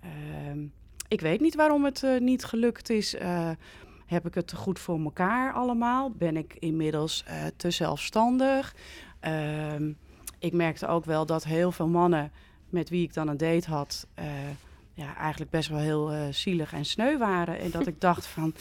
ehm, 0.00 0.66
ik 1.08 1.20
weet 1.20 1.40
niet 1.40 1.54
waarom 1.54 1.84
het 1.84 2.06
niet 2.18 2.44
gelukt 2.44 2.90
is. 2.90 3.16
Heb 4.14 4.26
ik 4.26 4.34
het 4.34 4.46
te 4.46 4.56
goed 4.56 4.78
voor 4.78 5.00
elkaar 5.04 5.52
allemaal? 5.52 6.10
Ben 6.10 6.36
ik 6.36 6.56
inmiddels 6.58 7.24
eh, 7.26 7.34
te 7.56 7.70
zelfstandig? 7.70 8.74
Ehm, 9.20 9.92
ik 10.38 10.52
merkte 10.52 10.86
ook 10.86 11.04
wel 11.04 11.26
dat 11.26 11.44
heel 11.44 11.72
veel 11.72 11.88
mannen 11.88 12.30
met 12.68 12.88
wie 12.88 13.02
ik 13.02 13.14
dan 13.14 13.28
een 13.28 13.36
date 13.36 13.70
had... 13.70 14.06
eh, 14.14 14.24
ja, 14.94 15.16
eigenlijk 15.16 15.50
best 15.50 15.68
wel 15.68 15.78
heel 15.78 16.12
eh, 16.12 16.20
zielig 16.30 16.72
en 16.72 16.84
sneu 16.84 17.18
waren. 17.18 17.58
En 17.58 17.70
dat 17.70 17.86
ik 17.86 18.00
dacht 18.08 18.26
van, 18.26 18.54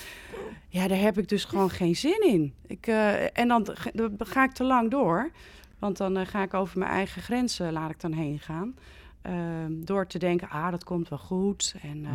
ja, 0.68 0.88
daar 0.88 0.98
heb 1.00 1.18
ik 1.18 1.30
dus 1.30 1.46
gewoon 1.46 1.70
geen 1.70 1.96
zin 1.96 2.22
in. 2.28 2.54
Ik, 2.68 2.88
en 3.34 3.48
dan, 3.48 3.68
ga- 3.74 3.92
dan 3.94 4.16
ga 4.18 4.44
ik 4.44 4.52
te 4.52 4.64
lang 4.64 4.92
door. 4.92 5.32
Want 5.80 5.98
dan 5.98 6.26
ga 6.26 6.44
ik 6.44 6.54
over 6.54 6.80
mijn 6.80 6.92
eigen 6.92 7.22
grenzen, 7.22 7.74
laat 7.74 7.90
ik 7.90 8.00
dan 8.00 8.12
heen 8.14 8.40
gaan. 8.40 8.76
Ehm, 9.22 9.72
door 9.84 10.08
te 10.08 10.20
denken, 10.20 10.50
ah, 10.50 10.72
dat 10.72 10.84
komt 10.84 11.10
wel 11.10 11.20
goed. 11.20 11.76
En, 11.82 12.02
Mhm. 12.02 12.12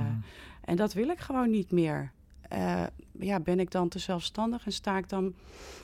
en 0.64 0.77
dat 0.77 0.92
wil 0.92 1.09
ik 1.09 1.18
gewoon 1.18 1.51
niet 1.51 1.70
meer. 1.70 2.11
Eh, 2.48 2.82
ja, 3.18 3.40
ben 3.40 3.61
ik 3.61 3.70
dan 3.70 3.88
te 3.88 3.98
zelfstandig 3.98 4.64
en 4.66 4.72
sta 4.72 4.98
ik 4.98 5.08
dan... 5.08 5.34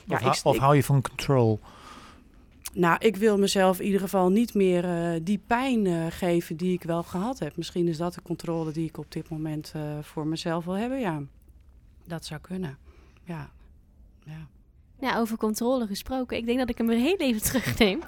Ja, 0.05 0.15
of, 0.15 0.21
hou- 0.21 0.35
ik, 0.35 0.45
of 0.45 0.55
ik- 0.55 0.61
hou 0.61 0.75
je 0.75 0.83
van 0.83 1.01
control? 1.01 1.59
nou, 2.73 2.97
ik 2.99 3.15
wil 3.15 3.37
mezelf 3.37 3.79
in 3.79 3.85
ieder 3.85 3.99
geval 4.01 4.29
niet 4.29 4.53
meer 4.53 4.85
eh, 5.13 5.19
die 5.23 5.41
pijn 5.47 5.85
eh, 5.85 6.05
geven 6.09 6.55
die 6.57 6.73
ik 6.73 6.83
wel 6.83 7.03
gehad 7.03 7.39
heb. 7.39 7.57
Misschien 7.57 7.87
is 7.87 7.97
dat 7.97 8.13
de 8.13 8.21
controle 8.21 8.71
die 8.71 8.87
ik 8.87 8.97
op 8.97 9.11
dit 9.11 9.29
moment 9.29 9.71
eh, 9.75 9.81
voor 10.01 10.27
mezelf 10.27 10.65
wil 10.65 10.73
hebben, 10.77 10.99
ja. 10.99 11.21
Dat 12.07 12.25
zou 12.25 12.41
kunnen, 12.41 12.77
ja. 13.23 13.49
ja. 14.25 14.47
Ja, 14.99 15.17
over 15.19 15.37
controle 15.37 15.87
gesproken. 15.87 16.37
Ik 16.37 16.45
denk 16.45 16.59
dat 16.59 16.69
ik 16.69 16.77
hem 16.77 16.87
weer 16.87 16.97
heel 16.99 17.17
even 17.17 17.41
terugneem. 17.41 17.99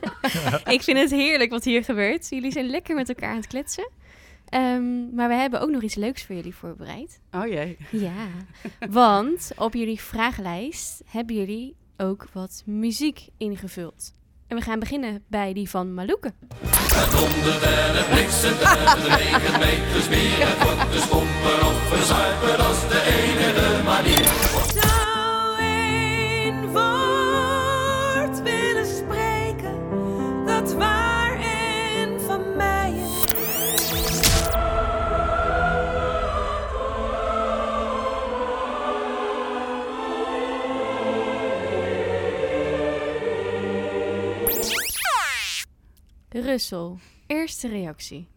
ik 0.74 0.82
vind 0.82 0.98
het 0.98 1.10
heerlijk 1.10 1.50
wat 1.50 1.64
hier 1.64 1.84
gebeurt. 1.84 2.28
Jullie 2.28 2.52
zijn 2.52 2.66
lekker 2.66 2.94
met 2.94 3.08
elkaar 3.08 3.30
aan 3.30 3.36
het 3.36 3.46
kletsen. 3.46 3.90
Ehm, 4.48 5.14
maar 5.14 5.28
we 5.28 5.34
hebben 5.34 5.60
ook 5.60 5.70
nog 5.70 5.82
iets 5.82 5.94
leuks 5.94 6.24
voor 6.24 6.34
jullie 6.34 6.54
voorbereid. 6.54 7.20
Oh 7.32 7.46
jee. 7.46 7.76
Ja, 7.90 8.26
want 8.90 9.50
op 9.56 9.74
jullie 9.74 10.00
vragenlijst 10.00 11.02
hebben 11.06 11.36
jullie 11.36 11.76
ook 11.96 12.26
wat 12.32 12.62
muziek 12.66 13.28
ingevuld. 13.36 14.12
En 14.46 14.56
we 14.56 14.62
gaan 14.62 14.78
beginnen 14.78 15.22
bij 15.26 15.52
die 15.52 15.70
van 15.70 15.94
Malouke. 15.94 16.32
zou 22.04 22.28
Russel, 46.40 46.98
eerste 47.26 47.68
reactie. 47.68 48.28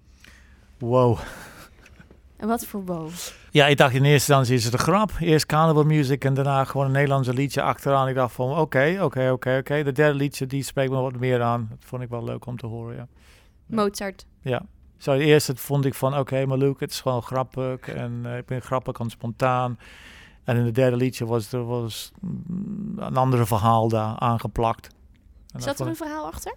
Wow. 0.78 1.20
En 2.38 2.48
wat 2.48 2.66
voor 2.66 2.84
bo? 2.84 3.10
Ja, 3.52 3.68
ik 3.68 3.78
dacht 3.78 3.94
in 3.94 4.04
eerste 4.04 4.34
instantie 4.34 4.56
is 4.56 4.64
het 4.64 4.74
een 4.74 4.80
grap. 4.80 5.12
Eerst 5.20 5.46
carnival 5.46 5.84
music 5.84 6.26
en 6.26 6.34
daarna 6.34 6.64
gewoon 6.64 6.86
een 6.86 6.92
Nederlandse 6.92 7.34
liedje 7.34 7.62
achteraan. 7.62 8.08
Ik 8.08 8.16
dacht 8.16 8.34
van 8.34 8.58
oké, 8.58 8.98
oké, 9.02 9.32
oké, 9.32 9.58
oké. 9.58 9.84
De 9.84 9.92
derde 9.92 10.18
liedje 10.18 10.48
die 10.48 10.64
spreekt 10.64 10.92
me 10.92 11.02
wat 11.02 11.20
meer 11.20 11.42
aan. 11.42 11.68
Dat 11.70 11.78
vond 11.80 12.02
ik 12.02 12.10
wel 12.10 12.24
leuk 12.24 12.46
om 12.46 12.58
te 12.58 12.66
horen, 12.66 12.96
ja. 12.96 13.08
Mozart. 13.66 14.26
Ja. 14.42 14.66
Zo, 14.98 15.12
het 15.12 15.22
eerste 15.22 15.56
vond 15.56 15.86
ik 15.86 15.94
van 15.94 16.18
oké, 16.18 16.46
maar 16.46 16.58
Luke, 16.58 16.84
het 16.84 16.92
is 16.92 17.02
gewoon 17.02 17.22
grappig. 17.22 17.80
En 17.88 18.22
eh, 18.26 18.38
ik 18.38 18.46
ben 18.46 18.62
grappig 18.62 19.00
en 19.00 19.10
spontaan. 19.10 19.80
En 20.44 20.58
in 20.58 20.66
het 20.66 20.76
derde 20.76 20.96
liedje 20.98 21.26
was 21.26 21.52
er 21.52 21.66
was, 21.66 22.12
mm, 22.20 22.94
een 22.98 23.18
andere 23.18 23.46
verhaal 23.46 23.88
daar 23.88 24.16
aangeplakt. 24.20 24.90
En 25.54 25.62
Zat 25.62 25.80
er 25.80 25.88
een 25.88 25.96
verhaal 25.96 26.26
achter? 26.26 26.56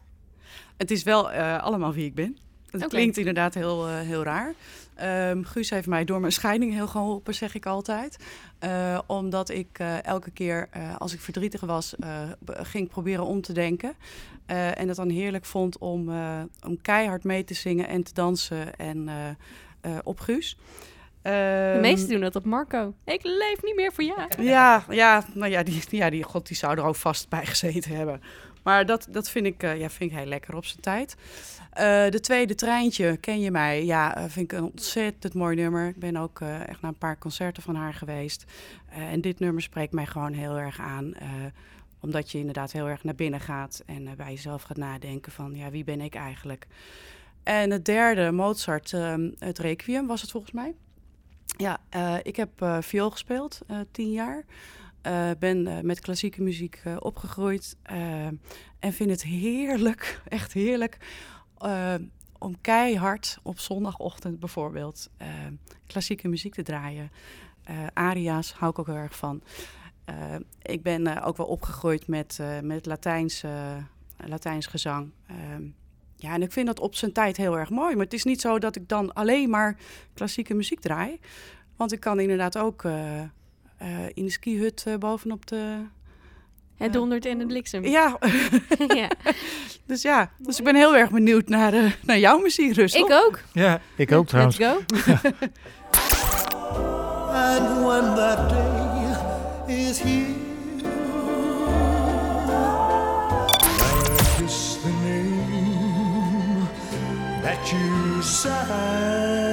Het 0.77 0.91
is 0.91 1.03
wel 1.03 1.33
eh, 1.33 1.63
allemaal 1.63 1.93
wie 1.93 2.05
ik 2.05 2.15
ben. 2.15 2.37
Het 2.71 2.87
klinkt 2.87 3.17
inderdaad 3.17 3.55
heel, 3.55 3.89
eh, 3.89 4.01
heel 4.01 4.23
raar. 4.23 4.55
Ehm, 4.95 5.43
Guus 5.43 5.71
heeft 5.71 5.87
mij 5.87 6.05
door 6.05 6.21
mijn 6.21 6.33
scheiding 6.33 6.73
heel 6.73 6.87
geholpen, 6.87 7.35
zeg 7.35 7.55
ik 7.55 7.67
altijd. 7.67 8.17
Eh, 8.59 8.99
omdat 9.07 9.51
ik 9.51 9.79
elke 10.03 10.31
keer 10.31 10.69
als 10.99 11.13
ik 11.13 11.21
verdrietig 11.21 11.61
was, 11.61 11.95
ging 12.47 12.89
proberen 12.89 13.25
om 13.25 13.41
te 13.41 13.53
denken. 13.53 13.95
En 14.47 14.89
het 14.89 14.97
dan 14.97 15.09
heerlijk 15.09 15.45
vond 15.45 15.79
om, 15.79 16.11
om 16.67 16.83
keihard 16.83 17.25
mee 17.25 17.45
te 17.45 17.55
zingen 17.55 17.89
en 17.89 18.03
te 18.03 18.15
dansen 18.15 18.77
en, 18.77 19.09
op 20.05 20.21
Guus. 20.21 20.57
De 21.23 21.31
Ehm, 21.31 21.81
meesten 21.81 22.09
doen 22.09 22.21
dat 22.21 22.37
op 22.37 22.45
Marco. 22.45 22.95
Ik 23.05 23.21
leef 23.23 23.63
niet 23.63 23.77
meer 23.77 23.93
voor 23.93 24.05
jou. 24.05 24.43
ja, 24.43 24.85
ja, 24.89 25.25
nou 25.35 25.51
ja, 25.51 25.63
die, 25.63 25.83
ja 25.89 26.11
die, 26.11 26.23
God, 26.23 26.47
die 26.47 26.57
zou 26.57 26.79
er 26.79 26.85
ook 26.85 26.97
vast 26.97 27.29
bij 27.29 27.47
gezeten 27.47 27.97
hebben. 27.97 28.21
Maar 28.65 28.87
dat, 28.87 29.07
dat 29.11 29.31
vind, 29.31 29.47
ik, 29.47 29.63
eh, 29.63 29.79
ja, 29.79 29.91
vind 29.91 30.11
ik 30.11 30.17
heel 30.17 30.27
lekker 30.27 30.57
op 30.57 30.65
zijn 30.65 30.81
tijd. 30.81 31.17
Eh, 31.71 32.09
de 32.11 32.21
tweede 32.21 32.55
treintje, 32.55 33.17
ken 33.17 33.41
je 33.41 33.51
mij? 33.51 33.85
Ja, 33.85 34.17
eh, 34.17 34.25
vind 34.29 34.53
ik 34.53 34.59
een 34.59 34.65
ontzettend 34.65 35.35
mooi 35.35 35.57
nummer. 35.57 35.89
Ik 35.89 35.99
ben 35.99 36.17
ook 36.17 36.41
echt 36.41 36.81
naar 36.81 36.91
een 36.91 36.99
paar 36.99 37.19
concerten 37.19 37.63
van 37.63 37.75
haar 37.75 37.95
geweest. 37.95 38.45
En 38.89 39.21
dit 39.21 39.39
nummer 39.39 39.63
spreekt 39.63 39.93
mij 39.93 40.07
gewoon 40.07 40.33
heel 40.33 40.59
erg 40.59 40.81
aan. 40.81 41.15
omdat 42.01 42.31
je 42.31 42.39
inderdaad 42.39 42.73
heel 42.73 42.89
erg 42.89 43.05
naar 43.05 43.15
binnen 43.15 43.41
gaat 43.41 43.83
en 43.87 44.09
bij 44.17 44.31
jezelf 44.31 44.63
gaat 44.63 44.77
nadenken 44.77 45.33
van, 45.33 45.55
ja, 45.55 45.71
wie 45.71 45.85
ben 45.85 46.01
ik 46.01 46.15
eigenlijk? 46.15 46.67
En 47.43 47.71
het 47.71 47.85
derde, 47.85 48.31
Mozart, 48.31 48.93
ehm, 48.93 49.31
het 49.39 49.59
Requiem 49.59 50.07
was 50.07 50.21
het 50.21 50.31
volgens 50.31 50.53
mij. 50.53 50.75
Ja, 51.47 51.79
ik 52.23 52.37
heb 52.37 52.51
viool 52.81 53.11
gespeeld, 53.11 53.61
tien 53.91 54.13
jaar. 54.13 54.45
Eh, 55.05 55.31
ben 55.39 55.67
eh, 55.67 55.81
met 55.81 56.01
klassieke 56.01 56.43
muziek 56.43 56.81
eh, 56.85 56.97
opgegroeid. 56.99 57.77
en 58.79 58.93
vind 58.93 59.11
het 59.11 59.23
heerlijk, 59.23 60.21
echt 60.29 60.53
heerlijk, 60.53 60.97
om 62.39 62.61
keihard 62.61 63.39
op 63.43 63.59
zondagochtend 63.59 64.41
bijvoorbeeld 64.41 65.11
klassieke 65.87 66.29
muziek 66.29 66.55
te 66.55 66.63
draaien. 66.63 67.11
Aria's 67.93 68.53
hou 68.53 68.71
ik 68.71 68.79
ook 68.79 68.87
heel 68.87 68.97
erg 68.97 69.17
van. 69.17 69.43
Ik 70.63 70.83
ben 70.83 71.23
ook 71.23 71.37
wel 71.37 71.47
opgegroeid 71.47 72.07
met, 72.07 72.39
met 72.63 72.87
Latijns, 72.87 73.45
Latijns 74.17 74.67
gezang. 74.67 75.11
Ehm, 75.27 75.63
ja, 76.17 76.35
en 76.35 76.43
ik 76.43 76.53
vind 76.53 76.67
dat 76.67 76.81
op 76.81 76.95
zijn 76.95 77.13
tijd 77.13 77.37
heel 77.37 77.59
erg 77.59 77.71
mooi. 77.71 77.95
Maar 77.95 78.05
het 78.05 78.15
is 78.15 78.25
niet 78.25 78.41
zo 78.41 78.59
dat 78.59 78.77
ik 78.77 78.89
dan 78.89 79.13
alleen 79.13 79.51
maar 79.51 79.77
klassieke 80.15 80.55
muziek 80.55 80.81
draai. 80.81 81.21
Want 81.77 81.93
ik 81.93 82.01
kan 82.01 82.21
inderdaad 82.21 82.59
ook 82.59 82.85
in 84.15 84.25
de 84.25 84.31
skihut 84.31 84.83
eh, 84.87 84.95
bovenop 84.97 85.47
de... 85.47 85.77
Het 86.77 86.93
dondert 86.93 87.27
en 87.27 87.39
het 87.39 87.49
bliksem. 87.49 87.85
Ja, 87.85 88.19
ja. 88.95 89.11
dus 89.87 90.03
ja. 90.03 90.31
Dus 90.39 90.59
ik 90.59 90.65
ben 90.65 90.75
heel 90.75 90.97
erg 90.97 91.11
benieuwd 91.11 91.49
naar, 91.49 91.73
eh, 91.73 91.91
naar 92.03 92.19
jouw 92.19 92.39
muziek, 92.39 92.75
Russel. 92.75 93.07
Ik 93.07 93.13
ook. 93.13 93.41
Ja, 93.53 93.81
ik 93.97 94.13
ook 94.13 94.27
trouwens. 94.27 94.59
Let's 94.59 94.73
go. 94.73 94.83
And 97.35 97.85
when 97.85 98.15
that 98.15 98.49
day 98.49 99.75
is 99.75 100.01
here, 100.01 100.43
the 104.83 104.91
name 105.03 106.69
that 107.43 107.73
you 107.73 108.23
sign. 108.23 109.44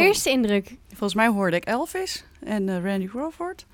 Eerste 0.00 0.30
indruk. 0.30 0.74
Volgens 0.88 1.14
mij 1.14 1.28
hoorde 1.28 1.56
ik 1.56 1.64
Elvis 1.64 2.24
en 2.44 2.68
eh, 2.68 2.84
Randy 2.84 3.06
Crawford. 3.06 3.66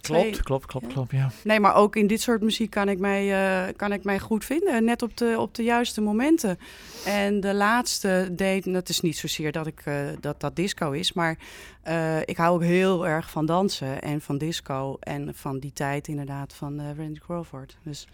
Twee- 0.00 0.22
Klopt, 0.30 0.42
klopt, 0.42 0.66
klopt, 0.66 0.86
Ja. 0.86 0.92
klopt, 0.92 1.10
ja. 1.12 1.30
Nee, 1.44 1.60
maar 1.60 1.74
ook 1.74 1.96
in 1.96 2.06
dit 2.06 2.20
soort 2.20 2.42
muziek 2.42 2.70
kan 2.70 2.88
ik 2.88 2.98
mij, 2.98 3.32
eh, 3.68 3.74
kan 3.76 3.92
ik 3.92 4.04
mij 4.04 4.18
goed 4.18 4.44
vinden. 4.44 4.84
Net 4.84 5.02
op 5.02 5.16
de, 5.16 5.34
op 5.38 5.54
de 5.54 5.62
juiste 5.62 6.00
momenten. 6.00 6.58
En 7.04 7.40
de 7.40 7.54
laatste 7.54 8.28
date, 8.32 8.70
dat 8.70 8.88
is 8.88 9.00
niet 9.00 9.16
zozeer 9.16 9.52
dat 9.52 9.66
ik, 9.66 9.80
eh, 9.84 9.94
dat, 10.20 10.40
dat 10.40 10.56
disco 10.56 10.90
is. 10.90 11.12
Maar 11.12 11.38
eh, 11.82 12.18
ik 12.24 12.36
hou 12.36 12.54
ook 12.54 12.62
heel 12.62 13.06
erg 13.06 13.30
van 13.30 13.46
dansen 13.46 14.02
en 14.02 14.20
van 14.20 14.38
disco. 14.38 14.96
En 15.00 15.34
van 15.34 15.58
die 15.58 15.72
tijd 15.72 16.08
inderdaad 16.08 16.52
van 16.54 16.80
eh, 16.80 16.86
Randy 16.96 17.18
Crawford. 17.18 17.76
Dus 17.82 18.06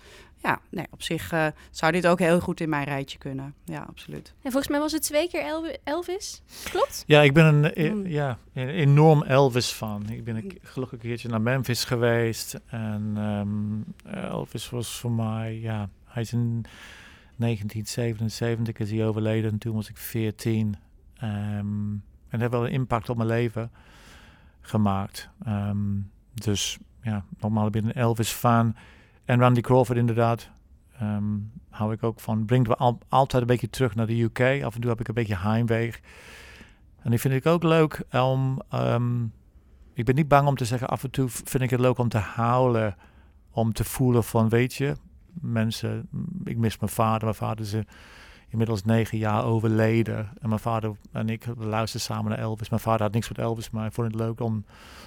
ja, 0.47 0.61
nee, 0.71 0.87
op 0.91 1.03
zich 1.03 1.33
eh, 1.33 1.47
zou 1.71 1.93
dit 1.93 2.07
ook 2.07 2.19
heel 2.19 2.41
goed 2.41 2.61
in 2.61 2.69
mijn 2.69 2.85
rijtje 2.85 3.19
kunnen. 3.19 3.55
Ja, 3.65 3.85
absoluut. 3.89 4.35
En 4.43 4.51
volgens 4.51 4.69
mij 4.69 4.81
was 4.81 4.93
het 4.93 5.03
twee 5.03 5.29
keer 5.29 5.41
Elvi- 5.45 5.77
Elvis. 5.85 6.43
Klopt? 6.71 7.05
Ja, 7.07 7.23
ik 7.23 7.33
ben 7.35 7.45
een, 7.45 7.73
eh, 7.75 7.93
Mm. 7.93 8.07
ja, 8.07 8.39
een 8.53 8.69
enorm 8.69 9.23
Elvis-fan. 9.23 10.09
Ik 10.09 10.25
ben 10.25 10.37
een, 10.37 10.59
gelukkig 10.63 10.99
een 11.03 11.09
keertje 11.09 11.29
naar 11.29 11.41
Memphis 11.41 11.85
geweest. 11.85 12.61
En 12.67 13.13
ehm, 13.17 14.17
Elvis 14.17 14.71
was 14.71 14.99
voor 15.01 15.13
mij, 15.13 15.59
ja, 15.61 15.89
hij 16.05 16.23
is 16.23 16.33
in 16.33 16.65
1977 17.37 18.79
is 18.87 18.91
hij 18.91 19.07
overleden. 19.07 19.51
En 19.53 19.59
toen 19.59 19.75
was 19.75 19.89
ik 19.89 19.97
14. 19.97 20.77
Ehm, 21.17 21.29
en 21.59 22.03
dat 22.31 22.41
heeft 22.41 22.53
wel 22.53 22.67
een 22.67 22.73
impact 22.73 23.09
op 23.09 23.17
mijn 23.17 23.29
leven 23.29 23.71
gemaakt. 24.61 25.29
Ehm, 25.45 25.79
dus 26.35 26.79
ja, 27.03 27.25
normaal 27.41 27.71
ben 27.71 27.83
ik 27.89 27.95
een 27.95 28.03
Elvis-fan. 28.03 28.77
En 29.27 29.41
Randy 29.41 29.61
Crawford 29.61 29.99
inderdaad. 29.99 30.51
ehm, 30.99 31.25
hou 31.71 31.93
ik 31.93 32.03
ook 32.03 32.21
van. 32.21 32.45
Brengt 32.45 32.69
me 32.69 32.77
al, 32.77 32.99
altijd 33.09 33.43
een 33.43 33.49
beetje 33.49 33.71
terug 33.71 33.95
naar 33.95 34.07
de 34.07 34.23
UK. 34.23 34.41
Af 34.65 34.75
en 34.75 34.81
toe 34.81 34.91
heb 34.91 35.01
ik 35.01 35.09
een 35.09 35.15
beetje 35.15 35.37
heimwee. 35.37 35.95
En 37.03 37.11
die 37.11 37.21
vind 37.21 37.35
ik 37.35 37.47
ook 37.47 37.63
leuk 37.63 38.03
om. 38.13 38.63
ehm, 38.71 39.25
ik 39.93 40.05
ben 40.05 40.15
niet 40.15 40.29
bang 40.29 40.49
om 40.49 40.57
te 40.57 40.65
zeggen, 40.65 40.89
af 40.89 41.05
en 41.05 41.11
toe 41.11 41.29
vind 41.29 41.63
ik 41.63 41.71
het 41.71 41.81
leuk 41.81 41.99
om 41.99 42.09
te 42.09 42.19
huilen. 42.19 42.97
Om 43.51 43.73
te 43.73 43.85
voelen 43.85 44.25
van, 44.25 44.49
weet 44.49 44.75
je, 44.75 44.97
mensen, 45.41 46.09
ik 46.45 46.57
mis 46.57 46.79
mijn 46.79 46.93
vader. 46.93 47.23
Mijn 47.23 47.35
vader 47.35 47.65
is 47.65 47.73
eh, 47.73 47.81
inmiddels 48.49 48.85
negen 48.85 49.19
jaar 49.19 49.45
overleden. 49.45 50.29
En 50.41 50.49
mijn 50.49 50.61
vader 50.61 50.97
en 51.13 51.29
ik 51.29 51.47
luisterden 51.59 52.09
samen 52.09 52.31
naar 52.31 52.39
Elvis. 52.41 52.69
Mijn 52.69 52.83
vader 52.83 53.03
had 53.03 53.13
niks 53.13 53.29
met 53.29 53.39
Elvis, 53.39 53.71
maar 53.71 53.83
hij 53.83 53.91
vond 53.91 54.07
het 54.13 54.21
leuk 54.21 54.41
om, 54.41 54.65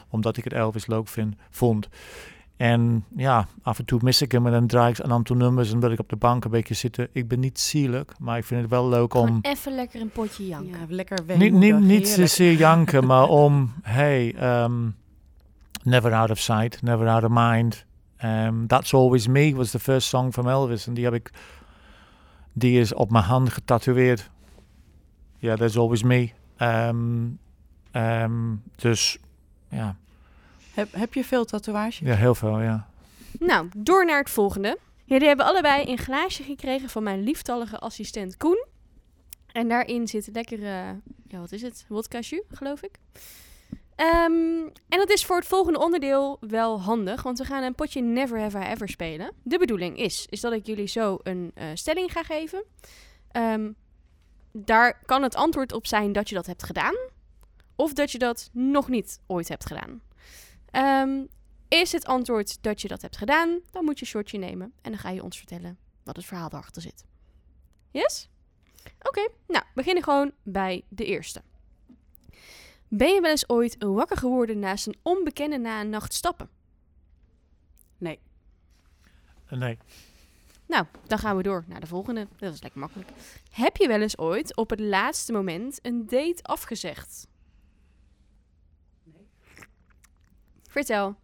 omdat 0.10 0.38
ik 0.38 0.44
het 0.44 0.54
Elvis 0.54 0.88
leuk 0.88 1.08
vind, 1.08 1.36
vond. 1.50 1.90
En 2.60 3.06
ja, 3.16 3.48
af 3.62 3.80
en 3.80 3.86
toe 3.86 4.00
mis 4.04 4.22
ik 4.22 4.32
hem 4.32 4.46
en 4.46 4.52
dan 4.52 4.68
draai 4.68 4.92
ik 4.92 4.98
een 4.98 5.12
aantal 5.12 5.36
nummers 5.36 5.72
en 5.72 5.80
wil 5.80 5.92
ik 5.92 6.00
op 6.00 6.10
de 6.10 6.16
bank 6.16 6.46
een 6.46 6.52
beetje 6.52 6.74
zitten. 6.74 7.08
Ik 7.12 7.28
ben 7.28 7.40
niet 7.40 7.60
zielig, 7.60 8.06
maar 8.20 8.38
ik 8.38 8.44
vind 8.44 8.62
het 8.62 8.70
wel 8.70 8.90
leuk 8.90 9.14
om... 9.14 9.26
Gewoon 9.26 9.42
even 9.42 9.76
lekker 9.76 10.02
een 10.02 10.10
potje 10.10 10.48
janken. 10.48 10.80
Ja, 10.80 10.86
lekker 10.88 11.20
Niet, 11.26 11.38
niet, 11.38 11.40
weemoedig, 11.40 11.80
niet 11.80 12.08
heerlijk. 12.08 12.30
zozeer 12.30 12.54
janken, 12.68 13.06
maar 13.06 13.28
om, 13.28 13.74
hey, 13.82 14.36
um, 14.64 14.96
never 15.84 16.14
out 16.14 16.30
of 16.30 16.40
sight, 16.40 16.82
never 16.82 17.08
out 17.08 17.24
of 17.24 17.30
mind. 17.34 17.86
Um, 18.24 18.68
That's 18.68 18.94
Always 18.94 19.28
Me 19.28 19.56
was 19.56 19.72
the 19.72 19.80
first 19.80 20.08
song 20.08 20.32
from 20.32 20.48
Elvis. 20.48 20.88
En 20.88 20.94
die 20.94 21.04
heb 21.04 21.14
ik, 21.14 21.32
die 22.54 22.80
is 22.80 22.94
op 22.94 23.12
mijn 23.12 23.24
hand 23.24 23.50
getatoeëerd. 23.50 24.30
Ja, 25.38 25.48
yeah, 25.48 25.58
That's 25.58 25.78
Always 25.78 26.04
Me. 26.04 26.30
Um, 26.58 27.40
um, 27.92 28.64
dus, 28.76 29.20
ja, 29.70 29.96
Heb, 30.80 30.94
heb 30.94 31.14
je 31.14 31.24
veel 31.24 31.46
tatoeages? 31.46 32.00
ja, 32.00 32.16
heel 32.16 32.36
veel, 32.36 32.62
ja. 32.62 32.90
Nou, 33.40 33.68
door 33.78 34.06
naar 34.06 34.20
het 34.20 34.30
volgende. 34.30 34.78
Jullie 35.06 35.28
hebben 35.28 35.46
allebei 35.46 35.92
een 35.92 35.98
glaasje 35.98 36.44
gekregen 36.44 36.90
van 36.90 37.04
mijn 37.04 37.24
lieftallige 37.24 37.80
assistent 37.80 38.38
Koen. 38.38 38.66
En 39.52 39.68
daarin 39.68 40.08
zit 40.08 40.30
lekker, 40.34 40.64
eh, 40.64 40.90
ja 41.28 41.40
wat 41.40 41.52
is 41.52 41.62
het? 41.62 41.86
Wodka 41.88 42.20
jus, 42.20 42.42
geloof 42.52 42.82
ik. 42.82 42.92
Ehm, 43.96 44.68
en 44.90 44.98
dat 44.98 45.10
is 45.10 45.26
voor 45.26 45.36
het 45.36 45.46
volgende 45.46 45.80
onderdeel 45.80 46.38
wel 46.40 46.82
handig, 46.82 47.24
want 47.24 47.38
we 47.38 47.46
gaan 47.46 47.64
een 47.64 47.76
potje 47.76 48.02
Never 48.02 48.40
Have 48.40 48.60
I 48.60 48.64
Ever 48.64 48.90
spelen. 48.90 49.32
De 49.44 49.58
bedoeling 49.58 49.98
is, 49.98 50.26
is 50.30 50.42
dat 50.42 50.54
ik 50.54 50.66
jullie 50.66 50.88
zo 50.88 51.18
een 51.24 51.52
eh, 51.54 51.68
stelling 51.74 52.12
ga 52.12 52.24
geven. 52.24 52.64
Ehm, 53.32 53.72
daar 54.52 55.02
kan 55.06 55.24
het 55.24 55.36
antwoord 55.36 55.74
op 55.74 55.88
zijn 55.88 56.12
dat 56.12 56.30
je 56.30 56.36
dat 56.36 56.46
hebt 56.46 56.64
gedaan, 56.64 56.96
of 57.76 57.94
dat 57.94 58.12
je 58.12 58.18
dat 58.18 58.50
nog 58.54 58.88
niet 58.88 59.20
ooit 59.28 59.48
hebt 59.48 59.66
gedaan. 59.66 60.02
Ehm, 60.72 61.26
is 61.68 61.92
het 61.92 62.06
antwoord 62.06 62.64
dat 62.64 62.82
je 62.82 62.88
dat 62.88 63.02
hebt 63.02 63.18
gedaan, 63.18 63.60
dan 63.72 63.86
moet 63.86 64.00
je 64.00 64.06
een 64.06 64.12
shortje 64.12 64.38
nemen 64.38 64.74
en 64.82 64.92
dan 64.92 65.00
ga 65.00 65.10
je 65.10 65.24
ons 65.24 65.38
vertellen 65.38 65.78
wat 66.04 66.16
het 66.16 66.26
verhaal 66.26 66.50
erachter 66.52 66.82
zit. 66.82 67.06
Yes? 67.92 68.30
Oké, 69.02 69.28
nou, 69.48 69.64
we 69.68 69.72
beginnen 69.74 70.04
gewoon 70.04 70.32
bij 70.44 70.84
de 70.90 71.06
eerste. 71.06 71.42
Ben 72.88 73.14
je 73.14 73.22
wel 73.22 73.32
eens 73.32 73.50
ooit 73.50 73.76
wakker 73.80 74.18
geworden 74.18 74.60
naast 74.60 74.88
een 74.88 75.00
onbekende 75.02 75.58
na 75.58 75.82
een 75.82 75.90
nacht 75.90 76.14
stappen? 76.14 76.50
Nee. 77.98 78.20
Nee, 79.50 79.78
Nou, 80.66 80.86
dan 81.08 81.18
gaan 81.18 81.38
we 81.38 81.44
door 81.44 81.64
naar 81.68 81.80
de 81.80 81.88
volgende. 81.88 82.28
Dat 82.38 82.54
is 82.54 82.62
lekker 82.62 82.80
makkelijk. 82.80 83.10
Heb 83.52 83.78
je 83.78 83.88
wel 83.88 84.02
eens 84.02 84.18
ooit 84.18 84.56
op 84.56 84.70
het 84.70 84.80
laatste 84.80 85.32
moment 85.32 85.80
een 85.82 86.08
date 86.08 86.44
afgezegd? 86.44 87.28
Vertel. 90.70 91.16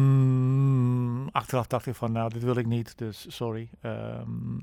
Um, 0.00 1.28
achteraf 1.28 1.66
dacht 1.66 1.86
ik 1.86 1.94
van, 1.94 2.12
nou, 2.12 2.32
dit 2.32 2.42
wil 2.42 2.56
ik 2.56 2.66
niet, 2.66 2.98
dus 2.98 3.24
sorry. 3.28 3.68
Um, 3.82 4.60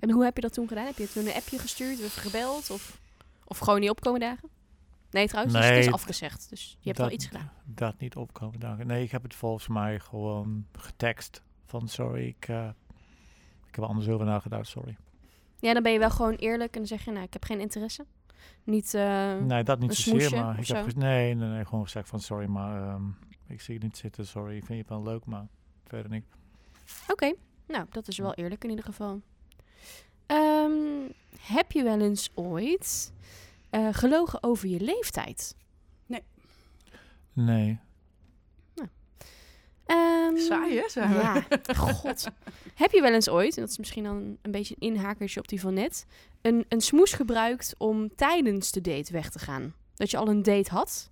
En 0.00 0.10
hoe 0.10 0.24
heb 0.24 0.34
je 0.36 0.40
dat 0.42 0.52
toen 0.52 0.68
gedaan? 0.68 0.86
Heb 0.86 0.96
je 0.98 1.08
toen 1.12 1.26
een 1.26 1.32
appje 1.34 1.58
gestuurd 1.58 2.04
of 2.04 2.14
gebeld? 2.14 2.70
Of, 2.70 2.98
of 3.44 3.58
gewoon 3.58 3.80
niet 3.80 3.90
opkomen 3.90 4.20
dagen? 4.20 4.48
Nee, 5.10 5.28
trouwens, 5.28 5.54
dus 5.56 5.64
het 5.66 5.76
is 5.76 5.92
afgezegd. 5.92 6.46
Dus 6.50 6.70
je 6.70 6.76
hebt 6.88 6.96
dat- 6.96 7.06
wel 7.06 7.14
iets 7.16 7.26
gedaan. 7.26 7.50
Dat 7.64 7.98
niet 7.98 8.16
opkomen 8.16 8.60
dagen. 8.60 8.86
Nee, 8.86 9.02
ik 9.04 9.10
heb 9.10 9.22
het 9.22 9.34
volgens 9.34 9.68
mij 9.68 10.00
gewoon 10.00 10.66
getekst 10.78 11.42
van, 11.66 11.88
sorry, 11.88 12.26
ik, 12.26 12.48
uh, 12.48 12.68
ik 13.66 13.74
heb 13.74 13.76
er 13.84 13.90
anders 13.90 14.08
over 14.08 14.26
nagedacht, 14.26 14.66
sorry. 14.68 14.96
Ja, 15.58 15.72
dan 15.72 15.82
ben 15.82 15.92
je 15.92 15.98
wel 15.98 16.10
gewoon 16.10 16.34
eerlijk 16.34 16.72
en 16.72 16.78
dan 16.78 16.86
zeg 16.88 17.04
je, 17.04 17.10
nou, 17.10 17.24
ik 17.24 17.32
heb 17.32 17.44
geen 17.44 17.60
interesse. 17.60 18.04
Niet, 18.64 18.94
uh, 18.94 19.36
Nee, 19.36 19.62
dat 19.62 19.78
niet 19.78 19.94
zozeer, 19.94 20.30
maar 20.30 20.58
ik 20.58 20.66
heb 20.66 20.94
nee, 20.94 21.34
nee, 21.34 21.48
nee, 21.48 21.64
gewoon 21.64 21.84
gezegd 21.84 22.08
van, 22.08 22.20
sorry, 22.20 22.46
maar 22.46 22.94
um, 22.94 23.16
ik 23.46 23.60
zie 23.60 23.74
je 23.74 23.80
niet 23.80 23.96
zitten, 23.96 24.26
sorry. 24.26 24.56
Ik 24.56 24.64
vind 24.64 24.78
je 24.78 24.84
wel 24.88 25.02
leuk, 25.02 25.24
maar 25.24 25.46
verder 25.86 26.10
niet. 26.10 26.24
Oké, 27.08 27.34
nou, 27.66 27.86
dat 27.90 28.08
is 28.08 28.18
wel 28.18 28.34
eerlijk 28.34 28.64
in 28.64 28.70
ieder 28.70 28.84
geval. 28.84 29.20
Um, 30.26 31.12
heb 31.40 31.72
je 31.72 31.82
wel 31.82 32.00
eens 32.00 32.30
ooit 32.34 33.12
uh, 33.70 33.88
gelogen 33.92 34.42
over 34.42 34.68
je 34.68 34.80
leeftijd? 34.80 35.56
Nee. 37.32 37.78
Um, 39.86 40.38
Saai, 40.38 40.76
hè? 40.76 40.88
Zijn 40.88 41.12
we? 41.12 41.14
Ja, 41.14 41.44
god. 41.74 42.28
Heb 42.74 42.90
je 42.90 43.00
wel 43.00 43.12
eens 43.12 43.28
ooit, 43.28 43.56
en 43.56 43.60
dat 43.60 43.70
is 43.70 43.78
misschien 43.78 44.04
dan 44.04 44.36
een 44.42 44.50
beetje 44.50 44.74
een 44.78 44.88
inhakertje 44.88 45.40
op 45.40 45.48
die 45.48 45.60
van 45.60 45.74
net, 45.74 46.06
een, 46.42 46.64
een 46.68 46.80
smoes 46.80 47.12
gebruikt 47.12 47.74
om 47.78 48.14
tijdens 48.14 48.72
de 48.72 48.80
date 48.80 49.12
weg 49.12 49.30
te 49.30 49.38
gaan? 49.38 49.74
Dat 49.94 50.10
je 50.10 50.16
al 50.16 50.28
een 50.28 50.42
date 50.42 50.70
had? 50.70 51.10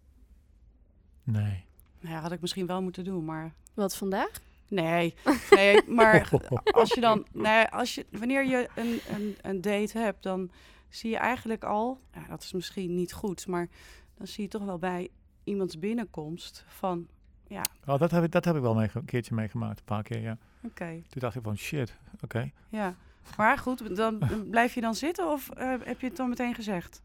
Nee. 1.23 1.65
Nou 2.01 2.15
ja, 2.15 2.21
had 2.21 2.33
ik 2.33 2.41
misschien 2.41 2.67
wel 2.67 2.83
moeten 2.83 3.05
doen, 3.05 3.25
maar... 3.25 3.55
Wat 3.75 3.97
vandaag? 3.97 4.31
Nee, 4.69 5.15
nee 5.51 5.83
maar 5.87 6.31
als 6.65 6.93
je 6.95 7.01
dan... 7.01 7.27
Nee, 7.33 7.65
als 7.65 7.95
je, 7.95 8.07
wanneer 8.11 8.45
je 8.45 8.69
een, 8.75 9.01
een, 9.09 9.37
een 9.43 9.61
date 9.61 9.99
hebt, 9.99 10.23
dan 10.23 10.51
zie 10.89 11.11
je 11.11 11.17
eigenlijk 11.17 11.65
al... 11.65 12.01
Ja, 12.15 12.27
dat 12.29 12.43
is 12.43 12.53
misschien 12.53 12.95
niet 12.95 13.13
goed, 13.13 13.47
maar 13.47 13.69
dan 14.17 14.27
zie 14.27 14.43
je 14.43 14.51
toch 14.51 14.65
wel 14.65 14.79
bij 14.79 15.09
iemands 15.45 15.79
binnenkomst 15.79 16.65
van... 16.69 17.09
Ja, 17.53 17.67
Oh, 17.87 17.99
dat 17.99 18.11
heb 18.11 18.25
ik, 18.25 18.33
dat 18.33 18.45
heb 18.45 18.57
ik 18.57 18.63
wel 18.63 18.75
mee, 18.75 18.89
een 18.95 19.05
keertje 19.05 19.35
meegemaakt, 19.35 19.79
een 19.79 19.85
paar 19.85 20.03
keer, 20.03 20.21
ja. 20.21 20.37
oké. 20.65 20.85
Toen 21.09 21.21
dacht 21.21 21.37
ik 21.37 21.43
van, 21.43 21.57
shit, 21.57 21.97
oké. 22.21 22.51
ja. 22.69 22.95
Maar 23.37 23.59
goed, 23.59 23.97
dan 23.97 24.19
blijf 24.51 24.75
je 24.75 24.81
dan 24.81 24.95
zitten 24.95 25.29
of 25.31 25.49
uh, 25.59 25.75
heb 25.85 26.01
je 26.01 26.07
het 26.07 26.17
dan 26.17 26.29
meteen 26.29 26.55
gezegd? 26.55 27.03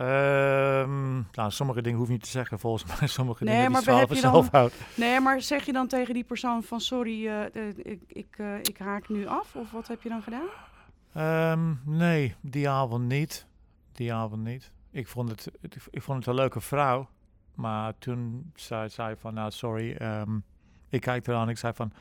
Um, 0.00 1.26
nou, 1.32 1.50
sommige 1.50 1.82
dingen 1.82 1.98
hoef 1.98 2.06
je 2.06 2.12
niet 2.12 2.22
te 2.22 2.28
zeggen, 2.30 2.58
volgens 2.58 2.98
mij. 2.98 3.08
Sommige 3.18 3.44
nee, 3.44 3.54
dingen 3.56 3.70
maar 3.70 3.84
die 3.84 4.06
je 4.08 4.14
zelf 4.14 4.50
houdt. 4.50 4.74
Nee, 4.96 5.20
maar 5.20 5.40
zeg 5.42 5.64
je 5.66 5.72
dan 5.72 5.86
tegen 5.86 6.14
die 6.14 6.24
persoon 6.24 6.62
van 6.62 6.80
sorry, 6.80 7.26
uh, 7.26 7.40
uh, 7.54 7.68
ik, 7.76 8.00
ik, 8.06 8.36
uh, 8.38 8.58
ik 8.58 8.78
haak 8.78 9.08
nu 9.08 9.26
af? 9.26 9.56
Of 9.56 9.70
wat 9.70 9.88
heb 9.88 10.02
je 10.02 10.08
dan 10.08 10.22
gedaan? 10.22 10.48
Um, 11.58 11.80
nee, 11.84 12.34
die 12.40 12.68
avond 12.68 13.06
niet. 13.08 13.46
Die 13.92 14.12
avond 14.14 14.44
niet. 14.44 14.70
ik 14.90 15.08
vond 15.08 15.28
het, 15.30 15.50
het- 15.60 15.76
ik 15.90 16.02
vond 16.02 16.18
het 16.18 16.26
een 16.26 16.34
leuke 16.34 16.60
vrouw. 16.60 17.08
Maar 17.60 17.98
toen 17.98 18.52
zei 18.54 18.88
zij 18.88 19.16
van, 19.16 19.34
nou 19.34 19.50
sorry, 19.50 19.92
ehm, 19.92 20.38
ik 20.88 21.00
kijk 21.00 21.26
eraan. 21.26 21.48
Ik 21.48 21.58
zei 21.58 21.72
van, 21.72 21.92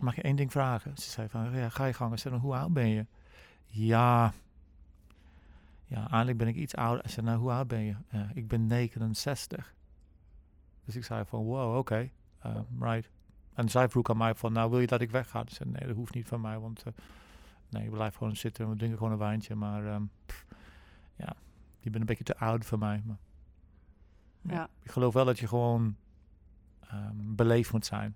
mag 0.00 0.14
je 0.14 0.22
één 0.22 0.36
ding 0.36 0.52
vragen? 0.52 0.96
Ze 0.96 1.10
zei 1.10 1.28
van, 1.28 1.52
ja, 1.52 1.68
ga 1.68 1.84
je 1.84 1.92
gang. 1.92 2.12
Ik 2.12 2.18
zei, 2.18 2.34
nou, 2.34 2.46
hoe 2.46 2.56
oud 2.56 2.72
ben 2.72 2.88
je? 2.88 3.06
Ja, 3.66 4.32
ja, 5.84 6.00
eigenlijk 6.08 6.38
ben 6.38 6.48
ik 6.48 6.56
iets 6.56 6.74
ouder. 6.74 7.04
Ik 7.04 7.10
zei, 7.10 7.26
nou, 7.26 7.38
hoe 7.38 7.50
oud 7.50 7.68
ben 7.68 7.80
je? 7.80 7.94
"Ja, 8.10 8.30
ik 8.34 8.48
ben 8.48 8.66
69. 8.66 9.74
Dus 10.84 10.96
ik 10.96 11.04
zei 11.04 11.24
van, 11.24 11.44
wow, 11.44 11.76
oké, 11.76 12.10
eh, 12.38 12.56
right. 12.80 13.10
En 13.54 13.68
zij 13.68 13.88
vroeg 13.88 14.10
aan 14.10 14.16
mij 14.16 14.34
van, 14.34 14.52
nou, 14.52 14.70
wil 14.70 14.80
je 14.80 14.86
dat 14.86 15.00
ik 15.00 15.10
wegga? 15.10 15.40
Ik 15.40 15.50
zei, 15.50 15.70
nee, 15.70 15.86
dat 15.86 15.96
hoeft 15.96 16.14
niet 16.14 16.28
van 16.28 16.40
mij, 16.40 16.58
want 16.58 16.82
eh, 16.82 16.92
nee, 17.68 17.84
ik 17.84 17.90
blijf 17.90 18.14
gewoon 18.14 18.36
zitten. 18.36 18.70
We 18.70 18.76
drinken 18.76 18.98
gewoon 18.98 19.12
een 19.12 19.18
wijntje, 19.18 19.54
maar 19.54 19.86
ehm, 19.86 20.02
ja, 21.16 21.36
je 21.80 21.90
bent 21.90 22.00
een 22.00 22.06
beetje 22.06 22.24
te 22.24 22.36
oud 22.36 22.64
voor 22.64 22.78
mij. 22.78 23.02
Ja. 24.48 24.68
Ik 24.82 24.90
geloof 24.90 25.14
wel 25.14 25.24
dat 25.24 25.38
je 25.38 25.46
gewoon 25.46 25.96
ehm, 26.80 27.12
beleefd 27.16 27.72
moet 27.72 27.86
zijn. 27.86 28.14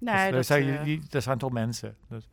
Nee, 0.00 0.14
Dus 0.14 0.24
er, 0.24 0.32
dat, 0.32 0.46
zijn, 0.46 0.68
eh, 0.68 0.84
die- 0.84 1.02
er 1.10 1.22
zijn 1.22 1.38
toch 1.38 1.52
mensen. 1.52 1.96
Dus, 2.08 2.28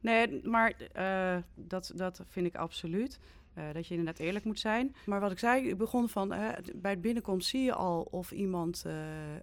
Nee, 0.00 0.40
maar 0.48 0.70
eh, 0.92 1.36
dat, 1.54 1.92
dat 1.94 2.22
vind 2.28 2.46
ik 2.46 2.54
absoluut. 2.56 3.18
Eh, 3.54 3.64
dat 3.72 3.86
je 3.86 3.94
inderdaad 3.94 4.18
eerlijk 4.26 4.44
moet 4.44 4.58
zijn. 4.60 4.94
Maar 5.06 5.20
wat 5.20 5.30
ik 5.30 5.38
zei, 5.38 5.68
ik 5.68 5.78
begon 5.78 6.08
van... 6.08 6.28
bij 6.74 6.90
het 6.90 7.00
binnenkomst 7.00 7.48
zie 7.48 7.62
je 7.62 7.74
al 7.74 8.02
of 8.02 8.30
iemand 8.32 8.84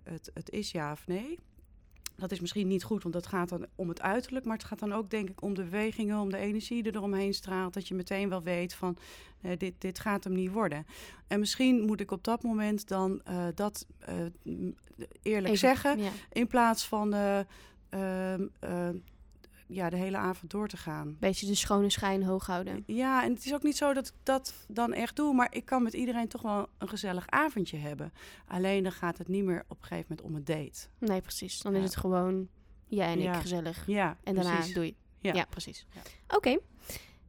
het, 0.04 0.32
het 0.34 0.50
is 0.50 0.72
ja 0.72 0.92
of 0.92 1.08
nee. 1.08 1.40
Dat 2.22 2.32
is 2.32 2.40
misschien 2.40 2.68
niet 2.68 2.84
goed, 2.84 3.02
want 3.02 3.14
dat 3.14 3.28
gaat 3.28 3.50
dan 3.50 3.66
om 3.76 3.90
het 3.90 4.02
uiterlijk. 4.02 4.46
Maar 4.46 4.58
het 4.58 4.66
gaat 4.66 4.80
dan 4.80 4.94
ook, 4.94 5.10
denk 5.10 5.30
ik, 5.30 5.42
om 5.42 5.54
de 5.54 5.64
bewegingen, 5.64 6.20
om 6.20 6.30
de 6.30 6.38
energie 6.38 6.84
die 6.84 6.92
er 6.92 7.02
omheen 7.02 7.34
straalt. 7.34 7.74
Dat 7.74 7.88
je 7.88 7.96
meteen 7.96 8.30
wel 8.30 8.44
weet 8.44 8.74
van, 8.74 8.98
eh, 9.42 9.52
dit, 9.58 9.74
dit 9.78 10.00
gaat 10.00 10.24
hem 10.24 10.34
niet 10.34 10.52
worden. 10.52 10.86
En 11.28 11.40
misschien 11.40 11.86
moet 11.86 12.00
ik 12.00 12.12
op 12.12 12.24
dat 12.24 12.44
moment 12.44 12.88
dan 12.88 13.22
eh, 13.24 13.46
dat 13.56 13.86
eh, 14.00 14.16
eerlijk 15.22 15.46
Even- 15.48 15.58
zeggen. 15.58 16.00
Ja. 16.00 16.10
In 16.32 16.48
plaats 16.48 16.88
van 16.88 17.14
eh, 17.14 17.40
ehm, 17.90 18.48
eh, 18.60 18.90
ja, 19.74 19.90
de 19.90 19.96
hele 19.98 20.18
avond 20.18 20.52
door 20.52 20.68
te 20.68 20.78
gaan. 20.78 21.18
Beetje 21.20 21.46
de 21.46 21.56
schone 21.56 21.90
schijn 21.90 22.24
hoog 22.24 22.46
houden. 22.46 22.84
Ja, 22.86 23.24
en 23.24 23.34
het 23.34 23.46
is 23.46 23.54
ook 23.54 23.64
niet 23.64 23.78
zo 23.78 23.94
dat 23.94 24.08
ik 24.08 24.14
dat 24.24 24.54
dan 24.68 24.94
echt 24.94 25.16
doe, 25.16 25.34
maar 25.34 25.48
ik 25.52 25.66
kan 25.66 25.84
met 25.84 25.94
iedereen 25.94 26.28
toch 26.28 26.42
wel 26.42 26.68
een 26.78 26.90
gezellig 26.90 27.30
avondje 27.30 27.78
hebben. 27.78 28.14
Alleen 28.48 28.84
dan 28.84 28.92
gaat 28.92 29.18
het 29.18 29.28
niet 29.28 29.44
meer 29.44 29.64
op 29.68 29.78
een 29.82 29.88
gegeven 29.88 30.06
moment 30.10 30.28
om 30.28 30.36
een 30.36 30.44
date. 30.64 30.88
Nee, 30.98 31.22
precies. 31.22 31.60
Dan 31.62 31.76
is 31.76 31.84
het 31.84 31.96
gewoon 31.96 32.48
jij 32.88 33.12
en 33.12 33.20
Ja. 33.20 33.34
ik 33.36 33.42
gezellig. 33.42 33.84
Ja, 33.88 34.18
En 34.24 34.36
daarna 34.36 34.54
precies. 34.56 34.74
doei. 34.74 34.96
Ja, 35.20 35.34
Ja. 35.34 35.46
precies. 35.50 35.86
Ja. 35.94 36.02
Oké. 36.36 36.58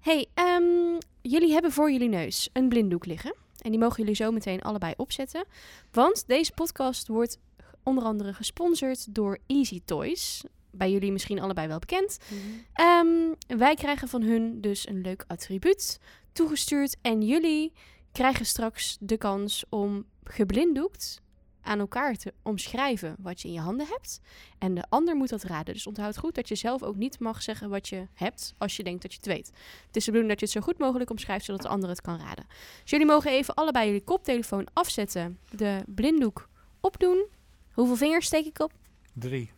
Hey, 0.01 0.27
ehm, 0.35 0.99
jullie 1.23 1.53
hebben 1.53 1.73
voor 1.73 1.93
jullie 1.93 2.09
neus 2.09 2.49
een 2.53 2.69
blinddoek 2.69 3.07
liggen. 3.07 3.35
En 3.59 3.71
die 3.71 3.81
mogen 3.81 3.97
jullie 3.99 4.15
zo 4.15 4.31
meteen 4.31 4.63
allebei 4.63 4.95
opzetten. 4.97 5.45
Want 5.93 6.27
deze 6.27 6.53
podcast 6.53 7.09
wordt 7.09 7.39
onder 7.83 8.05
andere 8.05 8.33
gesponsord 8.35 9.15
door 9.15 9.39
Easy 9.47 9.81
Toys. 9.85 10.45
Bij 10.73 10.91
jullie 10.91 11.13
misschien 11.13 11.41
allebei 11.41 11.69
wel 11.69 11.79
bekend. 11.79 12.19
Mhm. 12.29 12.41
Ehm, 12.73 13.59
wij 13.59 13.75
krijgen 13.75 14.09
van 14.09 14.23
hun 14.23 14.61
dus 14.61 14.89
een 14.89 15.01
leuk 15.01 15.25
attribuut 15.27 15.99
toegestuurd. 16.33 16.97
En 17.03 17.23
jullie 17.23 17.73
krijgen 18.13 18.47
straks 18.47 18.97
de 19.01 19.17
kans 19.17 19.65
om 19.69 20.05
geblinddoekt 20.25 21.23
aan 21.63 21.79
elkaar 21.79 22.17
te 22.17 22.33
omschrijven 22.43 23.17
wat 23.19 23.41
je 23.41 23.49
in 23.49 23.55
je 23.55 23.61
handen 23.61 23.87
hebt. 23.87 24.21
En 24.59 24.75
de 24.75 24.85
ander 24.89 25.17
moet 25.17 25.29
dat 25.29 25.43
raden. 25.43 25.75
Dus 25.75 25.87
onthoud 25.87 26.19
goed 26.19 26.35
dat 26.35 26.49
je 26.49 26.55
zelf 26.55 26.83
ook 26.83 26.97
niet 26.97 27.19
mag 27.19 27.43
zeggen 27.43 27.71
wat 27.71 27.89
je 27.89 28.07
hebt 28.15 28.55
als 28.59 28.77
je 28.77 28.83
denkt 28.83 29.03
dat 29.03 29.11
je 29.13 29.17
het 29.17 29.27
weet. 29.27 29.47
Het 29.87 29.97
is 29.97 30.05
de 30.05 30.11
bedoeling 30.11 30.29
dat 30.29 30.41
je 30.41 30.45
het 30.45 30.65
zo 30.65 30.71
goed 30.71 30.79
mogelijk 30.79 31.11
omschrijft, 31.11 31.45
zodat 31.45 31.63
de 31.63 31.69
ander 31.69 31.89
het 31.89 32.01
kan 32.01 32.19
raden. 32.19 32.45
Dus 32.83 32.91
jullie 32.91 33.07
mogen 33.07 33.31
even 33.31 33.55
allebei 33.55 33.87
jullie 33.87 34.05
koptelefoon 34.05 34.67
afzetten, 34.73 35.39
de 35.51 35.83
blinddoek 35.87 36.49
opdoen. 36.81 37.27
Hoeveel 37.73 37.97
vingers 37.97 38.27
steek 38.27 38.47
ik 38.47 38.59
op? 38.59 38.73
drie. 39.13 39.51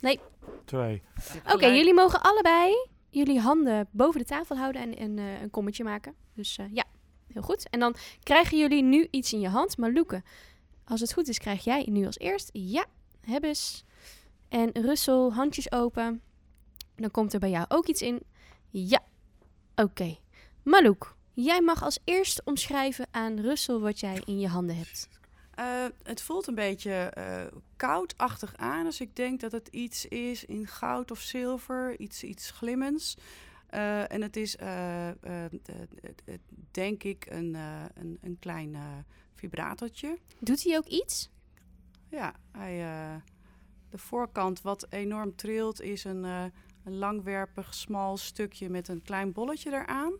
Nee. 0.00 0.20
Twee. 0.64 1.02
Oké, 1.52 1.66
jullie 1.66 1.94
mogen 1.94 2.22
allebei 2.22 2.74
jullie 3.16 3.40
handen 3.40 3.88
boven 3.90 4.20
de 4.20 4.26
tafel 4.26 4.56
houden 4.56 4.82
en, 4.82 4.96
en 4.96 5.18
eh, 5.18 5.40
een 5.42 5.50
kommetje 5.50 5.84
maken. 5.84 6.14
Dus 6.34 6.58
eh, 6.58 6.66
ja, 6.72 6.84
heel 7.32 7.42
goed. 7.42 7.68
En 7.68 7.80
dan 7.80 7.96
krijgen 8.22 8.58
jullie 8.58 8.82
nu 8.82 9.08
iets 9.10 9.32
in 9.32 9.40
je 9.40 9.48
hand. 9.48 9.76
Maar 9.76 9.92
Loeke, 9.92 10.22
als 10.84 11.00
het 11.00 11.12
goed 11.12 11.28
is, 11.28 11.38
krijg 11.38 11.64
jij 11.64 11.86
nu 11.90 12.06
als 12.06 12.18
eerst. 12.18 12.50
Ja, 12.52 12.84
hebbes. 13.20 13.84
En 14.48 14.70
Russel, 14.72 15.32
handjes 15.32 15.72
open. 15.72 16.22
Dan 16.96 17.10
komt 17.10 17.32
er 17.32 17.40
bij 17.40 17.50
jou 17.50 17.64
ook 17.68 17.86
iets 17.86 18.02
in. 18.02 18.22
Ja, 18.70 19.00
oké. 19.74 20.16
Malouk, 20.62 21.16
jij 21.32 21.60
mag 21.60 21.82
als 21.82 21.98
eerst 22.04 22.42
omschrijven 22.44 23.06
aan 23.10 23.40
Russel 23.40 23.80
wat 23.80 24.00
jij 24.00 24.22
in 24.24 24.38
je 24.38 24.48
handen 24.48 24.76
hebt. 24.76 25.08
Eh, 25.56 25.84
het 26.02 26.22
voelt 26.22 26.46
een 26.46 26.54
beetje 26.54 26.92
eh, 26.92 27.44
koudachtig 27.76 28.56
aan. 28.56 28.84
Dus 28.84 29.00
ik 29.00 29.16
denk 29.16 29.40
dat 29.40 29.52
het 29.52 29.68
iets 29.68 30.06
is 30.06 30.44
in 30.44 30.66
goud 30.66 31.10
of 31.10 31.20
zilver, 31.20 31.98
iets, 31.98 32.22
iets 32.22 32.50
glimmends. 32.50 33.16
Eh, 33.66 34.12
en 34.12 34.22
het 34.22 34.36
is, 34.36 34.56
denk 36.70 37.02
ik, 37.02 37.26
een, 37.28 37.54
een, 37.94 38.18
een 38.20 38.36
klein 38.38 38.76
vibratortje. 39.34 40.18
Doet 40.38 40.62
hij 40.62 40.76
ook 40.76 40.86
iets? 40.86 41.30
Ja, 42.08 42.34
hij, 42.52 42.76
de 43.90 43.98
voorkant 43.98 44.62
wat 44.62 44.86
enorm 44.90 45.36
trilt 45.36 45.80
is 45.80 46.04
een, 46.04 46.24
een 46.84 46.98
langwerpig, 46.98 47.74
smal 47.74 48.16
stukje 48.16 48.68
met 48.68 48.88
een 48.88 49.02
klein 49.02 49.32
bolletje 49.32 49.72
eraan. 49.72 50.12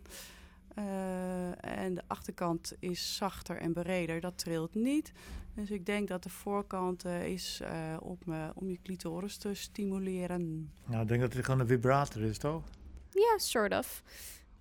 Eh, 0.77 1.83
en 1.85 1.93
de 1.93 2.01
achterkant 2.07 2.73
is 2.79 3.15
zachter 3.15 3.57
en 3.57 3.73
breder, 3.73 4.19
dat 4.19 4.37
trilt 4.37 4.75
niet. 4.75 5.11
Dus 5.53 5.71
ik 5.71 5.85
denk 5.85 6.07
dat 6.07 6.23
de 6.23 6.29
voorkant 6.29 7.05
eh, 7.05 7.25
is 7.25 7.59
eh, 7.63 7.97
om, 7.99 8.17
eh, 8.27 8.49
om 8.53 8.69
je 8.69 8.79
clitoris 8.83 9.37
te 9.37 9.53
stimuleren. 9.53 10.71
Nou, 10.85 11.01
ik 11.01 11.07
denk 11.07 11.21
dat 11.21 11.33
het 11.33 11.45
gewoon 11.45 11.59
een 11.59 11.67
vibrator 11.67 12.21
is, 12.21 12.37
toch? 12.37 12.63
Ja, 13.09 13.37
sort 13.37 13.73
of. 13.73 14.03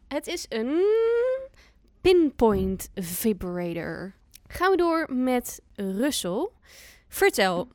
Het 0.09 0.27
is 0.27 0.47
een 0.49 0.83
pinpoint 2.01 2.91
vibrator. 2.95 4.13
Gaan 4.47 4.71
we 4.71 4.77
door 4.77 5.15
met 5.15 5.63
Russell. 5.75 6.49
Vertel 7.09 7.69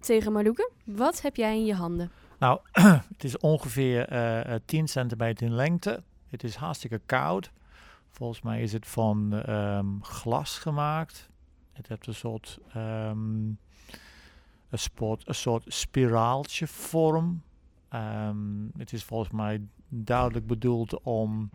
tegen 0.00 0.32
Malouke, 0.32 0.70
wat 0.84 1.20
heb 1.20 1.36
jij 1.36 1.56
in 1.56 1.64
je 1.64 1.74
handen? 1.74 2.10
Nou, 2.38 2.60
het 3.12 3.24
is 3.24 3.38
ongeveer 3.38 4.08
eh, 4.08 4.54
eh, 4.54 4.60
10 4.64 4.88
centimeter 4.88 5.46
in 5.46 5.54
lengte. 5.54 6.02
Het 6.28 6.44
is 6.44 6.54
hartstikke 6.54 7.00
koud. 7.06 7.50
Volgens 8.14 8.42
mij 8.42 8.62
is 8.62 8.72
het 8.72 8.86
van 8.86 9.32
ehm, 9.32 10.00
glas 10.00 10.58
gemaakt. 10.58 11.30
Het 11.72 11.88
heeft 11.88 12.06
een 12.06 12.14
soort, 12.14 12.58
ehm, 12.72 13.46
een, 14.68 15.34
soort 15.34 15.64
spiraaltje 15.66 16.66
vorm. 16.66 17.42
Ehm, 17.88 18.66
het 18.76 18.92
is 18.92 19.04
volgens 19.04 19.30
mij 19.30 19.62
duidelijk 19.88 20.46
bedoeld 20.46 21.00
om 21.02 21.50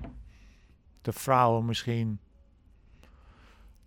de 1.01 1.11
vrouwen 1.11 1.65
misschien, 1.65 2.19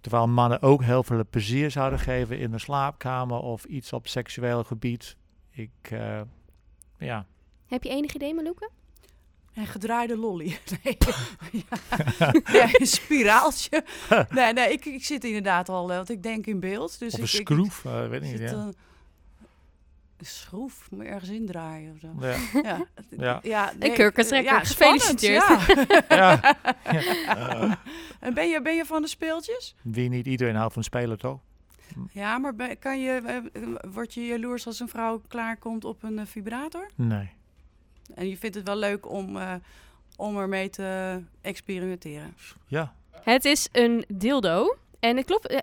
terwijl 0.01 0.29
mannen 0.29 0.62
ook 0.62 0.83
heel 0.83 1.03
veel 1.03 1.25
plezier 1.31 1.70
zouden 1.70 1.99
geven 1.99 2.39
in 2.39 2.51
de 2.51 2.59
slaapkamer 2.59 3.39
of 3.39 3.64
iets 3.64 3.93
op 3.93 4.07
seksueel 4.07 4.64
gebied. 4.64 5.16
Ik, 5.51 5.70
eh, 5.83 6.20
ja, 6.99 7.27
Heb 7.66 7.83
je 7.83 7.91
enig 7.91 8.14
idee, 8.14 8.35
Malouke? 8.35 8.70
En 9.55 9.66
gedraaide 9.66 10.16
lolly. 10.16 10.59
Nee, 10.82 10.96
ja. 12.18 12.32
nee 12.53 12.80
een 12.80 12.86
spiraaltje. 12.86 13.84
Nee, 14.28 14.53
nee 14.53 14.72
ik, 14.72 14.84
ik 14.84 15.05
zit 15.05 15.24
inderdaad 15.24 15.68
al, 15.68 15.90
eh, 15.90 15.96
want 15.96 16.11
ik 16.11 16.22
denk 16.22 16.46
in 16.46 16.61
beeld. 16.61 16.98
Dus 16.98 17.12
of 17.12 17.18
een 17.18 17.24
ik, 17.24 17.32
ik- 17.32 17.46
schroef, 17.48 17.84
eh, 17.84 18.09
weet 18.09 18.22
ik 18.22 18.28
niet. 18.30 18.38
zit, 18.38 18.50
Ja. 18.50 18.57
eh, 18.57 18.64
een 20.18 20.26
schroef, 20.26 20.90
moet 20.90 21.05
je 21.05 21.11
ergens 21.11 21.30
indraaien 21.30 21.92
of 21.92 21.98
zo. 21.98 22.09
Ja. 22.20 22.36
Ja, 22.62 22.86
Ja. 23.11 23.38
ja 23.42 23.72
Een 23.78 23.92
kurkentrekker. 23.94 24.53
ja, 24.53 24.59
Gefeliciteerd. 24.64 25.44
ja. 26.09 26.57
Ja. 27.26 27.78
en 28.20 28.34
ben 28.34 28.48
je, 28.48 28.62
ben 28.62 28.74
je 28.76 28.84
van 28.84 29.03
de 29.03 29.09
speeltjes? 29.09 29.74
Wie 29.82 30.09
niet 30.09 30.26
iedereen 30.26 30.55
houdt 30.55 30.74
van 30.74 30.82
spelen, 30.84 31.18
toch? 31.18 31.38
Ja, 32.12 32.38
maar 32.38 32.55
ben- 32.55 32.78
kan 32.78 33.00
je, 33.00 33.42
word 33.92 34.14
je 34.14 34.26
jaloers 34.26 34.66
als 34.66 34.80
een 34.80 34.88
vrouw 34.88 35.22
klaarkomt 35.28 35.84
op 35.84 36.03
een 36.03 36.26
vibrator? 36.26 36.90
Nee. 36.94 37.30
En 38.14 38.28
je 38.28 38.36
vindt 38.36 38.57
het 38.57 38.66
wel 38.66 38.76
leuk 38.76 39.11
om, 39.11 39.36
eh, 39.36 39.55
om 40.16 40.38
ermee 40.38 40.70
te 40.70 41.20
experimenteren. 41.40 42.36
Ja. 42.66 42.94
Het 43.22 43.44
is 43.44 43.68
een 43.72 44.05
dildo. 44.09 44.76
En 45.00 45.16
het 45.16 45.26
klopt, 45.26 45.46
eh, 45.46 45.59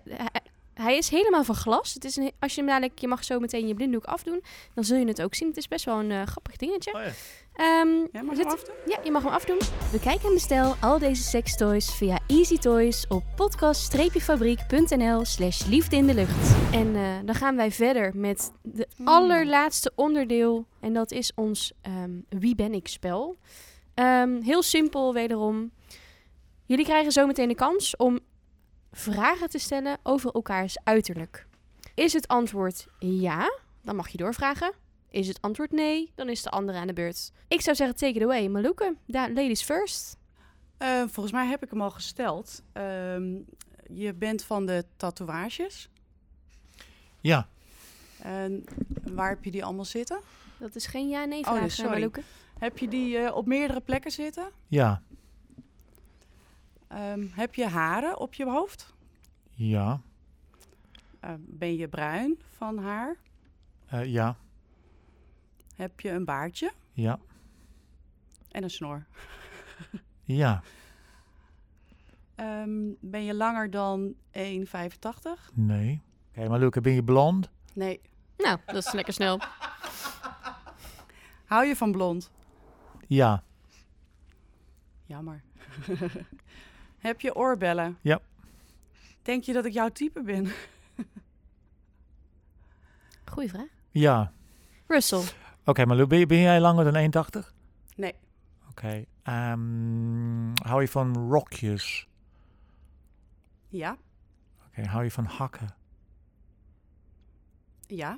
hij- 0.73 0.97
is 0.97 1.09
helemaal 1.09 1.43
van 1.43 1.55
glas. 1.55 1.93
Het 1.93 2.05
is 2.05 2.15
een, 2.15 2.31
als 2.39 2.53
je 2.55 2.61
hem 2.61 2.69
dadelijk, 2.69 2.99
je 2.99 3.07
mag 3.07 3.23
zo 3.23 3.39
meteen 3.39 3.67
je 3.67 3.73
blinddoek 3.73 4.05
afdoen, 4.05 4.43
dan 4.73 4.83
zul 4.83 4.97
je 4.97 5.05
het 5.07 5.21
ook 5.21 5.35
zien. 5.35 5.47
Het 5.47 5.57
is 5.57 5.67
best 5.67 5.85
wel 5.85 5.99
een 5.99 6.11
eh, 6.11 6.21
grappig 6.25 6.55
dingetje. 6.55 6.93
Oh 6.93 7.01
ja. 7.01 7.11
Ehm, 7.60 8.07
Ja, 8.12 8.22
mag 8.24 8.38
ik 8.38 8.45
afdoen? 8.45 8.76
Ja, 8.86 8.99
je 9.03 9.12
mag 9.12 9.24
hem 9.24 9.32
afdoen. 9.32 9.57
Bekijk 9.91 10.24
en 10.24 10.34
bestel 10.34 10.76
al 10.82 10.99
deze 10.99 11.24
sextoys 11.24 11.93
via 11.93 12.20
Easy 12.28 12.57
Toys 12.57 13.07
op 13.07 13.24
podcast-fabriek.nl 13.36 15.26
slash 15.26 15.66
liefde 15.66 15.95
in 15.95 16.07
de 16.07 16.14
lucht. 16.14 16.74
En 16.74 16.95
eh, 16.95 17.16
dan 17.26 17.36
gaan 17.36 17.55
wij 17.55 17.72
verder 17.72 18.12
met 18.16 18.51
de 18.64 18.88
Hmm. 18.95 19.07
allerlaatste 19.07 19.91
onderdeel. 19.95 20.66
En 20.80 20.93
dat 20.93 21.12
is 21.12 21.32
ons 21.36 21.72
ehm, 21.82 22.12
Wie 22.30 22.55
ben 22.55 22.74
ik 22.74 22.88
spel. 22.88 23.38
Ehm, 23.93 24.41
heel 24.41 24.62
simpel 24.62 25.14
wederom. 25.14 25.72
Jullie 26.66 26.86
krijgen 26.86 27.12
zometeen 27.12 27.47
de 27.47 27.55
kans 27.55 27.95
om 27.97 28.20
vragen 28.91 29.49
te 29.49 29.60
stellen 29.60 29.97
over 30.03 30.32
elkaars 30.32 30.78
uiterlijk. 30.84 31.47
Is 31.95 32.14
het 32.14 32.28
antwoord 32.28 32.88
ja, 32.99 33.51
dan 33.84 33.95
mag 33.95 34.07
je 34.10 34.18
doorvragen. 34.18 34.72
Is 35.10 35.28
het 35.28 35.41
antwoord 35.41 35.72
nee, 35.72 36.12
dan 36.16 36.30
is 36.30 36.41
de 36.41 36.49
andere 36.49 36.78
aan 36.78 36.88
de 36.88 36.93
beurt. 36.93 37.32
Ik 37.47 37.62
zou 37.62 37.76
zeggen, 37.76 37.97
take 37.97 38.14
it 38.14 38.22
away. 38.24 38.47
Maluke, 38.47 38.95
da- 39.05 39.28
ladies 39.30 39.62
first. 39.62 40.18
Eh, 40.78 41.03
volgens 41.07 41.32
mij 41.32 41.47
heb 41.47 41.64
ik 41.64 41.70
hem 41.70 41.82
al 41.82 41.91
gesteld. 41.91 42.64
Ehm, 42.74 43.38
je 43.93 44.14
bent 44.14 44.43
van 44.43 44.66
de 44.66 44.86
tatoeages. 44.95 45.89
Ja, 47.22 47.47
En 48.22 48.64
waar 49.14 49.30
heb 49.30 49.43
je 49.43 49.51
die 49.51 49.64
allemaal 49.66 49.86
zitten? 49.86 50.20
Dat 50.57 50.76
is 50.76 50.86
geen 50.86 51.10
ja-nee 51.10 51.45
Oh, 51.45 51.51
nee, 51.53 51.62
eh, 51.62 51.70
sorry. 51.70 51.91
Maluke. 51.91 52.22
Heb 52.60 52.78
je 52.78 52.88
die 52.88 53.18
eh, 53.18 53.36
op 53.36 53.45
meerdere 53.45 53.82
plekken 53.82 54.12
zitten? 54.12 54.49
ja, 54.68 55.01
Ehm, 56.88 57.26
heb 57.32 57.55
je 57.55 57.66
haren 57.68 58.20
op 58.20 58.34
je 58.34 58.45
hoofd? 58.45 58.93
ja, 59.55 60.01
ben 61.38 61.76
je 61.76 61.88
bruin 61.88 62.39
van 62.57 62.78
haar? 62.78 63.16
eh, 63.88 64.05
ja, 64.05 64.36
Heb 65.80 65.99
je 65.99 66.09
een 66.09 66.25
baardje 66.25 66.71
ja, 66.93 67.19
en 68.51 68.63
een 68.63 68.69
snor? 68.69 69.05
ja, 70.23 70.61
Ehm, 72.36 72.69
ben 72.99 73.23
je 73.23 73.34
langer 73.34 73.69
dan 73.69 74.13
1,85? 74.32 75.49
nee. 75.53 76.01
Oké, 76.30 76.47
maar 76.49 76.59
Luca, 76.59 76.82
ben 76.82 76.93
je 76.93 77.03
blond? 77.03 77.49
Nee. 77.73 78.01
Nou, 78.38 78.57
dat 78.65 78.75
is 78.86 78.91
lekker 78.91 79.13
snel. 79.13 79.39
Hou 81.45 81.65
je 81.65 81.75
van 81.75 81.91
blond? 81.91 82.32
Ja, 83.07 83.43
Jammer. 85.05 85.41
heb 87.07 87.21
je 87.21 87.36
oorbellen? 87.36 87.97
Ja. 88.01 88.19
Denk 89.21 89.43
je 89.43 89.53
dat 89.53 89.65
ik 89.65 89.73
jouw 89.73 89.89
type 89.89 90.21
ben? 90.23 90.51
Goeie 93.25 93.49
vraag. 93.49 93.67
ja. 93.91 94.32
Russell. 94.88 95.23
Oké, 95.70 95.86
maar 95.86 96.07
ben, 96.07 96.20
je- 96.20 96.26
ben 96.26 96.39
jij 96.39 96.59
langer 96.61 96.84
dan 96.84 96.95
1,80? 96.95 97.53
Nee. 97.95 98.13
Oké. 98.70 99.05
ehm, 99.24 100.53
hou 100.63 100.82
je 100.82 100.88
van 100.88 101.30
rokjes? 101.30 102.07
Ja. 103.67 103.97
Oké, 104.67 104.82
hou 104.86 105.03
je 105.03 105.11
van 105.11 105.26
hakken? 105.26 105.67
Ja. 107.88 108.17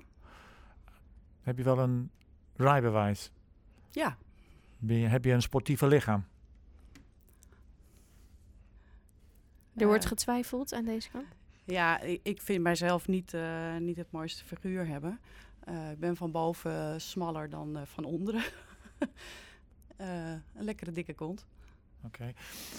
Heb 1.41 1.57
je 1.57 1.63
wel 1.63 1.79
een 1.79 2.11
rijbewijs? 2.55 3.31
Ja. 3.91 4.17
Ben 4.77 4.97
je, 4.97 5.07
heb 5.07 5.25
je 5.25 5.31
een 5.31 5.41
sportieve 5.41 5.87
lichaam? 5.87 6.25
Er 9.75 9.87
wordt 9.87 10.03
Eh, 10.03 10.09
getwijfeld 10.09 10.73
aan 10.73 10.85
deze 10.85 11.09
kant. 11.09 11.25
Ja, 11.63 11.99
ik, 11.99 12.19
ik 12.23 12.41
vind 12.41 12.63
mijzelf 12.63 13.07
niet, 13.07 13.33
eh, 13.33 13.77
niet 13.77 13.97
het 13.97 14.11
mooiste 14.11 14.45
figuur 14.45 14.87
hebben. 14.87 15.19
Eh, 15.63 15.91
ik 15.91 15.99
ben 15.99 16.15
van 16.15 16.31
boven 16.31 17.01
smaller 17.01 17.49
dan 17.49 17.77
eh, 17.77 17.81
van 17.85 18.03
onderen. 18.03 18.43
Eh, 19.95 20.31
een 20.31 20.63
lekkere 20.63 20.91
dikke 20.91 21.13
kont. 21.13 21.45
Oké. 22.05 22.33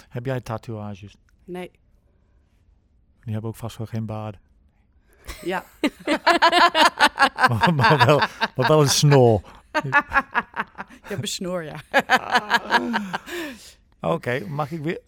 Heb 0.09 0.25
jij 0.25 0.41
tatoeages? 0.41 1.15
Nee. 1.43 1.71
Die 3.19 3.33
hebben 3.33 3.49
ook 3.49 3.55
vast 3.55 3.77
wel 3.77 3.87
geen 3.87 4.05
baard. 4.05 4.39
Ja. 5.41 5.65
maar, 7.49 7.73
maar 7.73 8.05
wel, 8.05 8.17
maar 8.55 8.67
wel 8.67 8.81
een 8.81 8.89
snor. 8.89 9.41
Ik 11.03 11.09
heb 11.09 11.21
een 11.21 11.27
snor, 11.27 11.63
ja. 11.63 11.75
Oké, 14.13 14.45
mag 14.47 14.71
ik 14.71 14.81
weer... 14.81 15.01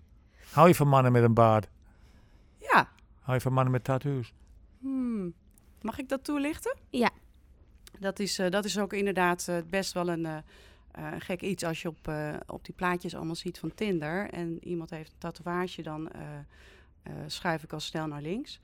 Hou 0.51 0.67
je 0.67 0.75
van 0.75 0.87
mannen 0.87 1.11
met 1.11 1.23
een 1.23 1.33
baard? 1.33 1.67
Ja. 2.57 2.89
Hou 3.19 3.33
je 3.33 3.41
van 3.41 3.53
mannen 3.53 3.71
met 3.71 3.83
tattoos? 3.83 4.33
Hmm. 4.79 5.33
Mag 5.81 5.99
ik 5.99 6.09
dat 6.09 6.23
toelichten? 6.23 6.77
Ja. 6.89 7.09
Dat 7.99 8.19
is, 8.19 8.39
eh, 8.39 8.49
dat 8.49 8.65
is 8.65 8.77
ook 8.77 8.93
inderdaad 8.93 9.47
eh, 9.47 9.57
best 9.69 9.93
wel 9.93 10.09
een 10.09 10.25
eh, 10.25 10.37
eh, 10.91 11.13
gek 11.19 11.41
iets 11.41 11.63
als 11.63 11.81
je 11.81 11.87
op, 11.87 12.11
op 12.47 12.65
die 12.65 12.75
plaatjes 12.75 13.15
allemaal 13.15 13.35
ziet 13.35 13.59
van 13.59 13.73
Tinder 13.75 14.29
en 14.29 14.67
iemand 14.67 14.89
heeft 14.89 15.11
een 15.11 15.17
tatoeage, 15.17 15.81
dan 15.81 16.09
schuif 17.27 17.63
ik 17.63 17.73
al 17.73 17.79
snel 17.79 18.07
naar 18.07 18.21
links. 18.21 18.59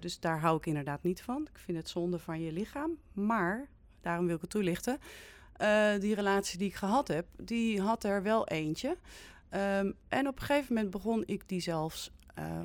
Dus 0.00 0.20
daar 0.20 0.40
hou 0.40 0.56
ik 0.56 0.66
inderdaad 0.66 1.02
niet 1.02 1.22
van. 1.22 1.48
Ik 1.52 1.58
vind 1.58 1.78
het 1.78 1.88
zonde 1.88 2.18
van 2.18 2.40
je 2.40 2.52
lichaam. 2.52 2.98
Maar, 3.12 3.68
daarom 4.00 4.26
wil 4.26 4.34
ik 4.34 4.40
het 4.40 4.50
toelichten, 4.50 4.98
die 6.00 6.14
relatie 6.14 6.58
die 6.58 6.68
ik 6.68 6.74
gehad 6.74 7.08
heb, 7.08 7.26
die 7.36 7.80
had 7.80 8.04
er 8.04 8.22
wel 8.22 8.48
eentje. 8.48 8.96
Ehm, 9.48 9.92
en 10.08 10.28
op 10.28 10.40
een 10.40 10.46
gegeven 10.46 10.74
moment 10.74 10.92
begon 10.92 11.22
ik 11.26 11.48
die 11.48 11.60
zelfs 11.60 12.10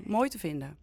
mooi 0.04 0.30
te 0.30 0.40
vinden. 0.40 0.78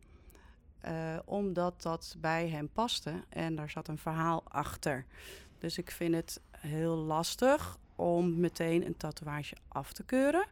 Eh, 0.85 1.18
omdat 1.24 1.82
dat 1.82 2.16
bij 2.18 2.49
hem 2.49 2.68
paste 2.72 3.12
en 3.28 3.55
daar 3.55 3.70
zat 3.70 3.89
een 3.89 3.99
verhaal 3.99 4.43
achter. 4.49 5.05
Dus 5.59 5.78
ik 5.78 5.91
vind 5.91 6.14
het 6.14 6.41
heel 6.59 6.97
lastig 6.97 7.78
om 7.97 8.41
meteen 8.41 8.87
een 8.87 8.97
tatoeage 8.97 9.57
af 9.68 9.93
te 9.93 10.03
keuren. 10.03 10.47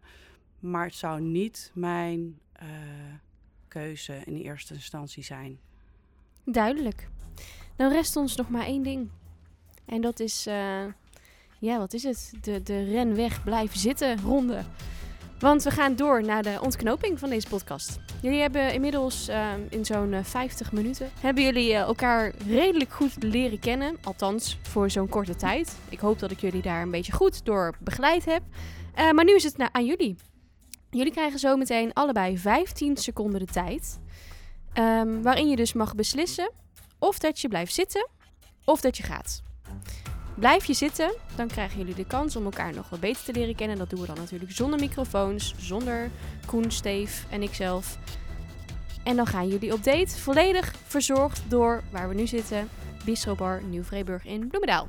Maar 0.61 0.85
het 0.85 0.95
zou 0.95 1.21
niet 1.21 1.71
mijn 1.75 2.39
eh, 2.53 2.69
keuze 3.69 4.23
in 4.25 4.37
eerste 4.37 4.75
instantie 4.75 5.25
zijn. 5.25 5.59
Duidelijk. 6.45 7.09
Dan 7.77 7.93
rest 7.93 8.17
ons 8.17 8.37
nog 8.37 8.49
maar 8.49 8.65
één 8.65 8.83
ding. 8.83 9.09
En 9.85 10.01
dat 10.01 10.21
is, 10.21 10.47
eh, 10.47 10.85
ja, 11.59 11.79
wat 11.79 11.93
is 11.93 12.03
het? 12.03 12.33
De, 12.41 12.63
de 12.63 12.85
renweg 12.85 13.45
blijven 13.45 13.79
zitten 13.79 14.21
ronde. 14.21 14.63
Want 15.43 15.63
we 15.63 15.71
gaan 15.71 15.97
door 15.97 16.23
naar 16.23 16.43
de 16.43 16.59
ontknoping 16.61 17.19
van 17.19 17.31
deze 17.31 17.49
podcast. 17.49 17.99
Jullie 18.21 18.41
hebben 18.41 18.73
inmiddels 18.73 19.29
eh, 19.29 19.53
in 19.69 19.85
zo'n 19.85 20.13
eh, 20.13 20.25
50 20.25 20.73
minuten... 20.73 21.11
hebben 21.21 21.43
jullie 21.43 21.73
eh, 21.73 21.81
elkaar 21.81 22.33
redelijk 22.47 22.93
goed 22.93 23.23
leren 23.23 23.59
kennen. 23.59 23.97
Althans, 24.03 24.59
voor 24.63 24.91
zo'n 24.91 25.09
korte 25.09 25.37
tijd. 25.37 25.79
Ik 25.89 25.99
hoop 25.99 26.19
dat 26.19 26.31
ik 26.31 26.41
jullie 26.41 26.63
daar 26.63 26.83
een 26.83 26.91
beetje 26.91 27.13
goed 27.13 27.45
door 27.45 27.75
begeleid 27.79 28.25
heb. 28.25 28.43
Eh, 28.95 29.11
maar 29.11 29.25
nu 29.25 29.35
is 29.35 29.45
het 29.45 29.69
aan 29.73 29.87
jullie. 29.87 30.17
Jullie 30.91 31.13
krijgen 31.13 31.39
zometeen 31.39 31.93
allebei 31.93 32.39
15 32.39 32.97
seconden 32.97 33.41
de 33.41 33.53
tijd. 33.53 33.99
Ehm, 34.73 35.23
waarin 35.23 35.49
je 35.49 35.57
dus 35.57 35.73
mag 35.73 35.95
beslissen 35.95 36.51
of 36.99 37.19
dat 37.19 37.41
je 37.41 37.49
blijft 37.49 37.75
zitten 37.75 38.09
of 38.65 38.81
dat 38.81 38.97
je 38.97 39.03
gaat. 39.03 39.43
Blijf 40.43 40.65
je 40.65 40.75
zitten, 40.75 41.15
dan 41.37 41.49
krijgen 41.49 41.79
jullie 41.79 41.95
de 41.95 42.07
kans 42.07 42.37
om 42.37 42.45
elkaar 42.45 42.75
nog 42.75 42.89
wat 42.89 43.01
beter 43.01 43.25
te 43.25 43.33
leren 43.33 43.55
kennen. 43.55 43.79
Dat 43.79 43.91
doen 43.91 44.01
we 44.01 44.07
dan 44.07 44.17
natuurlijk 44.17 44.53
zonder 44.53 44.81
microfoons, 44.81 45.55
zonder 45.59 46.11
Koen, 46.47 46.71
Steef 46.71 47.27
en 47.31 47.43
ikzelf. 47.43 47.99
En 49.05 49.17
dan 49.17 49.27
gaan 49.27 49.49
jullie 49.49 49.73
op 49.73 49.85
date, 49.85 50.19
volledig 50.19 50.75
verzorgd 50.87 51.43
door 51.49 51.83
waar 51.91 52.09
we 52.09 52.15
nu 52.15 52.27
zitten, 52.27 52.69
Bistro 53.05 53.35
Bar 53.35 53.63
Nieuw-Vreeburg 53.63 54.25
in 54.25 54.49
Bloemendaal. 54.49 54.89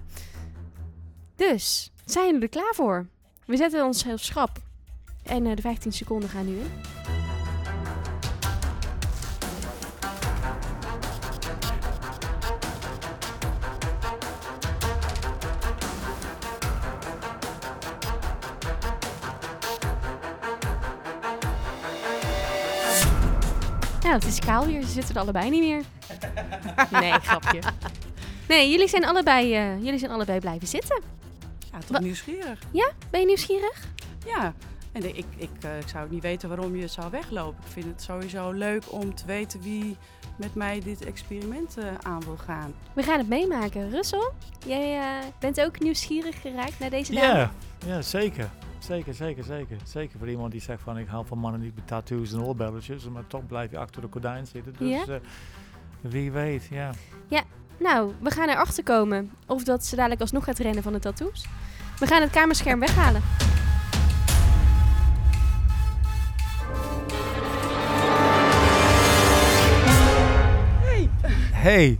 Dus, 1.35 1.91
zijn 2.05 2.25
jullie 2.25 2.41
er 2.41 2.49
klaar 2.49 2.73
voor? 2.75 3.07
We 3.45 3.57
zetten 3.57 3.85
ons 3.85 4.03
heel 4.03 4.17
schrap. 4.17 4.57
En 5.23 5.45
eh, 5.45 5.55
de 5.55 5.61
15 5.61 5.91
seconden 5.91 6.29
gaan 6.29 6.45
nu 6.45 6.57
in. 6.57 6.71
Ja, 24.13 24.19
het 24.19 24.27
is 24.27 24.39
kaal 24.39 24.65
hier. 24.65 24.81
Ze 24.81 24.87
zitten 24.87 25.15
er 25.15 25.21
allebei 25.21 25.49
niet 25.49 25.61
meer. 25.61 25.83
Nee, 27.01 27.11
grapje. 27.11 27.59
Nee, 28.47 28.71
jullie 28.71 28.87
zijn 28.87 29.05
allebei, 29.05 29.55
eh, 29.55 29.83
jullie 29.83 29.99
zijn 29.99 30.11
allebei 30.11 30.39
blijven 30.39 30.67
zitten. 30.67 31.01
Ja, 31.71 31.77
toch 31.79 31.87
Wa- 31.89 31.99
nieuwsgierig. 31.99 32.59
Ben 33.09 33.19
je 33.19 33.25
nieuwsgierig? 33.25 33.87
Ja, 34.25 34.53
en 34.91 35.17
ik, 35.17 35.25
ik, 35.35 35.49
eh, 35.61 35.79
ik 35.79 35.87
zou 35.87 36.09
niet 36.09 36.21
weten 36.21 36.49
waarom 36.49 36.75
je 36.75 36.87
zou 36.87 37.11
weglopen. 37.11 37.63
Ik 37.65 37.71
vind 37.71 37.85
het 37.85 38.01
sowieso 38.01 38.51
leuk 38.51 38.83
om 38.91 39.15
te 39.15 39.25
weten 39.25 39.61
wie 39.61 39.97
met 40.37 40.55
mij 40.55 40.81
dit 40.83 41.05
experiment 41.05 41.77
eh, 41.77 41.85
aan 42.01 42.21
wil 42.23 42.37
gaan. 42.37 42.73
We 42.93 43.03
gaan 43.03 43.17
het 43.17 43.29
meemaken. 43.29 43.89
Russell, 43.89 44.31
jij 44.65 44.97
eh, 44.99 45.25
bent 45.39 45.61
ook 45.61 45.79
nieuwsgierig 45.79 46.41
geraakt 46.41 46.79
naar 46.79 46.89
deze 46.89 47.13
dame? 47.13 47.27
Ja, 47.27 47.51
ja, 47.85 48.01
zeker. 48.01 48.49
Zeker, 48.87 49.13
zeker, 49.13 49.43
zeker. 49.43 49.77
Zeker 49.83 50.19
voor 50.19 50.29
iemand 50.29 50.51
die 50.51 50.61
zegt 50.61 50.81
van 50.81 50.97
ik 50.97 51.07
hou 51.07 51.25
van 51.25 51.37
mannen 51.37 51.61
niet 51.61 51.75
met 51.75 51.87
tattoos 51.87 52.31
en 52.33 52.43
oorbelletjes, 52.43 53.09
maar 53.09 53.27
toch 53.27 53.47
blijf 53.47 53.71
je 53.71 53.77
achter 53.77 54.01
de 54.01 54.07
gordijn 54.11 54.45
zitten. 54.45 54.73
Dus 54.77 54.89
Ja? 54.89 55.13
eh, 55.13 55.19
wie 56.01 56.31
weet, 56.31 56.67
ja. 56.69 56.91
Nou, 57.79 58.13
we 58.21 58.31
gaan 58.31 58.49
erachter 58.49 58.83
komen 58.83 59.31
of 59.47 59.63
dat 59.63 59.85
ze 59.85 59.95
dadelijk 59.95 60.21
alsnog 60.21 60.43
gaat 60.43 60.57
rennen 60.59 60.83
van 60.83 60.93
de 60.93 60.99
tattoos. 60.99 61.45
We 61.99 62.07
gaan 62.07 62.21
het 62.21 62.31
kamerscherm 62.31 62.79
weghalen. 62.79 63.21
Hey, 71.51 71.97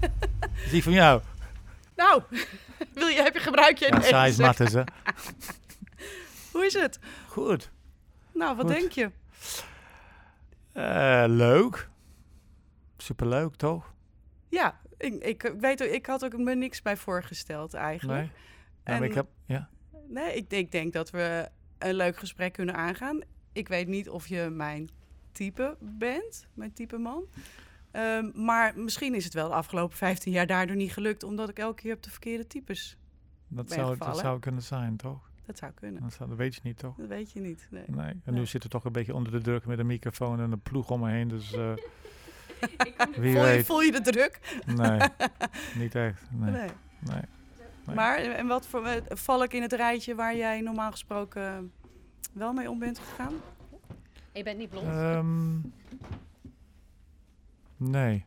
is 0.66 0.72
die 0.72 0.84
van 0.84 0.92
jou? 0.94 1.22
Nou, 1.96 2.22
wil 2.94 3.08
je, 3.08 3.22
heb 3.22 3.34
je 3.34 3.40
gebruik 3.40 3.78
je 3.78 3.86
Ja, 3.86 4.02
saai 4.02 4.30
is 4.32 4.74
hè? 4.74 4.84
Hoe 6.54 6.66
is 6.66 6.74
het? 6.74 7.00
Goed. 7.28 7.72
Nou, 8.34 8.56
wat 8.56 8.66
Goed. 8.66 8.76
denk 8.76 8.92
je? 8.92 9.12
Eh, 10.72 11.24
leuk. 11.28 11.90
Superleuk, 12.98 13.56
toch? 13.56 13.94
Ja, 14.50 14.80
ik, 14.98 15.14
ik, 15.14 15.54
weet, 15.60 15.82
ik 15.82 16.06
had 16.06 16.26
ook 16.26 16.38
me 16.38 16.56
niks 16.56 16.82
bij 16.82 16.98
voorgesteld 16.98 17.74
eigenlijk. 17.74 18.20
Nee? 18.20 18.32
En- 18.84 19.04
ik 19.04 19.14
heb, 19.14 19.28
ja. 19.46 19.70
Nee, 20.08 20.36
ik, 20.36 20.52
ik 20.52 20.72
denk 20.72 20.94
dat 20.94 21.10
we 21.10 21.50
een 21.78 21.94
leuk 21.96 22.18
gesprek 22.18 22.54
kunnen 22.54 22.76
aangaan. 22.76 23.22
Ik 23.52 23.68
weet 23.68 23.88
niet 23.88 24.10
of 24.10 24.28
je 24.28 24.50
mijn 24.52 24.90
type 25.32 25.78
bent, 25.80 26.48
mijn 26.54 26.74
type 26.74 26.98
man. 26.98 27.24
Ehm, 27.92 28.30
maar 28.34 28.80
misschien 28.80 29.16
is 29.16 29.24
het 29.24 29.34
wel 29.34 29.48
de 29.48 29.54
afgelopen 29.54 29.98
15 29.98 30.32
jaar 30.32 30.48
daardoor 30.48 30.76
niet 30.76 30.94
gelukt, 30.94 31.24
omdat 31.24 31.50
ik 31.50 31.60
elke 31.60 31.82
keer 31.82 31.94
op 31.96 32.04
de 32.04 32.10
verkeerde 32.10 32.48
types. 32.48 32.98
Dat 33.48 33.72
zou, 33.72 33.98
dat 33.98 34.18
zou 34.18 34.40
kunnen 34.40 34.62
zijn, 34.62 34.98
toch? 34.98 35.32
Dat 35.46 35.58
zou 35.58 35.72
kunnen. 35.72 36.02
Dat, 36.02 36.14
zou- 36.14 36.30
dat 36.30 36.38
weet 36.38 36.56
je 36.56 36.62
niet, 36.64 36.78
toch? 36.78 36.96
Dat 36.98 37.08
weet 37.08 37.32
je 37.32 37.40
niet. 37.40 37.68
Nee. 37.70 37.84
Nee. 37.88 38.06
En 38.10 38.22
Nee. 38.26 38.40
nu 38.40 38.46
zit 38.46 38.64
het 38.64 38.72
toch 38.72 38.84
een 38.86 38.92
beetje 38.92 39.14
onder 39.14 39.32
de 39.32 39.42
druk 39.42 39.66
met 39.66 39.80
een 39.80 39.86
microfoon 39.86 40.40
en 40.40 40.52
een 40.52 40.60
ploeg 40.62 40.90
om 40.90 41.00
me 41.00 41.10
heen. 41.12 41.28
Dus 41.28 41.54
eh, 41.54 41.74
wie 43.18 43.34
Voel, 43.34 43.46
je, 43.48 43.64
voel 43.66 43.82
je 43.82 43.92
de 43.92 44.02
druk? 44.02 44.62
Nee, 44.66 45.00
niet 45.84 45.96
echt. 45.96 46.22
Nee. 46.32 46.52
Nee. 46.52 46.70
nee. 47.00 47.22
Nee. 47.86 47.96
Maar 47.96 48.18
en 48.18 48.48
wat 48.48 48.68
voor, 48.68 48.86
eh, 48.86 49.02
val 49.08 49.44
ik 49.44 49.54
in 49.54 49.62
het 49.62 49.74
rijtje 49.74 50.16
waar 50.16 50.36
jij 50.36 50.62
normaal 50.62 50.92
gesproken 50.92 51.72
wel 52.34 52.54
mee 52.54 52.70
om 52.70 52.80
bent 52.80 53.00
gegaan? 53.00 53.34
Je 54.34 54.44
bent 54.44 54.58
niet 54.58 54.70
blond. 54.70 54.88
Ehm, 54.88 55.56
nee. 57.78 58.26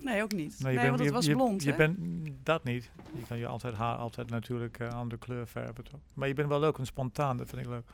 Nee, 0.00 0.22
ook 0.22 0.32
niet. 0.32 0.60
Nee, 0.62 0.62
Nee, 0.62 0.72
je 0.72 0.78
bent, 0.78 0.88
want 0.88 1.00
het 1.00 1.10
was 1.10 1.26
je, 1.26 1.32
blond, 1.32 1.62
Je 1.62 1.74
bent 1.74 1.98
dat 2.42 2.64
niet. 2.64 2.90
Je 3.16 3.26
kan 3.28 3.38
je 3.38 3.46
altijd 3.46 3.74
haar 3.74 3.96
altijd 3.96 4.30
natuurlijk 4.30 4.78
eh, 4.78 4.88
aan 4.88 5.08
de 5.08 5.16
kleur 5.16 5.46
verven. 5.46 5.84
Toch? 5.84 6.00
Maar 6.14 6.28
je 6.28 6.34
bent 6.34 6.48
wel 6.48 6.60
leuk 6.60 6.78
en 6.78 6.86
spontaan, 6.86 7.36
dat 7.36 7.48
vind 7.48 7.60
ik 7.60 7.68
leuk. 7.68 7.86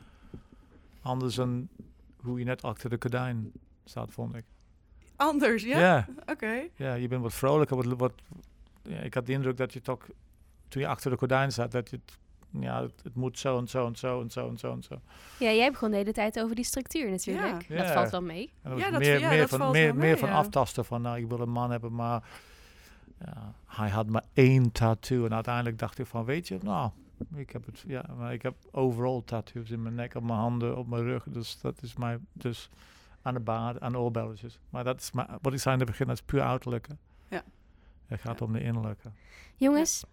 Anders 1.03 1.35
dan 1.35 1.69
hoe 2.17 2.39
je 2.39 2.45
net 2.45 2.63
achter 2.63 2.91
de 2.91 2.97
gordijn 3.01 3.53
staat, 3.85 4.13
vond 4.13 4.35
ik. 4.35 4.45
Anders, 5.17 5.63
ja? 5.63 5.79
ja, 5.79 6.07
Oké. 6.27 6.69
ja, 6.77 6.95
je 6.95 7.09
bent 7.09 7.23
wat 7.23 7.35
vrolijker. 7.35 7.77
Wat, 7.77 7.87
wat, 7.87 8.13
ja, 8.83 8.99
ik 8.99 9.15
had 9.15 9.27
de 9.27 9.33
indruk 9.33 9.57
dat 9.57 9.73
je 9.73 9.81
toch, 9.81 10.07
toen 10.69 10.83
je 10.83 10.89
achter 10.89 11.11
de 11.11 11.17
gordijn 11.17 11.53
zat, 11.53 11.71
dat 11.71 11.91
je 11.91 11.97
het, 11.97 12.19
ja, 12.61 12.83
het, 12.83 12.93
het 13.03 13.15
moet 13.15 13.39
zo 13.39 13.59
en 13.59 13.69
zo 13.69 13.87
en 13.87 13.97
zo 13.97 14.21
en 14.21 14.31
zo 14.31 14.49
en 14.49 14.59
zo 14.59 14.73
en 14.73 14.83
zo. 14.83 15.01
Ja, 15.39 15.51
jij 15.53 15.71
begon 15.71 15.91
de 15.91 15.97
hele 15.97 16.13
tijd 16.13 16.41
over 16.41 16.55
die 16.55 16.65
structuur 16.65 17.11
natuurlijk. 17.11 17.63
Ja. 17.69 17.77
Dat 17.77 17.87
Ja. 17.87 17.93
valt 17.93 18.11
wel 18.11 18.23
mee. 18.23 18.53
Dat 18.63 18.79
Ja, 18.79 18.91
dat- 18.91 19.01
meer, 19.01 19.19
ja, 19.21 19.29
meer 19.29 19.39
dat 19.39 19.49
van, 19.49 19.59
valt 19.59 19.73
meer, 19.73 19.85
wel 19.87 19.95
meer 19.95 20.03
mee, 20.05 20.17
van 20.17 20.29
ja. 20.29 20.35
aftasten 20.35 20.85
van, 20.85 21.03
nou, 21.03 21.19
ik 21.19 21.29
wil 21.29 21.41
een 21.41 21.51
man 21.51 21.71
hebben, 21.71 21.95
maar 21.95 22.23
ja, 23.25 23.53
hij 23.67 23.89
had 23.91 24.07
maar 24.07 24.25
één 24.33 24.73
tattoo. 24.73 25.25
En 25.25 25.35
uiteindelijk 25.35 25.79
dacht 25.79 25.99
ik 25.99 26.07
van, 26.07 26.25
weet 26.25 26.49
je, 26.49 26.59
nou, 26.63 26.91
ik 27.35 27.51
heb 27.51 27.67
het, 27.67 27.85
ja, 27.87 28.05
maar 28.17 28.33
ik 28.33 28.43
heb 28.43 28.55
overal 28.71 29.25
tattoos 29.25 29.71
in 29.71 29.83
mijn 29.83 29.95
nek, 29.95 30.15
op 30.15 30.23
mijn 30.23 30.39
handen, 30.39 30.77
op 30.77 30.87
mijn 30.89 31.03
rug. 31.03 31.25
Dus 31.29 31.61
dat 31.61 31.83
is 31.83 31.97
mijn, 31.97 32.27
dus 32.33 32.69
aan 33.23 33.35
de 33.35 33.41
baard, 33.41 33.81
aan 33.81 33.93
de 33.93 33.99
oorbelletjes. 33.99 34.59
Maar 34.71 34.85
dat 34.85 35.01
is 35.01 35.13
maar, 35.13 35.39
wat 35.43 35.53
ik 35.53 35.59
zei 35.59 35.75
in 35.75 35.81
het 35.81 35.91
begin, 35.91 36.07
dat 36.07 36.17
is 36.17 36.23
puur 36.23 36.43
uiterlijke. 36.43 36.97
Ja. 37.29 37.43
Het 38.07 38.21
gaat 38.21 38.39
Ja. 38.39 38.45
om 38.47 38.53
de 38.53 38.61
innerlijke. 38.61 39.09
Jongens, 39.57 40.05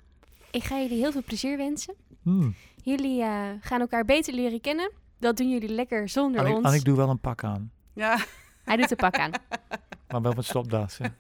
ik 0.51 0.63
ga 0.63 0.77
jullie 0.79 0.97
heel 0.97 1.11
veel 1.11 1.23
plezier 1.23 1.57
wensen. 1.57 1.95
Hmm. 2.21 2.55
Jullie 2.83 3.21
eh, 3.21 3.49
gaan 3.59 3.79
elkaar 3.79 4.05
beter 4.05 4.33
leren 4.33 4.61
kennen. 4.61 4.91
Dat 5.19 5.37
doen 5.37 5.49
jullie 5.49 5.69
lekker 5.69 6.09
zonder 6.09 6.55
ons. 6.55 6.65
en 6.67 6.73
ik 6.73 6.83
doe 6.83 6.95
wel 6.97 7.09
een 7.09 7.19
pak 7.19 7.43
aan, 7.43 7.71
Ja. 7.93 8.25
Hij 8.63 8.77
doet 8.77 8.89
de 8.89 8.95
pak 8.95 9.17
aan. 9.19 9.31
maar 10.09 10.21
wel 10.21 10.33
met 10.33 10.45
stopdas. 10.45 10.97
Ja. 10.97 11.13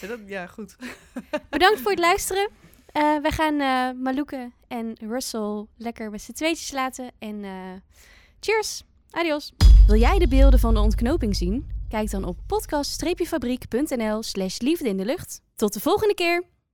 Ja, 0.00 0.06
dat, 0.08 0.18
ja, 0.26 0.46
goed. 0.46 0.76
Bedankt 1.50 1.80
voor 1.80 1.90
het 1.90 2.00
luisteren. 2.00 2.50
Eh 2.92 3.16
we 3.22 3.30
gaan 3.30 3.60
eh 3.60 4.02
Malouke 4.02 4.52
en 4.68 4.96
Russell 5.00 5.66
lekker 5.76 6.10
met 6.10 6.22
z'n 6.22 6.32
tweetjes 6.32 6.72
laten. 6.72 7.10
En 7.18 7.44
eh, 7.44 7.50
cheers. 8.40 8.82
Adios. 9.10 9.52
Wil 9.86 9.98
jij 9.98 10.18
de 10.18 10.28
beelden 10.28 10.60
van 10.60 10.74
de 10.74 10.80
ontknoping 10.80 11.36
zien? 11.36 11.70
Kijk 11.88 12.10
dan 12.10 12.24
op 12.24 12.38
podcast-fabriek.nl 12.46 14.22
slash 14.22 14.58
liefde 14.58 14.88
in 14.88 14.96
de 14.96 15.04
lucht. 15.04 15.42
Tot 15.56 15.72
de 15.72 15.80
volgende 15.80 16.14
keer. 16.14 16.44